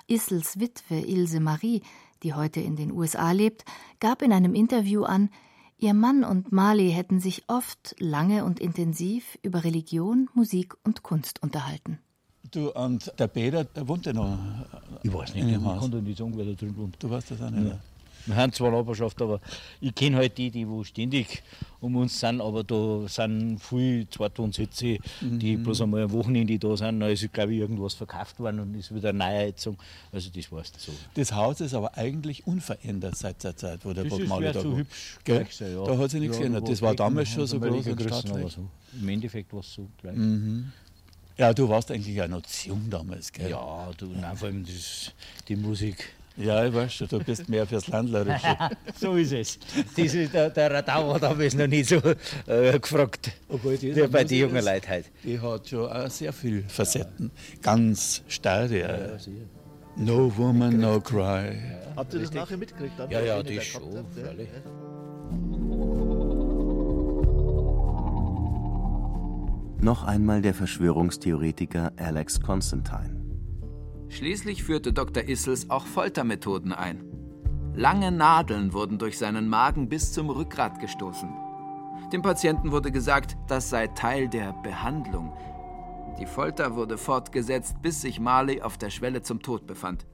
Issels 0.07 0.59
Witwe 0.59 0.99
Ilse 0.99 1.39
Marie 1.39 1.81
die 2.23 2.33
heute 2.33 2.59
in 2.59 2.75
den 2.75 2.91
USA 2.91 3.31
lebt, 3.31 3.65
gab 3.99 4.21
in 4.21 4.33
einem 4.33 4.53
Interview 4.53 5.03
an, 5.03 5.29
ihr 5.81 5.93
Mann 5.93 6.23
und 6.23 6.51
Marley 6.51 6.91
hätten 6.91 7.19
sich 7.19 7.43
oft 7.47 7.95
lange 7.99 8.45
und 8.45 8.59
intensiv 8.59 9.37
über 9.41 9.63
Religion, 9.63 10.29
Musik 10.33 10.75
und 10.83 11.03
Kunst 11.03 11.41
unterhalten. 11.43 11.99
Du, 12.51 12.71
und 12.71 13.11
der 13.17 13.27
Peter, 13.27 13.63
der 13.63 13.87
wohnt 13.87 14.05
ja 14.05 14.13
noch. 14.13 14.37
Ich 15.03 15.13
weiß 15.13 15.33
nicht, 15.35 15.47
ich 15.47 15.63
kann 15.63 16.03
nicht 16.03 16.17
sagen, 16.17 16.33
wer 16.35 16.45
da 16.45 16.53
drin 16.53 16.75
wohnt. 16.75 16.95
Du 16.99 17.09
weißt 17.09 17.31
das 17.31 17.41
auch 17.41 17.49
nicht. 17.49 17.69
Ja. 17.69 17.79
Wir 18.25 18.35
haben 18.35 18.53
zwar 18.53 18.71
Nachbarschaft, 18.71 19.21
aber 19.21 19.39
ich 19.79 19.93
kenne 19.95 20.17
halt 20.17 20.37
die, 20.37 20.51
die 20.51 20.67
wo 20.67 20.83
ständig 20.83 21.43
um 21.79 21.95
uns 21.95 22.19
sind, 22.19 22.41
aber 22.41 22.63
da 22.63 23.07
sind 23.07 23.59
viele 23.59 24.07
Zweitwohnsitze, 24.09 24.99
die 25.21 25.57
mhm. 25.57 25.63
bloß 25.63 25.81
einmal 25.81 26.03
am 26.03 26.11
Wochenende 26.11 26.57
da 26.59 26.77
sind. 26.77 26.99
Da 26.99 27.07
ist, 27.07 27.33
glaube 27.33 27.53
ich, 27.53 27.59
irgendwas 27.59 27.95
verkauft 27.95 28.39
worden 28.39 28.59
und 28.59 28.75
ist 28.75 28.93
wieder 28.93 29.09
eine 29.09 29.17
Neuheizung. 29.17 29.77
Also 30.11 30.29
das 30.29 30.51
weißt 30.51 30.75
du 30.75 30.79
so. 30.79 30.91
Das 31.15 31.31
Haus 31.33 31.59
ist 31.61 31.73
aber 31.73 31.97
eigentlich 31.97 32.45
unverändert 32.45 33.15
seit 33.15 33.43
der 33.43 33.55
Zeit, 33.55 33.83
wo 33.83 33.93
der 33.93 34.03
Bob 34.03 34.25
Marley 34.27 34.53
da 34.53 34.61
so 34.61 34.71
war. 34.71 34.77
hübsch 34.77 35.17
Gell? 35.23 35.47
Ja. 35.59 35.85
Da 35.85 35.97
hat 35.97 36.11
sich 36.11 36.19
nichts 36.19 36.37
ja, 36.37 36.43
geändert. 36.43 36.69
Das 36.69 36.81
war 36.81 36.95
damals 36.95 37.29
schon 37.29 37.47
so 37.47 37.59
groß 37.59 37.87
und 37.87 38.01
stattlich. 38.01 38.53
So. 38.53 38.67
Im 38.99 39.09
Endeffekt 39.09 39.51
war 39.51 39.61
es 39.61 39.73
so 39.73 39.87
gleich. 39.99 40.15
Mhm. 40.15 40.71
Ja, 41.37 41.53
du 41.53 41.67
warst 41.67 41.89
eigentlich 41.89 42.21
auch 42.21 42.27
noch 42.27 42.43
jung 42.65 42.87
damals, 42.89 43.31
gell? 43.31 43.49
Ja, 43.49 43.89
du, 43.97 44.07
nein, 44.07 44.35
vor 44.35 44.49
allem 44.49 44.63
das, 44.63 45.11
die 45.47 45.55
Musik 45.55 46.13
ja, 46.37 46.65
ich 46.65 46.73
weiß 46.73 46.93
schon, 46.93 47.07
du 47.07 47.19
bist 47.19 47.49
mehr 47.49 47.67
fürs 47.67 47.87
Landlerische. 47.87 48.57
so 48.99 49.15
ist 49.15 49.33
es. 49.33 49.59
Das 49.95 50.13
ist, 50.13 50.33
der, 50.33 50.49
der 50.49 50.71
Radau 50.71 51.13
hat 51.13 51.23
aber 51.23 51.43
noch 51.43 51.67
nie 51.67 51.83
so 51.83 52.01
äh, 52.47 52.79
gefragt, 52.79 53.31
wie 53.49 54.07
bei 54.07 54.23
den 54.23 54.39
jungen 54.39 54.63
Leuten 54.63 54.89
heute. 54.89 55.09
Die 55.23 55.39
hat 55.39 55.67
schon 55.67 55.91
auch 55.91 56.09
sehr 56.09 56.31
viele 56.33 56.63
Facetten. 56.63 57.31
Ganz 57.61 58.23
starre. 58.27 58.79
Ja, 58.79 58.97
ja, 58.97 59.17
no 59.97 60.31
woman, 60.35 60.79
no 60.79 60.99
cry. 61.01 61.57
Habt 61.95 62.13
ihr 62.13 62.21
das 62.21 62.33
nachher 62.33 62.57
mitgekriegt? 62.57 62.93
Ja, 63.09 63.19
ja, 63.19 63.43
das 63.43 63.65
schon, 63.65 64.05
freilich. 64.15 64.49
Noch 69.81 70.03
einmal 70.03 70.41
der 70.41 70.53
Verschwörungstheoretiker 70.53 71.91
Alex 71.97 72.39
Constantine. 72.39 73.20
Schließlich 74.11 74.65
führte 74.65 74.91
Dr. 74.91 75.23
Issels 75.29 75.69
auch 75.69 75.85
Foltermethoden 75.85 76.73
ein. 76.73 77.01
Lange 77.73 78.11
Nadeln 78.11 78.73
wurden 78.73 78.97
durch 78.97 79.17
seinen 79.17 79.47
Magen 79.47 79.87
bis 79.87 80.11
zum 80.11 80.29
Rückgrat 80.29 80.81
gestoßen. 80.81 81.29
Dem 82.11 82.21
Patienten 82.21 82.73
wurde 82.73 82.91
gesagt, 82.91 83.37
das 83.47 83.69
sei 83.69 83.87
Teil 83.87 84.27
der 84.27 84.51
Behandlung. 84.63 85.31
Die 86.19 86.25
Folter 86.25 86.75
wurde 86.75 86.97
fortgesetzt, 86.97 87.81
bis 87.81 88.01
sich 88.01 88.19
Marley 88.19 88.61
auf 88.61 88.77
der 88.77 88.89
Schwelle 88.89 89.21
zum 89.21 89.41
Tod 89.41 89.65
befand. 89.65 90.05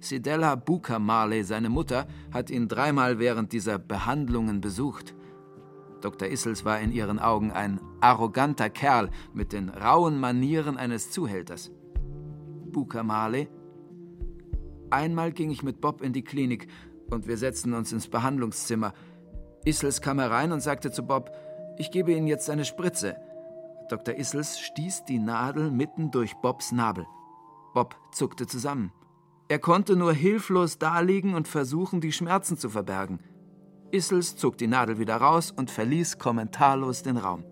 Sidella 0.00 0.54
Buka 0.54 0.98
Marley, 0.98 1.44
seine 1.44 1.68
Mutter, 1.68 2.06
hat 2.32 2.48
ihn 2.48 2.68
dreimal 2.68 3.18
während 3.18 3.52
dieser 3.52 3.78
Behandlungen 3.78 4.62
besucht. 4.62 5.14
Dr. 6.00 6.28
Issels 6.28 6.64
war 6.64 6.80
in 6.80 6.90
ihren 6.90 7.18
Augen 7.18 7.52
ein 7.52 7.80
arroganter 8.00 8.70
Kerl 8.70 9.10
mit 9.34 9.52
den 9.52 9.68
rauen 9.68 10.18
Manieren 10.18 10.78
eines 10.78 11.10
Zuhälters. 11.10 11.70
Buka 12.74 13.02
Marley. 13.02 13.48
Einmal 14.90 15.32
ging 15.32 15.50
ich 15.50 15.62
mit 15.62 15.80
Bob 15.80 16.02
in 16.02 16.12
die 16.12 16.24
Klinik 16.24 16.66
und 17.08 17.26
wir 17.26 17.38
setzten 17.38 17.72
uns 17.72 17.92
ins 17.92 18.08
Behandlungszimmer. 18.08 18.92
Issels 19.64 20.02
kam 20.02 20.18
herein 20.18 20.52
und 20.52 20.60
sagte 20.60 20.90
zu 20.90 21.04
Bob, 21.04 21.30
ich 21.78 21.90
gebe 21.90 22.12
Ihnen 22.12 22.26
jetzt 22.26 22.50
eine 22.50 22.64
Spritze. 22.66 23.16
Dr. 23.88 24.16
Issels 24.16 24.58
stieß 24.60 25.04
die 25.04 25.18
Nadel 25.18 25.70
mitten 25.70 26.10
durch 26.10 26.34
Bobs 26.42 26.72
Nabel. 26.72 27.06
Bob 27.74 27.96
zuckte 28.12 28.46
zusammen. 28.46 28.92
Er 29.48 29.58
konnte 29.58 29.94
nur 29.94 30.12
hilflos 30.12 30.78
daliegen 30.78 31.34
und 31.34 31.48
versuchen, 31.48 32.00
die 32.00 32.12
Schmerzen 32.12 32.58
zu 32.58 32.68
verbergen. 32.68 33.20
Issels 33.92 34.36
zog 34.36 34.58
die 34.58 34.66
Nadel 34.66 34.98
wieder 34.98 35.16
raus 35.16 35.52
und 35.52 35.70
verließ 35.70 36.18
kommentarlos 36.18 37.02
den 37.02 37.18
Raum. 37.18 37.44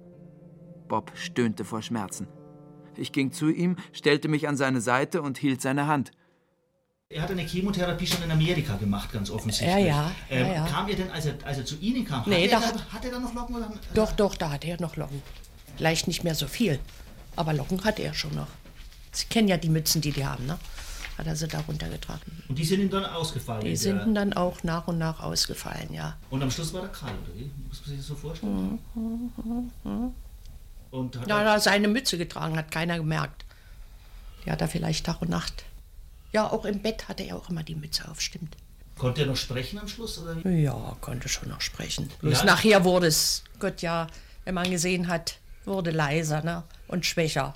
Bob 0.88 1.12
stöhnte 1.14 1.64
vor 1.64 1.80
Schmerzen. 1.80 2.26
Ich 2.98 3.12
ging 3.12 3.32
zu 3.32 3.48
ihm, 3.48 3.76
stellte 3.92 4.28
mich 4.28 4.48
an 4.48 4.56
seine 4.56 4.80
Seite 4.80 5.22
und 5.22 5.38
hielt 5.38 5.60
seine 5.60 5.86
Hand. 5.86 6.12
Er 7.08 7.22
hat 7.22 7.30
eine 7.30 7.42
Chemotherapie 7.42 8.06
schon 8.06 8.22
in 8.22 8.30
Amerika 8.30 8.76
gemacht, 8.76 9.12
ganz 9.12 9.30
offensichtlich. 9.30 9.70
Ja, 9.70 9.78
ja. 9.78 10.10
Ähm, 10.30 10.46
ja, 10.46 10.54
ja. 10.54 10.66
Kam 10.66 10.88
er 10.88 10.96
denn, 10.96 11.10
als 11.10 11.26
er, 11.26 11.34
als 11.44 11.58
er 11.58 11.66
zu 11.66 11.76
Ihnen 11.76 12.06
kam, 12.06 12.22
nee, 12.26 12.50
hat, 12.50 12.62
er 12.62 12.72
da, 12.72 12.92
hat 12.92 13.04
er 13.04 13.10
da 13.10 13.18
noch 13.18 13.34
Locken? 13.34 13.56
Oder? 13.56 13.70
Doch, 13.94 14.12
doch, 14.12 14.34
da 14.34 14.50
hat 14.50 14.64
er 14.64 14.80
noch 14.80 14.96
Locken. 14.96 15.20
Vielleicht 15.76 16.06
nicht 16.06 16.24
mehr 16.24 16.34
so 16.34 16.46
viel, 16.46 16.78
aber 17.36 17.52
Locken 17.52 17.84
hat 17.84 17.98
er 17.98 18.14
schon 18.14 18.34
noch. 18.34 18.48
Sie 19.10 19.26
kennen 19.26 19.48
ja 19.48 19.58
die 19.58 19.68
Mützen, 19.68 20.00
die 20.00 20.12
die 20.12 20.24
haben, 20.24 20.46
ne? 20.46 20.58
Hat 21.18 21.26
er 21.26 21.36
sie 21.36 21.46
da 21.46 21.60
runtergetragen. 21.60 22.42
Und 22.48 22.58
die 22.58 22.64
sind 22.64 22.80
ihm 22.80 22.88
dann 22.88 23.04
ausgefallen? 23.04 23.62
Die 23.62 23.76
sind 23.76 24.00
ihm 24.06 24.14
dann 24.14 24.32
auch 24.32 24.62
nach 24.62 24.88
und 24.88 24.96
nach 24.96 25.20
ausgefallen, 25.20 25.92
ja. 25.92 26.16
Und 26.30 26.42
am 26.42 26.50
Schluss 26.50 26.72
war 26.72 26.80
der 26.80 26.90
Karl, 26.90 27.12
oder 27.12 27.38
wie? 27.38 27.50
Muss 27.68 27.80
man 27.80 27.88
sich 27.90 27.98
das 27.98 28.06
so 28.06 28.14
vorstellen? 28.14 28.78
Mhm, 28.94 29.32
mhm, 29.44 29.70
mhm. 29.84 30.14
Und 30.92 31.18
hat 31.18 31.26
ja, 31.26 31.42
er 31.42 31.58
seine 31.58 31.88
Mütze 31.88 32.16
getragen, 32.16 32.56
hat 32.56 32.70
keiner 32.70 32.98
gemerkt. 32.98 33.44
Hat 34.46 34.60
er 34.60 34.68
vielleicht 34.68 35.06
Tag 35.06 35.20
und 35.20 35.30
Nacht. 35.30 35.64
Ja, 36.32 36.50
auch 36.50 36.64
im 36.64 36.80
Bett 36.80 37.08
hatte 37.08 37.24
er 37.24 37.36
auch 37.36 37.50
immer 37.50 37.64
die 37.64 37.74
Mütze 37.74 38.08
auf, 38.08 38.20
stimmt. 38.20 38.56
Konnte 38.96 39.22
er 39.22 39.26
noch 39.26 39.36
sprechen 39.36 39.78
am 39.78 39.88
Schluss? 39.88 40.18
Oder? 40.18 40.48
Ja, 40.48 40.96
konnte 41.00 41.28
schon 41.28 41.48
noch 41.48 41.60
sprechen. 41.60 42.08
Bloß 42.20 42.40
ja. 42.40 42.44
nachher 42.44 42.84
wurde 42.84 43.08
es, 43.08 43.42
Gott 43.58 43.82
ja, 43.82 44.06
wenn 44.44 44.54
man 44.54 44.70
gesehen 44.70 45.08
hat, 45.08 45.38
wurde 45.64 45.90
leiser 45.90 46.42
ne? 46.42 46.62
und 46.88 47.04
schwächer. 47.04 47.54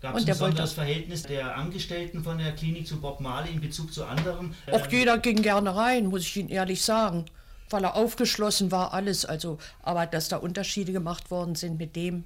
Gab 0.00 0.16
es 0.16 0.22
ein 0.22 0.26
besonderes 0.26 0.72
Verhältnis 0.72 1.22
der 1.22 1.56
Angestellten 1.56 2.24
von 2.24 2.38
der 2.38 2.52
Klinik 2.52 2.88
zu 2.88 3.00
Bob 3.00 3.20
Marley 3.20 3.52
in 3.52 3.60
Bezug 3.60 3.92
zu 3.92 4.04
anderen? 4.04 4.54
Auch 4.70 4.84
ähm, 4.86 4.90
jeder 4.90 5.18
ging 5.18 5.42
gerne 5.42 5.76
rein, 5.76 6.06
muss 6.06 6.22
ich 6.22 6.36
Ihnen 6.36 6.48
ehrlich 6.48 6.82
sagen. 6.82 7.26
Weil 7.70 7.84
er 7.84 7.94
aufgeschlossen 7.94 8.72
war, 8.72 8.92
alles. 8.92 9.24
Also, 9.24 9.58
aber 9.80 10.06
dass 10.06 10.28
da 10.28 10.38
Unterschiede 10.38 10.92
gemacht 10.92 11.30
worden 11.30 11.54
sind 11.54 11.78
mit 11.78 11.94
dem, 11.94 12.24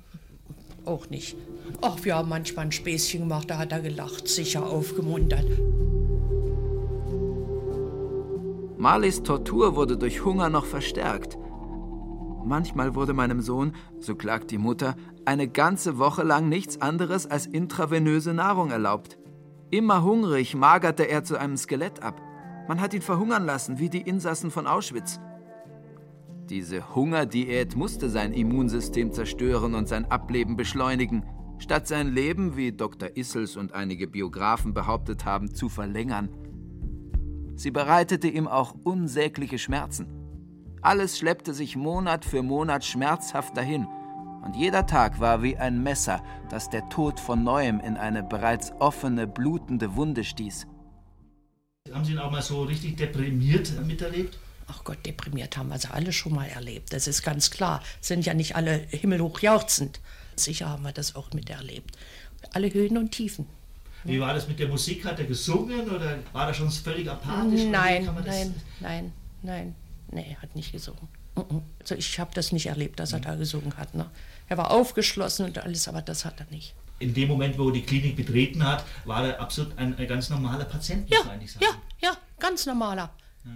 auch 0.86 1.10
nicht. 1.10 1.36
Ach, 1.80 1.96
wir 2.04 2.14
haben 2.16 2.28
manchmal 2.28 2.66
ein 2.66 2.72
Späßchen 2.72 3.20
gemacht, 3.20 3.50
da 3.50 3.58
hat 3.58 3.72
er 3.72 3.80
gelacht, 3.80 4.28
sicher 4.28 4.66
aufgemuntert. 4.66 5.46
Marleys 8.78 9.22
Tortur 9.22 9.74
wurde 9.74 9.96
durch 9.96 10.24
Hunger 10.24 10.48
noch 10.50 10.66
verstärkt. 10.66 11.38
Manchmal 12.44 12.94
wurde 12.94 13.12
meinem 13.12 13.40
Sohn, 13.40 13.74
so 13.98 14.14
klagt 14.14 14.50
die 14.50 14.58
Mutter, 14.58 14.94
eine 15.24 15.48
ganze 15.48 15.98
Woche 15.98 16.22
lang 16.22 16.48
nichts 16.48 16.80
anderes 16.80 17.26
als 17.26 17.46
intravenöse 17.46 18.32
Nahrung 18.32 18.70
erlaubt. 18.70 19.18
Immer 19.70 20.04
hungrig 20.04 20.54
magerte 20.54 21.08
er 21.08 21.24
zu 21.24 21.36
einem 21.36 21.56
Skelett 21.56 22.02
ab. 22.02 22.20
Man 22.68 22.80
hat 22.80 22.94
ihn 22.94 23.02
verhungern 23.02 23.44
lassen, 23.44 23.80
wie 23.80 23.88
die 23.88 24.02
Insassen 24.02 24.52
von 24.52 24.68
Auschwitz. 24.68 25.18
Diese 26.48 26.94
Hungerdiät 26.94 27.74
musste 27.74 28.08
sein 28.08 28.32
Immunsystem 28.32 29.10
zerstören 29.12 29.74
und 29.74 29.88
sein 29.88 30.04
Ableben 30.04 30.56
beschleunigen, 30.56 31.24
statt 31.58 31.88
sein 31.88 32.14
Leben, 32.14 32.56
wie 32.56 32.70
Dr. 32.70 33.16
Issels 33.16 33.56
und 33.56 33.72
einige 33.72 34.06
Biografen 34.06 34.72
behauptet 34.72 35.24
haben, 35.24 35.52
zu 35.52 35.68
verlängern. 35.68 36.28
Sie 37.56 37.72
bereitete 37.72 38.28
ihm 38.28 38.46
auch 38.46 38.76
unsägliche 38.84 39.58
Schmerzen. 39.58 40.06
Alles 40.82 41.18
schleppte 41.18 41.52
sich 41.52 41.74
Monat 41.74 42.24
für 42.24 42.44
Monat 42.44 42.84
schmerzhaft 42.84 43.56
dahin, 43.56 43.88
und 44.44 44.54
jeder 44.54 44.86
Tag 44.86 45.18
war 45.18 45.42
wie 45.42 45.56
ein 45.56 45.82
Messer, 45.82 46.22
das 46.48 46.70
der 46.70 46.88
Tod 46.90 47.18
von 47.18 47.42
neuem 47.42 47.80
in 47.80 47.96
eine 47.96 48.22
bereits 48.22 48.70
offene, 48.78 49.26
blutende 49.26 49.96
Wunde 49.96 50.22
stieß. 50.22 50.68
Haben 51.92 52.04
Sie 52.04 52.12
ihn 52.12 52.18
auch 52.20 52.30
mal 52.30 52.42
so 52.42 52.62
richtig 52.62 52.96
deprimiert 52.96 53.72
miterlebt? 53.84 54.38
Ach 54.68 54.82
Gott, 54.84 55.04
deprimiert 55.06 55.56
haben 55.56 55.68
wir 55.68 55.78
sie 55.78 55.90
alle 55.90 56.12
schon 56.12 56.34
mal 56.34 56.46
erlebt. 56.46 56.92
Das 56.92 57.06
ist 57.06 57.22
ganz 57.22 57.50
klar. 57.50 57.82
Sind 58.00 58.26
ja 58.26 58.34
nicht 58.34 58.56
alle 58.56 58.86
himmelhoch 58.90 59.40
jauchzend. 59.40 60.00
Sicher 60.34 60.68
haben 60.68 60.82
wir 60.82 60.92
das 60.92 61.14
auch 61.14 61.32
miterlebt. 61.32 61.96
Alle 62.52 62.72
Höhen 62.72 62.98
und 62.98 63.12
Tiefen. 63.12 63.46
Wie 64.04 64.20
war 64.20 64.34
das 64.34 64.46
mit 64.46 64.58
der 64.58 64.68
Musik? 64.68 65.04
Hat 65.04 65.18
er 65.18 65.24
gesungen 65.24 65.90
oder 65.90 66.18
war 66.32 66.48
er 66.48 66.54
schon 66.54 66.70
völlig 66.70 67.10
apathisch? 67.10 67.64
Nein, 67.64 68.08
nein, 68.24 68.54
nein, 68.80 69.12
nein, 69.42 69.74
nee, 70.12 70.36
hat 70.40 70.54
nicht 70.54 70.72
gesungen. 70.72 71.08
Also 71.80 71.94
ich 71.96 72.18
habe 72.18 72.30
das 72.34 72.52
nicht 72.52 72.66
erlebt, 72.66 72.98
dass 73.00 73.12
er 73.12 73.20
da 73.20 73.34
gesungen 73.34 73.76
hat. 73.76 73.94
Ne? 73.94 74.08
Er 74.48 74.56
war 74.58 74.70
aufgeschlossen 74.70 75.46
und 75.46 75.58
alles, 75.58 75.88
aber 75.88 76.02
das 76.02 76.24
hat 76.24 76.40
er 76.40 76.46
nicht. 76.50 76.74
In 76.98 77.12
dem 77.12 77.28
Moment, 77.28 77.58
wo 77.58 77.68
er 77.68 77.74
die 77.74 77.82
Klinik 77.82 78.16
betreten 78.16 78.64
hat, 78.64 78.84
war 79.04 79.26
er 79.26 79.40
absolut 79.40 79.76
ein, 79.76 79.96
ein 79.98 80.08
ganz 80.08 80.30
normaler 80.30 80.64
Patient, 80.64 81.10
ja, 81.10 81.18
Ja, 81.60 81.68
ja, 82.00 82.16
ganz 82.38 82.64
normaler. 82.64 83.10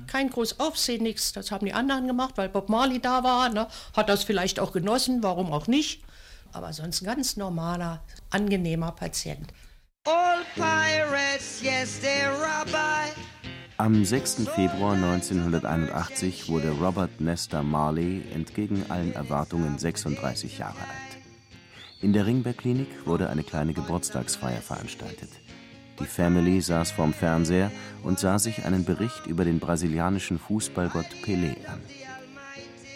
Kein 0.06 0.30
groß 0.30 0.60
Aufsehen, 0.60 1.02
nichts. 1.02 1.32
Das 1.32 1.50
haben 1.50 1.66
die 1.66 1.72
anderen 1.72 2.06
gemacht, 2.06 2.36
weil 2.36 2.48
Bob 2.48 2.68
Marley 2.68 3.00
da 3.00 3.22
war. 3.22 3.48
Ne? 3.48 3.68
Hat 3.96 4.08
das 4.08 4.24
vielleicht 4.24 4.60
auch 4.60 4.72
genossen, 4.72 5.22
warum 5.22 5.52
auch 5.52 5.66
nicht. 5.66 6.02
Aber 6.52 6.72
sonst 6.72 7.02
ein 7.02 7.06
ganz 7.06 7.36
normaler, 7.36 8.02
angenehmer 8.30 8.92
Patient. 8.92 9.52
All 10.04 10.38
pirates, 10.54 11.62
yes, 11.62 12.00
Am 13.76 14.04
6. 14.04 14.48
Februar 14.54 14.94
1981 14.94 16.48
wurde 16.48 16.70
Robert 16.70 17.20
Nesta 17.20 17.62
Marley 17.62 18.22
entgegen 18.34 18.84
allen 18.88 19.12
Erwartungen 19.12 19.78
36 19.78 20.58
Jahre 20.58 20.80
alt. 20.80 21.10
In 22.02 22.12
der 22.12 22.26
Ringberg-Klinik 22.26 23.06
wurde 23.06 23.28
eine 23.28 23.42
kleine 23.42 23.74
Geburtstagsfeier 23.74 24.62
veranstaltet. 24.62 25.30
Die 26.00 26.06
Family 26.06 26.60
saß 26.60 26.92
vorm 26.92 27.12
Fernseher 27.12 27.70
und 28.02 28.18
sah 28.18 28.38
sich 28.38 28.64
einen 28.64 28.84
Bericht 28.84 29.26
über 29.26 29.44
den 29.44 29.60
brasilianischen 29.60 30.38
Fußballgott 30.38 31.06
Pelé 31.24 31.66
an. 31.66 31.80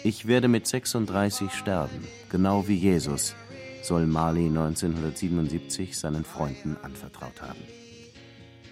Ich 0.03 0.27
werde 0.27 0.47
mit 0.47 0.67
36 0.67 1.51
sterben, 1.51 2.07
genau 2.29 2.67
wie 2.67 2.75
Jesus, 2.75 3.35
soll 3.83 4.07
Marley 4.07 4.47
1977 4.47 5.97
seinen 5.97 6.23
Freunden 6.23 6.77
anvertraut 6.81 7.41
haben. 7.41 7.61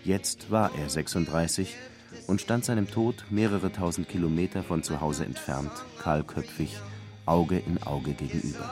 Jetzt 0.04 0.52
war 0.52 0.72
er 0.78 0.90
36 0.90 1.76
und 2.28 2.42
stand 2.42 2.66
seinem 2.66 2.90
Tod 2.90 3.26
mehrere 3.30 3.72
tausend 3.72 4.10
Kilometer 4.10 4.64
von 4.64 4.84
zu 4.84 5.02
Hause 5.02 5.26
entfernt, 5.26 5.72
kahlköpfig, 6.02 6.78
Auge 7.26 7.60
in 7.60 7.82
Auge 7.84 8.14
gegenüber. 8.14 8.70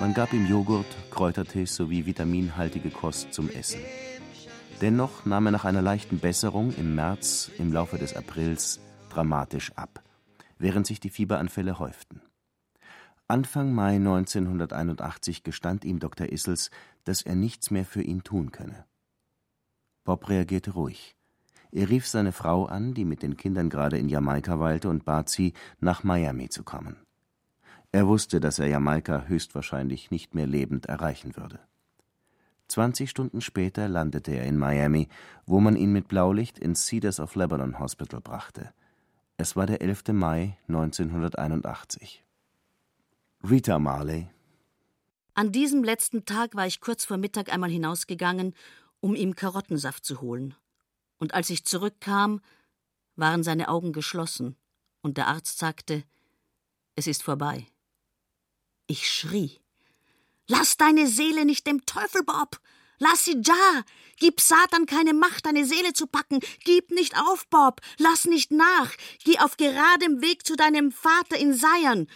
Man 0.00 0.14
gab 0.14 0.32
ihm 0.32 0.46
Joghurt, 0.46 0.86
Kräutertees 1.10 1.74
sowie 1.74 2.06
vitaminhaltige 2.06 2.90
Kost 2.90 3.32
zum 3.32 3.48
Essen. 3.48 3.80
Dennoch 4.84 5.24
nahm 5.24 5.46
er 5.46 5.52
nach 5.52 5.64
einer 5.64 5.80
leichten 5.80 6.18
Besserung 6.18 6.70
im 6.76 6.94
März 6.94 7.50
im 7.56 7.72
Laufe 7.72 7.96
des 7.96 8.14
Aprils 8.14 8.80
dramatisch 9.08 9.72
ab, 9.76 10.04
während 10.58 10.86
sich 10.86 11.00
die 11.00 11.08
Fieberanfälle 11.08 11.78
häuften. 11.78 12.20
Anfang 13.26 13.72
Mai 13.72 13.94
1981 13.94 15.42
gestand 15.42 15.86
ihm 15.86 16.00
Dr. 16.00 16.30
Issels, 16.30 16.70
dass 17.04 17.22
er 17.22 17.34
nichts 17.34 17.70
mehr 17.70 17.86
für 17.86 18.02
ihn 18.02 18.24
tun 18.24 18.52
könne. 18.52 18.84
Bob 20.04 20.28
reagierte 20.28 20.72
ruhig. 20.72 21.16
Er 21.72 21.88
rief 21.88 22.06
seine 22.06 22.32
Frau 22.32 22.66
an, 22.66 22.92
die 22.92 23.06
mit 23.06 23.22
den 23.22 23.38
Kindern 23.38 23.70
gerade 23.70 23.96
in 23.96 24.10
Jamaika 24.10 24.60
weilte, 24.60 24.90
und 24.90 25.06
bat 25.06 25.30
sie, 25.30 25.54
nach 25.80 26.04
Miami 26.04 26.50
zu 26.50 26.62
kommen. 26.62 26.96
Er 27.90 28.06
wusste, 28.06 28.38
dass 28.38 28.58
er 28.58 28.66
Jamaika 28.66 29.24
höchstwahrscheinlich 29.28 30.10
nicht 30.10 30.34
mehr 30.34 30.46
lebend 30.46 30.84
erreichen 30.84 31.36
würde. 31.36 31.60
20 32.74 33.08
Stunden 33.08 33.40
später 33.40 33.86
landete 33.88 34.32
er 34.32 34.46
in 34.46 34.58
Miami, 34.58 35.08
wo 35.46 35.60
man 35.60 35.76
ihn 35.76 35.92
mit 35.92 36.08
Blaulicht 36.08 36.58
ins 36.58 36.86
Cedars 36.86 37.20
of 37.20 37.36
Lebanon 37.36 37.78
Hospital 37.78 38.20
brachte. 38.20 38.74
Es 39.36 39.54
war 39.54 39.66
der 39.66 39.80
11. 39.80 40.08
Mai 40.08 40.58
1981. 40.66 42.24
Rita 43.48 43.78
Marley 43.78 44.26
An 45.34 45.52
diesem 45.52 45.84
letzten 45.84 46.24
Tag 46.24 46.56
war 46.56 46.66
ich 46.66 46.80
kurz 46.80 47.04
vor 47.04 47.16
Mittag 47.16 47.52
einmal 47.52 47.70
hinausgegangen, 47.70 48.54
um 48.98 49.14
ihm 49.14 49.36
Karottensaft 49.36 50.04
zu 50.04 50.20
holen. 50.20 50.56
Und 51.18 51.32
als 51.32 51.50
ich 51.50 51.64
zurückkam, 51.64 52.40
waren 53.14 53.44
seine 53.44 53.68
Augen 53.68 53.92
geschlossen, 53.92 54.56
und 55.00 55.16
der 55.16 55.28
Arzt 55.28 55.58
sagte, 55.58 56.02
es 56.96 57.06
ist 57.06 57.22
vorbei. 57.22 57.68
Ich 58.88 59.08
schrie. 59.08 59.60
Lass 60.46 60.76
deine 60.76 61.06
Seele 61.06 61.44
nicht 61.44 61.66
dem 61.66 61.86
Teufel, 61.86 62.22
Bob. 62.22 62.60
Lass 62.98 63.24
sie 63.24 63.40
da. 63.40 63.82
Gib 64.18 64.40
Satan 64.40 64.86
keine 64.86 65.14
Macht, 65.14 65.46
deine 65.46 65.64
Seele 65.64 65.92
zu 65.92 66.06
packen. 66.06 66.40
Gib 66.64 66.90
nicht 66.90 67.16
auf, 67.16 67.46
Bob. 67.48 67.80
Lass 67.98 68.26
nicht 68.26 68.50
nach. 68.50 68.92
Geh 69.24 69.38
auf 69.38 69.56
geradem 69.56 70.20
Weg 70.20 70.46
zu 70.46 70.54
deinem 70.54 70.92
Vater 70.92 71.36
in 71.38 71.54
Seiern. 71.54 72.06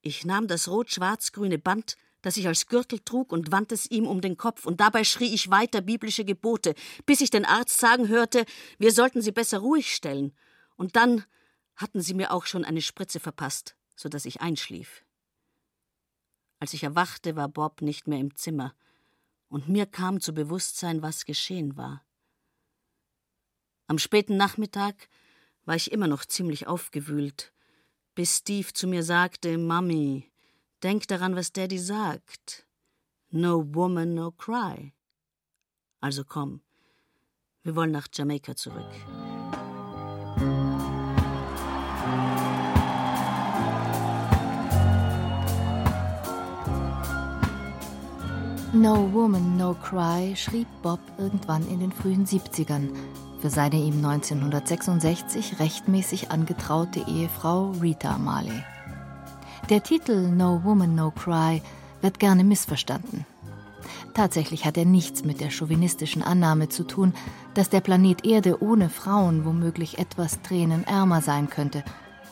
Ich 0.00 0.24
nahm 0.24 0.48
das 0.48 0.68
rot-schwarz-grüne 0.68 1.58
Band, 1.58 1.96
das 2.22 2.36
ich 2.36 2.46
als 2.46 2.66
Gürtel 2.66 3.00
trug, 3.00 3.32
und 3.32 3.52
wandte 3.52 3.74
es 3.74 3.90
ihm 3.90 4.06
um 4.06 4.20
den 4.20 4.36
Kopf, 4.36 4.66
und 4.66 4.80
dabei 4.80 5.04
schrie 5.04 5.32
ich 5.32 5.50
weiter 5.50 5.80
biblische 5.80 6.24
Gebote, 6.24 6.74
bis 7.06 7.20
ich 7.20 7.30
den 7.30 7.44
Arzt 7.44 7.78
sagen 7.78 8.08
hörte, 8.08 8.44
wir 8.78 8.92
sollten 8.92 9.22
sie 9.22 9.32
besser 9.32 9.58
ruhig 9.58 9.94
stellen. 9.94 10.34
Und 10.76 10.96
dann 10.96 11.24
hatten 11.76 12.00
sie 12.00 12.14
mir 12.14 12.32
auch 12.32 12.46
schon 12.46 12.64
eine 12.64 12.82
Spritze 12.82 13.20
verpasst, 13.20 13.76
so 13.96 14.08
dass 14.08 14.26
ich 14.26 14.40
einschlief. 14.40 15.03
Als 16.64 16.72
ich 16.72 16.82
erwachte, 16.82 17.36
war 17.36 17.50
Bob 17.50 17.82
nicht 17.82 18.08
mehr 18.08 18.18
im 18.18 18.34
Zimmer, 18.36 18.74
und 19.50 19.68
mir 19.68 19.84
kam 19.84 20.22
zu 20.22 20.32
Bewusstsein, 20.32 21.02
was 21.02 21.26
geschehen 21.26 21.76
war. 21.76 22.06
Am 23.86 23.98
späten 23.98 24.38
Nachmittag 24.38 25.10
war 25.66 25.76
ich 25.76 25.92
immer 25.92 26.06
noch 26.06 26.24
ziemlich 26.24 26.66
aufgewühlt, 26.66 27.52
bis 28.14 28.38
Steve 28.38 28.72
zu 28.72 28.86
mir 28.86 29.02
sagte: 29.02 29.58
Mami, 29.58 30.32
denk 30.82 31.06
daran, 31.06 31.36
was 31.36 31.52
Daddy 31.52 31.78
sagt. 31.78 32.66
No 33.28 33.62
woman, 33.74 34.14
no 34.14 34.30
cry. 34.30 34.94
Also 36.00 36.24
komm, 36.24 36.62
wir 37.62 37.76
wollen 37.76 37.90
nach 37.90 38.08
Jamaika 38.10 38.56
zurück. 38.56 38.90
No 48.74 49.08
Woman, 49.12 49.56
No 49.56 49.74
Cry 49.74 50.34
schrieb 50.34 50.66
Bob 50.82 50.98
irgendwann 51.16 51.64
in 51.68 51.78
den 51.78 51.92
frühen 51.92 52.26
70ern 52.26 52.88
für 53.38 53.48
seine 53.48 53.76
ihm 53.76 54.04
1966 54.04 55.60
rechtmäßig 55.60 56.32
angetraute 56.32 57.04
Ehefrau 57.06 57.70
Rita 57.80 58.18
Marley. 58.18 58.64
Der 59.70 59.80
Titel 59.80 60.28
No 60.28 60.64
Woman, 60.64 60.96
No 60.96 61.12
Cry 61.12 61.62
wird 62.00 62.18
gerne 62.18 62.42
missverstanden. 62.42 63.24
Tatsächlich 64.12 64.64
hat 64.64 64.76
er 64.76 64.86
nichts 64.86 65.24
mit 65.24 65.40
der 65.40 65.50
chauvinistischen 65.50 66.24
Annahme 66.24 66.68
zu 66.68 66.82
tun, 66.82 67.14
dass 67.54 67.70
der 67.70 67.80
Planet 67.80 68.26
Erde 68.26 68.60
ohne 68.60 68.88
Frauen 68.88 69.44
womöglich 69.44 69.98
etwas 69.98 70.42
tränenärmer 70.42 71.22
sein 71.22 71.48
könnte, 71.48 71.84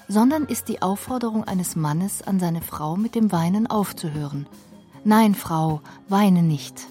sondern 0.09 0.47
ist 0.47 0.69
die 0.69 0.83
Aufforderung 0.83 1.45
eines 1.45 1.77
Mannes 1.77 2.21
an 2.21 2.41
seine 2.41 2.63
Frau 2.63 2.97
mit 2.97 3.15
dem 3.15 3.31
Weinen 3.31 3.69
aufzuhören. 3.69 4.49
Nein, 5.05 5.35
Frau, 5.35 5.81
weine 6.09 6.43
nicht. 6.43 6.87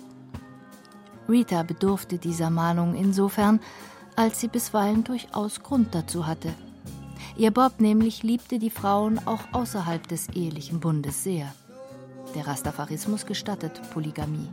Rita 1.29 1.63
bedurfte 1.63 2.17
dieser 2.17 2.49
Mahnung 2.49 2.93
insofern, 2.93 3.61
als 4.17 4.41
sie 4.41 4.49
bisweilen 4.49 5.05
durchaus 5.05 5.63
Grund 5.63 5.95
dazu 5.95 6.27
hatte. 6.27 6.53
Ihr 7.37 7.51
Bob 7.51 7.79
nämlich 7.79 8.23
liebte 8.23 8.59
die 8.59 8.69
Frauen 8.69 9.19
auch 9.25 9.41
außerhalb 9.53 10.05
des 10.07 10.27
ehelichen 10.29 10.81
Bundes 10.81 11.23
sehr. 11.23 11.53
Der 12.35 12.47
Rastafarismus 12.47 13.25
gestattet 13.25 13.81
Polygamie. 13.93 14.49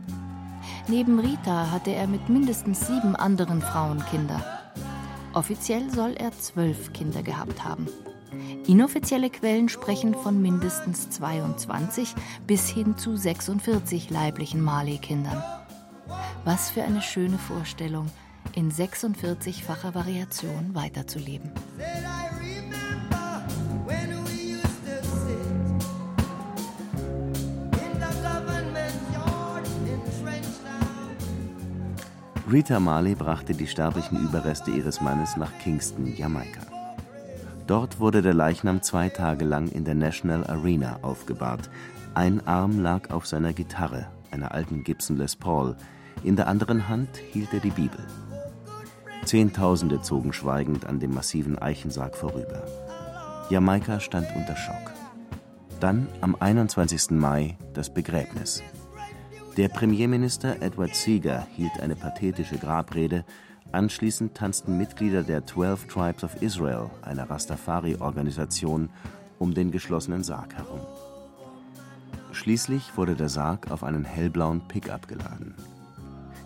Neben 0.87 1.19
Rita 1.19 1.71
hatte 1.71 1.91
er 1.91 2.07
mit 2.07 2.29
mindestens 2.29 2.87
sieben 2.87 3.15
anderen 3.15 3.61
Frauen 3.61 4.03
Kinder. 4.09 4.41
Offiziell 5.33 5.89
soll 5.91 6.13
er 6.13 6.31
zwölf 6.31 6.93
Kinder 6.93 7.23
gehabt 7.23 7.63
haben. 7.63 7.87
Inoffizielle 8.67 9.29
Quellen 9.29 9.69
sprechen 9.69 10.13
von 10.13 10.41
mindestens 10.41 11.09
22 11.09 12.13
bis 12.45 12.69
hin 12.69 12.97
zu 12.97 13.15
46 13.15 14.09
leiblichen 14.09 14.61
Marley-Kindern. 14.61 15.43
Was 16.45 16.69
für 16.69 16.83
eine 16.83 17.01
schöne 17.01 17.37
Vorstellung, 17.37 18.07
in 18.55 18.71
46-facher 18.71 19.93
Variation 19.93 20.73
weiterzuleben. 20.73 21.51
Rita 32.51 32.79
Marley 32.79 33.13
brachte 33.13 33.53
die 33.53 33.67
sterblichen 33.67 34.17
Überreste 34.23 34.71
ihres 34.71 35.01
Mannes 35.01 35.37
nach 35.37 35.51
Kingston, 35.59 36.15
Jamaika. 36.15 36.78
Dort 37.69 37.99
wurde 37.99 38.23
der 38.23 38.33
Leichnam 38.33 38.81
zwei 38.81 39.09
Tage 39.09 39.45
lang 39.45 39.67
in 39.67 39.85
der 39.85 39.93
National 39.93 40.43
Arena 40.47 40.97
aufgebahrt. 41.03 41.69
Ein 42.15 42.47
Arm 42.47 42.79
lag 42.79 43.11
auf 43.11 43.27
seiner 43.27 43.53
Gitarre, 43.53 44.07
einer 44.31 44.55
alten 44.55 44.83
Gibson 44.83 45.17
Les 45.17 45.35
Paul, 45.35 45.75
in 46.23 46.35
der 46.35 46.47
anderen 46.47 46.89
Hand 46.89 47.17
hielt 47.31 47.53
er 47.53 47.59
die 47.59 47.69
Bibel. 47.69 47.99
Zehntausende 49.23 50.01
zogen 50.01 50.33
schweigend 50.33 50.87
an 50.87 50.99
dem 50.99 51.13
massiven 51.13 51.59
Eichensarg 51.59 52.15
vorüber. 52.15 52.63
Jamaika 53.51 53.99
stand 53.99 54.25
unter 54.35 54.55
Schock. 54.55 54.91
Dann 55.79 56.07
am 56.21 56.35
21. 56.39 57.11
Mai 57.11 57.55
das 57.75 57.93
Begräbnis. 57.93 58.63
Der 59.57 59.67
Premierminister 59.67 60.59
Edward 60.63 60.95
Seeger 60.95 61.45
hielt 61.55 61.79
eine 61.79 61.95
pathetische 61.95 62.57
Grabrede, 62.57 63.25
anschließend 63.71 64.35
tanzten 64.35 64.77
Mitglieder 64.77 65.23
der 65.23 65.45
Twelve 65.45 65.87
Tribes 65.87 66.23
of 66.23 66.41
Israel, 66.41 66.89
einer 67.01 67.29
Rastafari-Organisation, 67.29 68.89
um 69.37 69.53
den 69.53 69.71
geschlossenen 69.71 70.23
Sarg 70.23 70.55
herum. 70.55 70.81
Schließlich 72.31 72.95
wurde 72.95 73.15
der 73.15 73.29
Sarg 73.29 73.71
auf 73.71 73.83
einen 73.83 74.05
hellblauen 74.05 74.61
Pickup 74.67 75.07
geladen. 75.07 75.55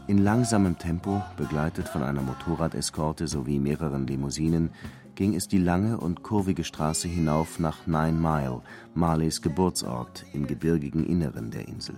In 0.08 0.18
langsamem 0.18 0.78
Tempo, 0.78 1.22
begleitet 1.38 1.88
von 1.88 2.04
einer 2.04 2.22
Motorradeskorte 2.22 3.28
sowie 3.28 3.60
mehreren 3.60 4.06
Limousinen, 4.06 4.72
ging 5.16 5.36
es 5.36 5.48
die 5.48 5.60
lange 5.60 5.98
und 5.98 6.24
kurvige 6.24 6.64
Straße 6.64 7.08
hinauf 7.08 7.60
nach 7.60 7.86
Nine 7.88 8.20
Mile, 8.20 8.62
Marleys 8.96 9.42
Geburtsort 9.42 10.26
im 10.34 10.48
gebirgigen 10.48 11.06
Inneren 11.06 11.52
der 11.52 11.68
Insel. 11.68 11.96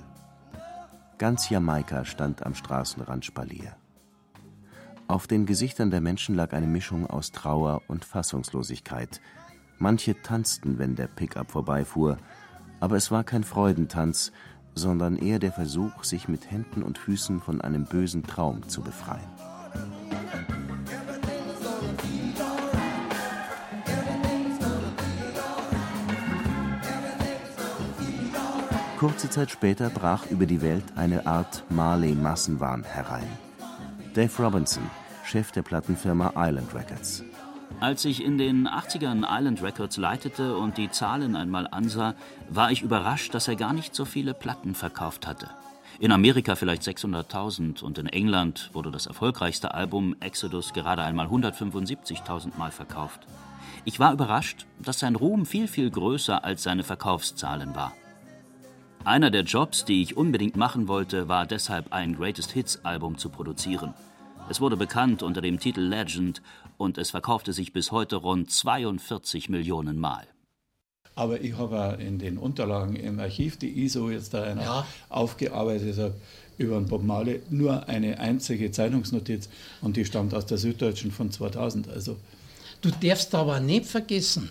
Ganz 1.18 1.50
Jamaika 1.50 2.04
stand 2.06 2.46
am 2.46 2.54
Straßenrand 2.54 3.24
Spalier. 3.24 3.76
Auf 5.08 5.28
den 5.28 5.45
Gesichtern 5.45 5.91
der 5.91 6.01
Menschen 6.01 6.34
lag 6.34 6.51
eine 6.53 6.66
Mischung 6.66 7.06
aus 7.06 7.32
Trauer 7.32 7.84
und 7.88 8.03
Fassungslosigkeit. 8.03 9.22
Manche 9.78 10.20
tanzten, 10.20 10.80
wenn 10.80 10.95
der 10.95 11.08
Pickup 11.08 11.51
vorbeifuhr, 11.51 12.18
aber 12.80 12.95
es 12.95 13.12
war 13.12 13.24
kein 13.24 13.43
Freudentanz, 13.43 14.32
sondern 14.74 15.18
eher 15.18 15.38
der 15.38 15.51
Versuch, 15.51 16.03
sich 16.03 16.28
mit 16.28 16.49
Händen 16.49 16.82
und 16.82 16.97
Füßen 16.97 17.39
von 17.39 17.62
einem 17.62 17.86
bösen 17.86 18.24
Traum 18.24 18.68
zu 18.68 18.82
befreien. 18.82 19.30
Kurze 28.97 29.30
Zeit 29.30 29.51
später 29.51 29.91
brach 29.91 30.26
über 30.32 30.47
die 30.47 30.64
Welt 30.64 30.86
eine 30.95 31.28
Art 31.28 31.64
Marley-Massenwahn 31.70 32.84
herein. 32.84 33.28
Dave 34.16 34.32
Robinson, 34.41 34.89
Chef 35.26 35.51
der 35.51 35.61
Plattenfirma 35.61 36.32
Island 36.38 36.74
Records. 36.74 37.22
Als 37.82 38.05
ich 38.05 38.24
in 38.24 38.38
den 38.38 38.66
80ern 38.66 39.26
Island 39.28 39.61
Records 39.61 39.97
leitete 39.97 40.55
und 40.55 40.78
die 40.78 40.89
Zahlen 40.89 41.36
einmal 41.36 41.68
ansah, 41.68 42.16
war 42.49 42.72
ich 42.72 42.82
überrascht, 42.82 43.34
dass 43.34 43.49
er 43.49 43.57
gar 43.57 43.74
nicht 43.74 43.93
so 43.93 44.05
viele 44.05 44.34
Platten 44.34 44.74
verkauft 44.74 45.28
hatte. 45.28 45.49
In 45.99 46.13
Amerika 46.13 46.55
vielleicht 46.55 46.84
600.000 46.84 47.84
und 47.84 47.97
in 47.97 48.07
England 48.07 48.70
wurde 48.72 48.89
das 48.89 49.05
erfolgreichste 49.05 49.74
Album 49.74 50.16
Exodus 50.22 50.72
gerade 50.72 51.03
einmal 51.03 51.28
175.000 51.28 52.57
Mal 52.57 52.72
verkauft. 52.72 53.28
Ich 53.84 53.99
war 53.99 54.13
überrascht, 54.13 54.66
dass 54.80 54.99
sein 54.99 55.18
Ruhm 55.18 55.45
viel, 55.45 55.68
viel 55.68 55.89
größer 55.89 56.45
als 56.45 56.63
seine 56.63 56.84
Verkaufszahlen 56.84 57.76
war. 57.76 57.91
Einer 59.06 59.30
der 59.30 59.43
Jobs, 59.43 59.86
die 59.86 60.01
ich 60.01 60.18
unbedingt 60.18 60.58
machen 60.58 60.88
wollte, 60.88 61.28
war 61.28 61.45
deshalb 61.45 61.93
ein 61.93 62.16
Greatest 62.16 62.51
Hits 62.53 62.84
Album 62.84 63.20
zu 63.20 63.30
produzieren. 63.30 63.93
Es 64.49 64.60
wurde 64.62 64.78
bekannt 64.78 65.22
unter 65.22 65.41
dem 65.41 65.60
Titel 65.60 65.82
Legend 65.82 66.41
und 66.78 66.97
es 66.97 67.12
verkaufte 67.12 67.53
sich 67.53 67.72
bis 67.72 67.91
heute 67.91 68.16
rund 68.16 68.49
42 68.49 69.47
Millionen 69.47 69.99
Mal. 69.99 70.26
Aber 71.14 71.39
ich 71.39 71.56
habe 71.56 72.01
in 72.01 72.18
den 72.18 72.39
Unterlagen 72.39 72.95
im 72.95 73.20
Archiv, 73.20 73.58
die 73.58 73.86
ISO 73.86 74.10
jetzt 74.10 74.34
da 74.34 74.56
ja. 74.56 74.88
aufgearbeitet 75.10 75.99
habe, 75.99 76.16
über 76.58 76.80
den 76.80 76.88
Bob 76.88 77.03
Marley 77.03 77.43
nur 77.51 77.88
eine 77.88 78.20
einzige 78.20 78.72
Zeitungsnotiz 78.72 79.49
und 79.82 79.97
die 79.97 80.06
stammt 80.06 80.34
aus 80.34 80.47
der 80.47 80.58
Süddeutschen 80.58 81.12
von 81.12 81.30
2000. 81.30 81.89
Also 81.89 82.18
du 82.82 82.89
darfst 82.89 83.36
aber 83.36 83.60
nicht 83.60 83.86
vergessen, 83.86 84.49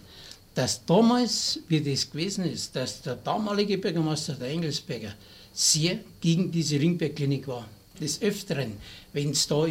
dass 0.54 0.84
damals, 0.86 1.58
wie 1.68 1.80
das 1.80 2.10
gewesen 2.10 2.44
ist, 2.44 2.74
dass 2.76 3.02
der 3.02 3.16
damalige 3.16 3.76
Bürgermeister, 3.78 4.34
der 4.34 4.48
Engelsberger, 4.48 5.12
sehr 5.52 5.98
gegen 6.20 6.50
diese 6.50 6.78
Ringbergklinik 6.78 7.46
war. 7.48 7.66
Des 8.00 8.20
Öfteren, 8.22 8.72
wenn 9.12 9.30
es 9.30 9.46
da 9.46 9.66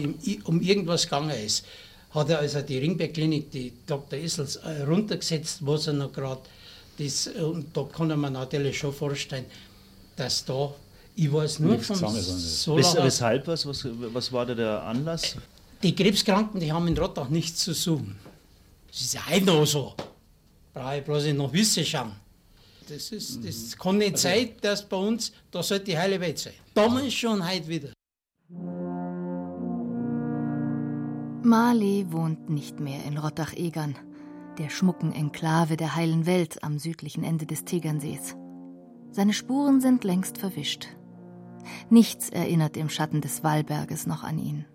um 0.46 0.62
irgendwas 0.62 1.04
gegangen 1.04 1.32
ist, 1.32 1.66
hat 2.12 2.30
er 2.30 2.40
also 2.40 2.62
die 2.62 2.78
Ringbergklinik, 2.78 3.52
die 3.52 3.74
Dr. 3.88 4.20
Issels, 4.20 4.58
äh, 4.58 4.84
runtergesetzt, 4.84 5.66
was 5.66 5.88
er 5.88 5.94
noch 5.94 6.14
gerade 6.14 6.42
das, 6.98 7.28
und 7.28 7.76
da 7.76 7.84
kann 7.84 8.20
man 8.20 8.34
natürlich 8.34 8.78
schon 8.78 8.94
vorstellen, 8.94 9.46
dass 10.16 10.46
da, 10.46 10.74
ich 11.16 11.32
weiß 11.32 11.60
nur 11.60 11.80
von 11.80 11.96
so 11.96 12.78
Weshalb 12.78 13.48
was, 13.48 13.66
was? 13.66 13.88
Was 14.14 14.32
war 14.32 14.46
da 14.46 14.54
der 14.54 14.84
Anlass? 14.84 15.36
Die 15.82 15.96
Krebskranken, 15.96 16.60
die 16.60 16.72
haben 16.72 16.88
in 16.88 16.98
Rottach 16.98 17.30
nichts 17.30 17.64
zu 17.64 17.74
suchen. 17.74 18.16
Das 18.90 19.02
ist 19.02 19.14
ja 19.16 19.28
heute 19.28 19.46
noch 19.46 19.66
so 19.66 19.94
brauche 20.74 20.98
ich 20.98 21.04
bloß 21.04 21.34
noch 21.34 21.54
Wissen 21.54 21.86
schauen. 21.86 22.14
Das, 22.90 23.12
ist, 23.12 23.46
das 23.46 23.78
kann 23.78 23.98
nicht 23.98 24.14
also, 24.14 24.28
sein, 24.28 24.50
dass 24.62 24.88
bei 24.88 24.98
uns, 24.98 25.32
da 25.52 25.64
sollte 25.64 25.86
die 25.86 25.98
heile 25.98 26.20
Welt 26.20 26.40
sein. 26.40 26.54
Damals 26.74 27.14
schon, 27.14 27.48
heute 27.48 27.68
wieder. 27.68 27.94
Marley 31.46 32.12
wohnt 32.12 32.50
nicht 32.50 32.80
mehr 32.80 33.04
in 33.06 33.18
Rottach-Egern, 33.18 33.96
der 34.58 34.70
schmucken 34.70 35.14
Enklave 35.14 35.78
der 35.78 35.96
heilen 35.96 36.26
Welt 36.26 36.64
am 36.64 36.78
südlichen 36.78 37.24
Ende 37.24 37.46
des 37.46 37.66
Tegernsees. 37.66 38.36
Seine 39.12 39.34
Spuren 39.34 39.80
sind 39.80 40.04
längst 40.04 40.38
verwischt. 40.38 40.88
Nichts 41.90 42.30
erinnert 42.30 42.76
im 42.78 42.90
Schatten 42.90 43.22
des 43.22 43.44
Wallberges 43.44 44.08
noch 44.08 44.24
an 44.24 44.40
ihn. 44.40 44.66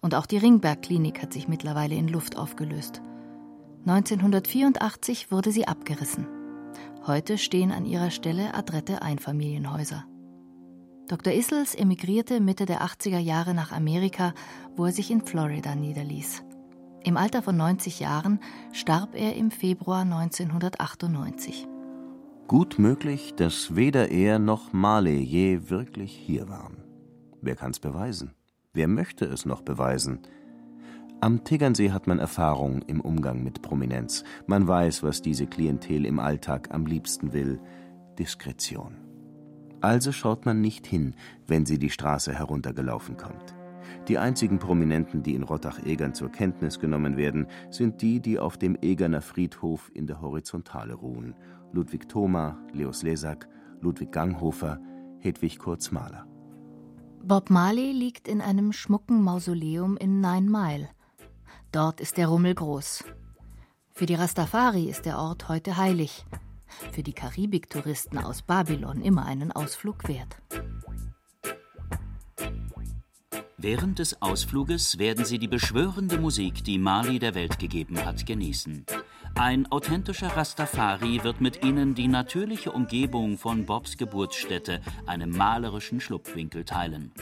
Und 0.00 0.14
auch 0.14 0.26
die 0.26 0.38
Ringberg-Klinik 0.38 1.22
hat 1.22 1.32
sich 1.32 1.48
mittlerweile 1.48 1.94
in 1.94 2.08
Luft 2.08 2.36
aufgelöst. 2.36 3.02
1984 3.86 5.30
wurde 5.30 5.52
sie 5.52 5.66
abgerissen. 5.66 6.26
Heute 7.06 7.38
stehen 7.38 7.72
an 7.72 7.86
ihrer 7.86 8.10
Stelle 8.10 8.54
adrette 8.54 9.02
Einfamilienhäuser. 9.02 10.04
Dr. 11.08 11.32
Issels 11.32 11.74
emigrierte 11.74 12.38
Mitte 12.40 12.66
der 12.66 12.82
80er 12.82 13.18
Jahre 13.18 13.54
nach 13.54 13.72
Amerika, 13.72 14.34
wo 14.76 14.84
er 14.84 14.92
sich 14.92 15.10
in 15.10 15.22
Florida 15.22 15.74
niederließ. 15.74 16.42
Im 17.02 17.16
Alter 17.16 17.40
von 17.40 17.56
90 17.56 18.00
Jahren 18.00 18.40
starb 18.72 19.14
er 19.14 19.34
im 19.36 19.50
Februar 19.50 20.02
1998. 20.02 21.66
Gut 22.46 22.78
möglich, 22.78 23.34
dass 23.36 23.74
weder 23.76 24.10
er 24.10 24.38
noch 24.38 24.72
Marley 24.72 25.22
je 25.22 25.70
wirklich 25.70 26.12
hier 26.12 26.48
waren. 26.48 26.84
Wer 27.40 27.56
kann's 27.56 27.78
beweisen? 27.78 28.34
Wer 28.74 28.88
möchte 28.88 29.24
es 29.24 29.46
noch 29.46 29.62
beweisen? 29.62 30.20
Am 31.20 31.42
Tegernsee 31.42 31.90
hat 31.90 32.06
man 32.06 32.20
Erfahrung 32.20 32.82
im 32.82 33.00
Umgang 33.00 33.42
mit 33.42 33.60
Prominenz. 33.60 34.22
Man 34.46 34.68
weiß, 34.68 35.02
was 35.02 35.20
diese 35.20 35.48
Klientel 35.48 36.06
im 36.06 36.20
Alltag 36.20 36.68
am 36.70 36.86
liebsten 36.86 37.32
will: 37.32 37.60
Diskretion. 38.20 38.94
Also 39.80 40.12
schaut 40.12 40.46
man 40.46 40.60
nicht 40.60 40.86
hin, 40.86 41.16
wenn 41.48 41.66
sie 41.66 41.80
die 41.80 41.90
Straße 41.90 42.32
heruntergelaufen 42.32 43.16
kommt. 43.16 43.56
Die 44.06 44.16
einzigen 44.16 44.60
Prominenten, 44.60 45.24
die 45.24 45.34
in 45.34 45.42
Rottach-Egern 45.42 46.14
zur 46.14 46.30
Kenntnis 46.30 46.78
genommen 46.78 47.16
werden, 47.16 47.48
sind 47.68 48.00
die, 48.00 48.20
die 48.20 48.38
auf 48.38 48.56
dem 48.56 48.78
Egerner 48.80 49.20
Friedhof 49.20 49.90
in 49.94 50.06
der 50.06 50.20
Horizontale 50.20 50.94
ruhen: 50.94 51.34
Ludwig 51.72 52.08
Thoma, 52.08 52.56
Leos 52.72 53.02
Lesak, 53.02 53.48
Ludwig 53.80 54.12
Ganghofer, 54.12 54.80
Hedwig 55.18 55.58
Kurz-Mahler. 55.58 56.28
Bob 57.24 57.50
Marley 57.50 57.90
liegt 57.90 58.28
in 58.28 58.40
einem 58.40 58.72
schmucken 58.72 59.20
Mausoleum 59.20 59.96
in 59.96 60.20
Nine 60.20 60.48
Mile. 60.48 60.88
Dort 61.72 62.00
ist 62.00 62.16
der 62.16 62.28
Rummel 62.28 62.54
groß. 62.54 63.04
Für 63.92 64.06
die 64.06 64.14
Rastafari 64.14 64.84
ist 64.88 65.04
der 65.04 65.18
Ort 65.18 65.48
heute 65.48 65.76
heilig. 65.76 66.24
Für 66.92 67.02
die 67.02 67.12
Karibiktouristen 67.12 68.18
aus 68.18 68.42
Babylon 68.42 69.02
immer 69.02 69.26
einen 69.26 69.52
Ausflug 69.52 70.08
wert. 70.08 70.36
Während 73.58 73.98
des 73.98 74.22
Ausfluges 74.22 74.98
werden 74.98 75.24
sie 75.24 75.38
die 75.38 75.48
beschwörende 75.48 76.18
Musik, 76.18 76.62
die 76.62 76.78
Mali 76.78 77.18
der 77.18 77.34
Welt 77.34 77.58
gegeben 77.58 78.04
hat, 78.04 78.24
genießen. 78.24 78.86
Ein 79.38 79.70
authentischer 79.70 80.36
Rastafari 80.36 81.22
wird 81.22 81.40
mit 81.40 81.64
ihnen 81.64 81.94
die 81.94 82.08
natürliche 82.08 82.72
Umgebung 82.72 83.38
von 83.38 83.66
Bobs 83.66 83.96
Geburtsstätte, 83.96 84.80
einem 85.06 85.30
malerischen 85.30 86.00
Schlupfwinkel, 86.00 86.64
teilen. 86.64 87.12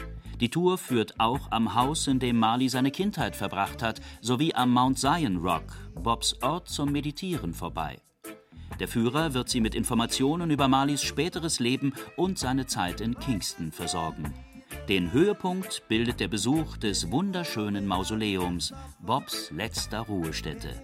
Die 0.41 0.49
Tour 0.49 0.79
führt 0.79 1.21
auch 1.21 1.51
am 1.51 1.75
Haus, 1.75 2.07
in 2.07 2.19
dem 2.19 2.39
Mali 2.39 2.71
seine 2.71 2.91
Kindheit 2.91 3.37
verbracht 3.37 3.83
hat, 3.83 4.01
sowie 4.23 4.55
am 4.55 4.73
Mount 4.73 4.99
Zion 4.99 5.37
Rock, 5.37 5.65
Bobs 5.95 6.41
Ort 6.41 6.71
zum 6.71 6.91
Meditieren, 6.91 7.53
vorbei. 7.53 7.99
Der 8.81 8.89
Führer 8.89 9.35
wird 9.35 9.51
sie 9.51 9.61
mit 9.61 9.75
Informationen 9.75 10.51
über 10.51 10.69
Malis 10.69 11.03
späteres 11.03 11.61
Leben 11.61 11.93
und 12.17 12.39
seine 12.39 12.65
Zeit 12.65 13.03
in 13.03 13.19
Kingston 13.19 13.73
versorgen. 13.73 14.33
Den 14.89 15.13
Höhepunkt 15.13 15.83
bildet 15.89 16.21
der 16.21 16.29
Besuch 16.29 16.79
des 16.79 17.11
wunderschönen 17.11 17.87
Mausoleums, 17.87 18.73
Bobs 19.01 19.51
letzter 19.51 20.01
Ruhestätte. 20.01 20.83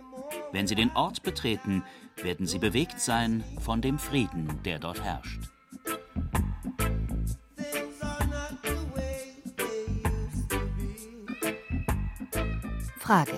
Wenn 0.52 0.66
Sie 0.66 0.74
den 0.74 0.90
Ort 0.92 1.22
betreten, 1.22 1.82
werden 2.16 2.46
Sie 2.46 2.58
bewegt 2.58 3.00
sein 3.00 3.42
von 3.60 3.80
dem 3.80 3.98
Frieden, 3.98 4.60
der 4.64 4.78
dort 4.78 5.02
herrscht. 5.02 5.40
Frage. 12.98 13.32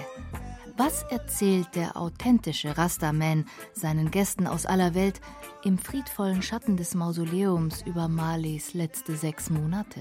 Was 0.77 1.05
erzählt 1.05 1.75
der 1.75 1.97
authentische 1.97 2.77
Rastaman 2.77 3.47
seinen 3.73 4.11
Gästen 4.11 4.47
aus 4.47 4.67
aller 4.67 4.95
Welt 4.95 5.21
im 5.63 5.79
friedvollen 5.79 6.43
Schatten 6.43 6.77
des 6.77 6.95
Mausoleums 6.95 7.83
über 7.83 8.09
Marleys 8.09 8.75
letzte 8.75 9.17
sechs 9.17 9.51
Monate? 9.51 10.01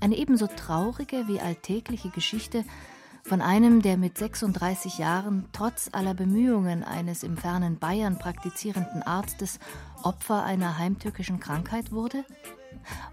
Eine 0.00 0.16
ebenso 0.16 0.46
traurige 0.46 1.28
wie 1.28 1.40
alltägliche 1.40 2.10
Geschichte 2.10 2.64
von 3.28 3.42
einem, 3.42 3.82
der 3.82 3.98
mit 3.98 4.16
36 4.16 4.96
Jahren 4.96 5.44
trotz 5.52 5.90
aller 5.92 6.14
Bemühungen 6.14 6.82
eines 6.82 7.22
im 7.22 7.36
fernen 7.36 7.78
Bayern 7.78 8.18
praktizierenden 8.18 9.02
Arztes 9.02 9.58
Opfer 10.02 10.44
einer 10.44 10.78
heimtückischen 10.78 11.38
Krankheit 11.38 11.92
wurde? 11.92 12.24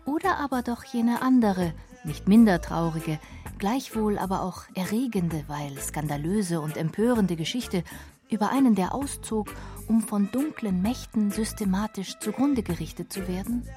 Oder 0.06 0.38
aber 0.40 0.62
doch 0.62 0.86
jene 0.86 1.22
andere, 1.22 1.74
nicht 2.06 2.30
minder 2.30 2.62
traurige, 2.62 3.20
gleichwohl 3.58 4.18
aber 4.18 4.42
auch 4.42 4.64
erregende, 4.74 5.44
weil 5.48 5.78
skandalöse 5.80 6.62
und 6.62 6.78
empörende 6.78 7.36
Geschichte 7.36 7.84
über 8.30 8.52
einen, 8.52 8.74
der 8.74 8.96
auszog, 8.96 9.54
um 9.88 10.02
von 10.02 10.32
dunklen 10.32 10.82
Mächten 10.82 11.30
systematisch 11.30 12.20
zugrunde 12.20 12.64
gerichtet 12.64 13.12
zu 13.12 13.28
werden? 13.28 13.68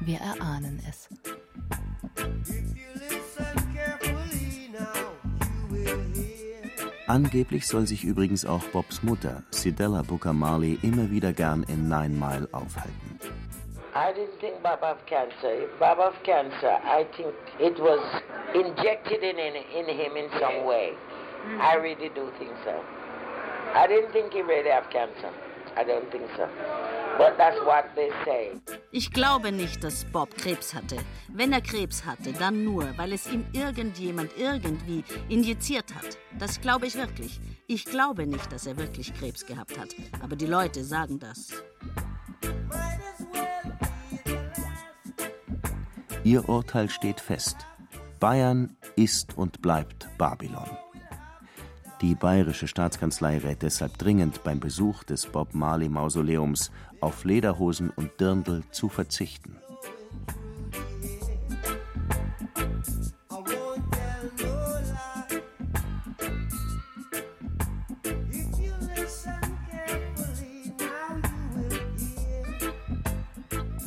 Wir 0.00 0.18
erahnen 0.18 0.78
es. 0.86 1.08
Angeblich 7.08 7.66
soll 7.66 7.86
sich 7.86 8.04
übrigens 8.04 8.44
auch 8.44 8.62
Bobs 8.64 9.02
Mutter, 9.02 9.42
Sidella 9.50 10.02
Booker 10.02 10.34
Marley, 10.34 10.78
immer 10.82 11.10
wieder 11.10 11.32
gern 11.32 11.62
in 11.62 11.88
Nine 11.88 12.10
Mile 12.10 12.46
aufhalten. 12.52 13.18
I 13.94 14.12
didn't 14.12 14.38
think 14.40 14.62
Bob 14.62 14.82
of 14.82 14.98
cancer. 15.06 15.64
If 15.64 15.70
Bob 15.78 15.98
of 15.98 16.14
cancer, 16.22 16.78
I 16.84 17.06
think 17.16 17.32
it 17.58 17.80
was 17.80 18.00
injected 18.54 19.22
in, 19.22 19.38
in, 19.38 19.56
in 19.56 19.86
him 19.88 20.16
in 20.16 20.28
some 20.38 20.66
way. 20.66 20.92
I 21.58 21.76
really 21.76 22.10
do 22.14 22.30
think 22.38 22.52
so. 22.62 22.74
I 23.74 23.86
didn't 23.86 24.12
think 24.12 24.34
he 24.34 24.42
really 24.42 24.68
have 24.68 24.90
cancer. 24.90 25.32
I 25.76 25.84
don't 25.84 26.12
think 26.12 26.28
so. 26.36 26.46
But 27.18 27.36
that's 27.36 27.58
what 27.66 27.84
they 27.96 28.10
say. 28.24 28.52
Ich 28.92 29.10
glaube 29.10 29.50
nicht, 29.50 29.82
dass 29.82 30.04
Bob 30.04 30.36
Krebs 30.36 30.72
hatte. 30.72 30.98
Wenn 31.28 31.52
er 31.52 31.60
Krebs 31.60 32.06
hatte, 32.06 32.32
dann 32.32 32.64
nur, 32.64 32.96
weil 32.96 33.12
es 33.12 33.26
ihm 33.30 33.44
irgendjemand 33.52 34.30
irgendwie 34.38 35.02
injiziert 35.28 35.92
hat. 35.96 36.16
Das 36.38 36.60
glaube 36.60 36.86
ich 36.86 36.94
wirklich. 36.94 37.40
Ich 37.66 37.84
glaube 37.84 38.24
nicht, 38.26 38.52
dass 38.52 38.66
er 38.66 38.76
wirklich 38.76 39.12
Krebs 39.14 39.44
gehabt 39.44 39.76
hat. 39.78 39.96
Aber 40.22 40.36
die 40.36 40.46
Leute 40.46 40.84
sagen 40.84 41.18
das. 41.18 41.48
Ihr 46.22 46.48
Urteil 46.48 46.88
steht 46.88 47.20
fest. 47.20 47.56
Bayern 48.20 48.76
ist 48.94 49.36
und 49.36 49.60
bleibt 49.60 50.08
Babylon. 50.18 50.70
Die 52.00 52.14
bayerische 52.14 52.68
Staatskanzlei 52.68 53.38
rät 53.38 53.62
deshalb 53.62 53.98
dringend 53.98 54.44
beim 54.44 54.60
Besuch 54.60 55.02
des 55.02 55.26
Bob 55.26 55.52
Marley 55.52 55.88
Mausoleums 55.88 56.70
auf 57.00 57.24
Lederhosen 57.24 57.90
und 57.90 58.18
Dirndl 58.20 58.62
zu 58.70 58.88
verzichten. 58.88 59.56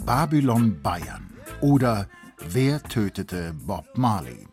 Babylon 0.05 0.81
Bayern 0.81 1.29
oder 1.61 2.07
Wer 2.49 2.83
tötete 2.83 3.53
Bob 3.65 3.85
Marley? 3.95 4.45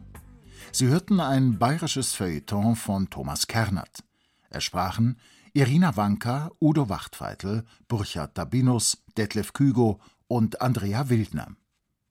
Sie 0.71 0.87
hörten 0.87 1.19
ein 1.19 1.59
bayerisches 1.59 2.15
Feuilleton 2.15 2.77
von 2.77 3.11
Thomas 3.11 3.49
Kernert. 3.49 4.05
Es 4.51 4.63
sprachen 4.63 5.19
Irina 5.53 5.97
Wanka, 5.97 6.51
Udo 6.61 6.89
Wachtfeitel, 6.89 7.65
Burchard 7.89 8.37
Dabinus, 8.37 9.03
Detlef 9.17 9.53
Kügo 9.53 10.01
und 10.27 10.61
Andrea 10.61 11.09
Wildner. 11.09 11.57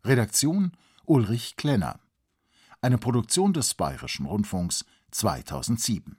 Redaktion 0.04 0.72
Ulrich 1.06 1.56
Klenner. 1.56 2.00
Eine 2.82 2.98
Produktion 2.98 3.54
des 3.54 3.74
Bayerischen 3.74 4.26
Rundfunks 4.26 4.86
2007 5.12 6.18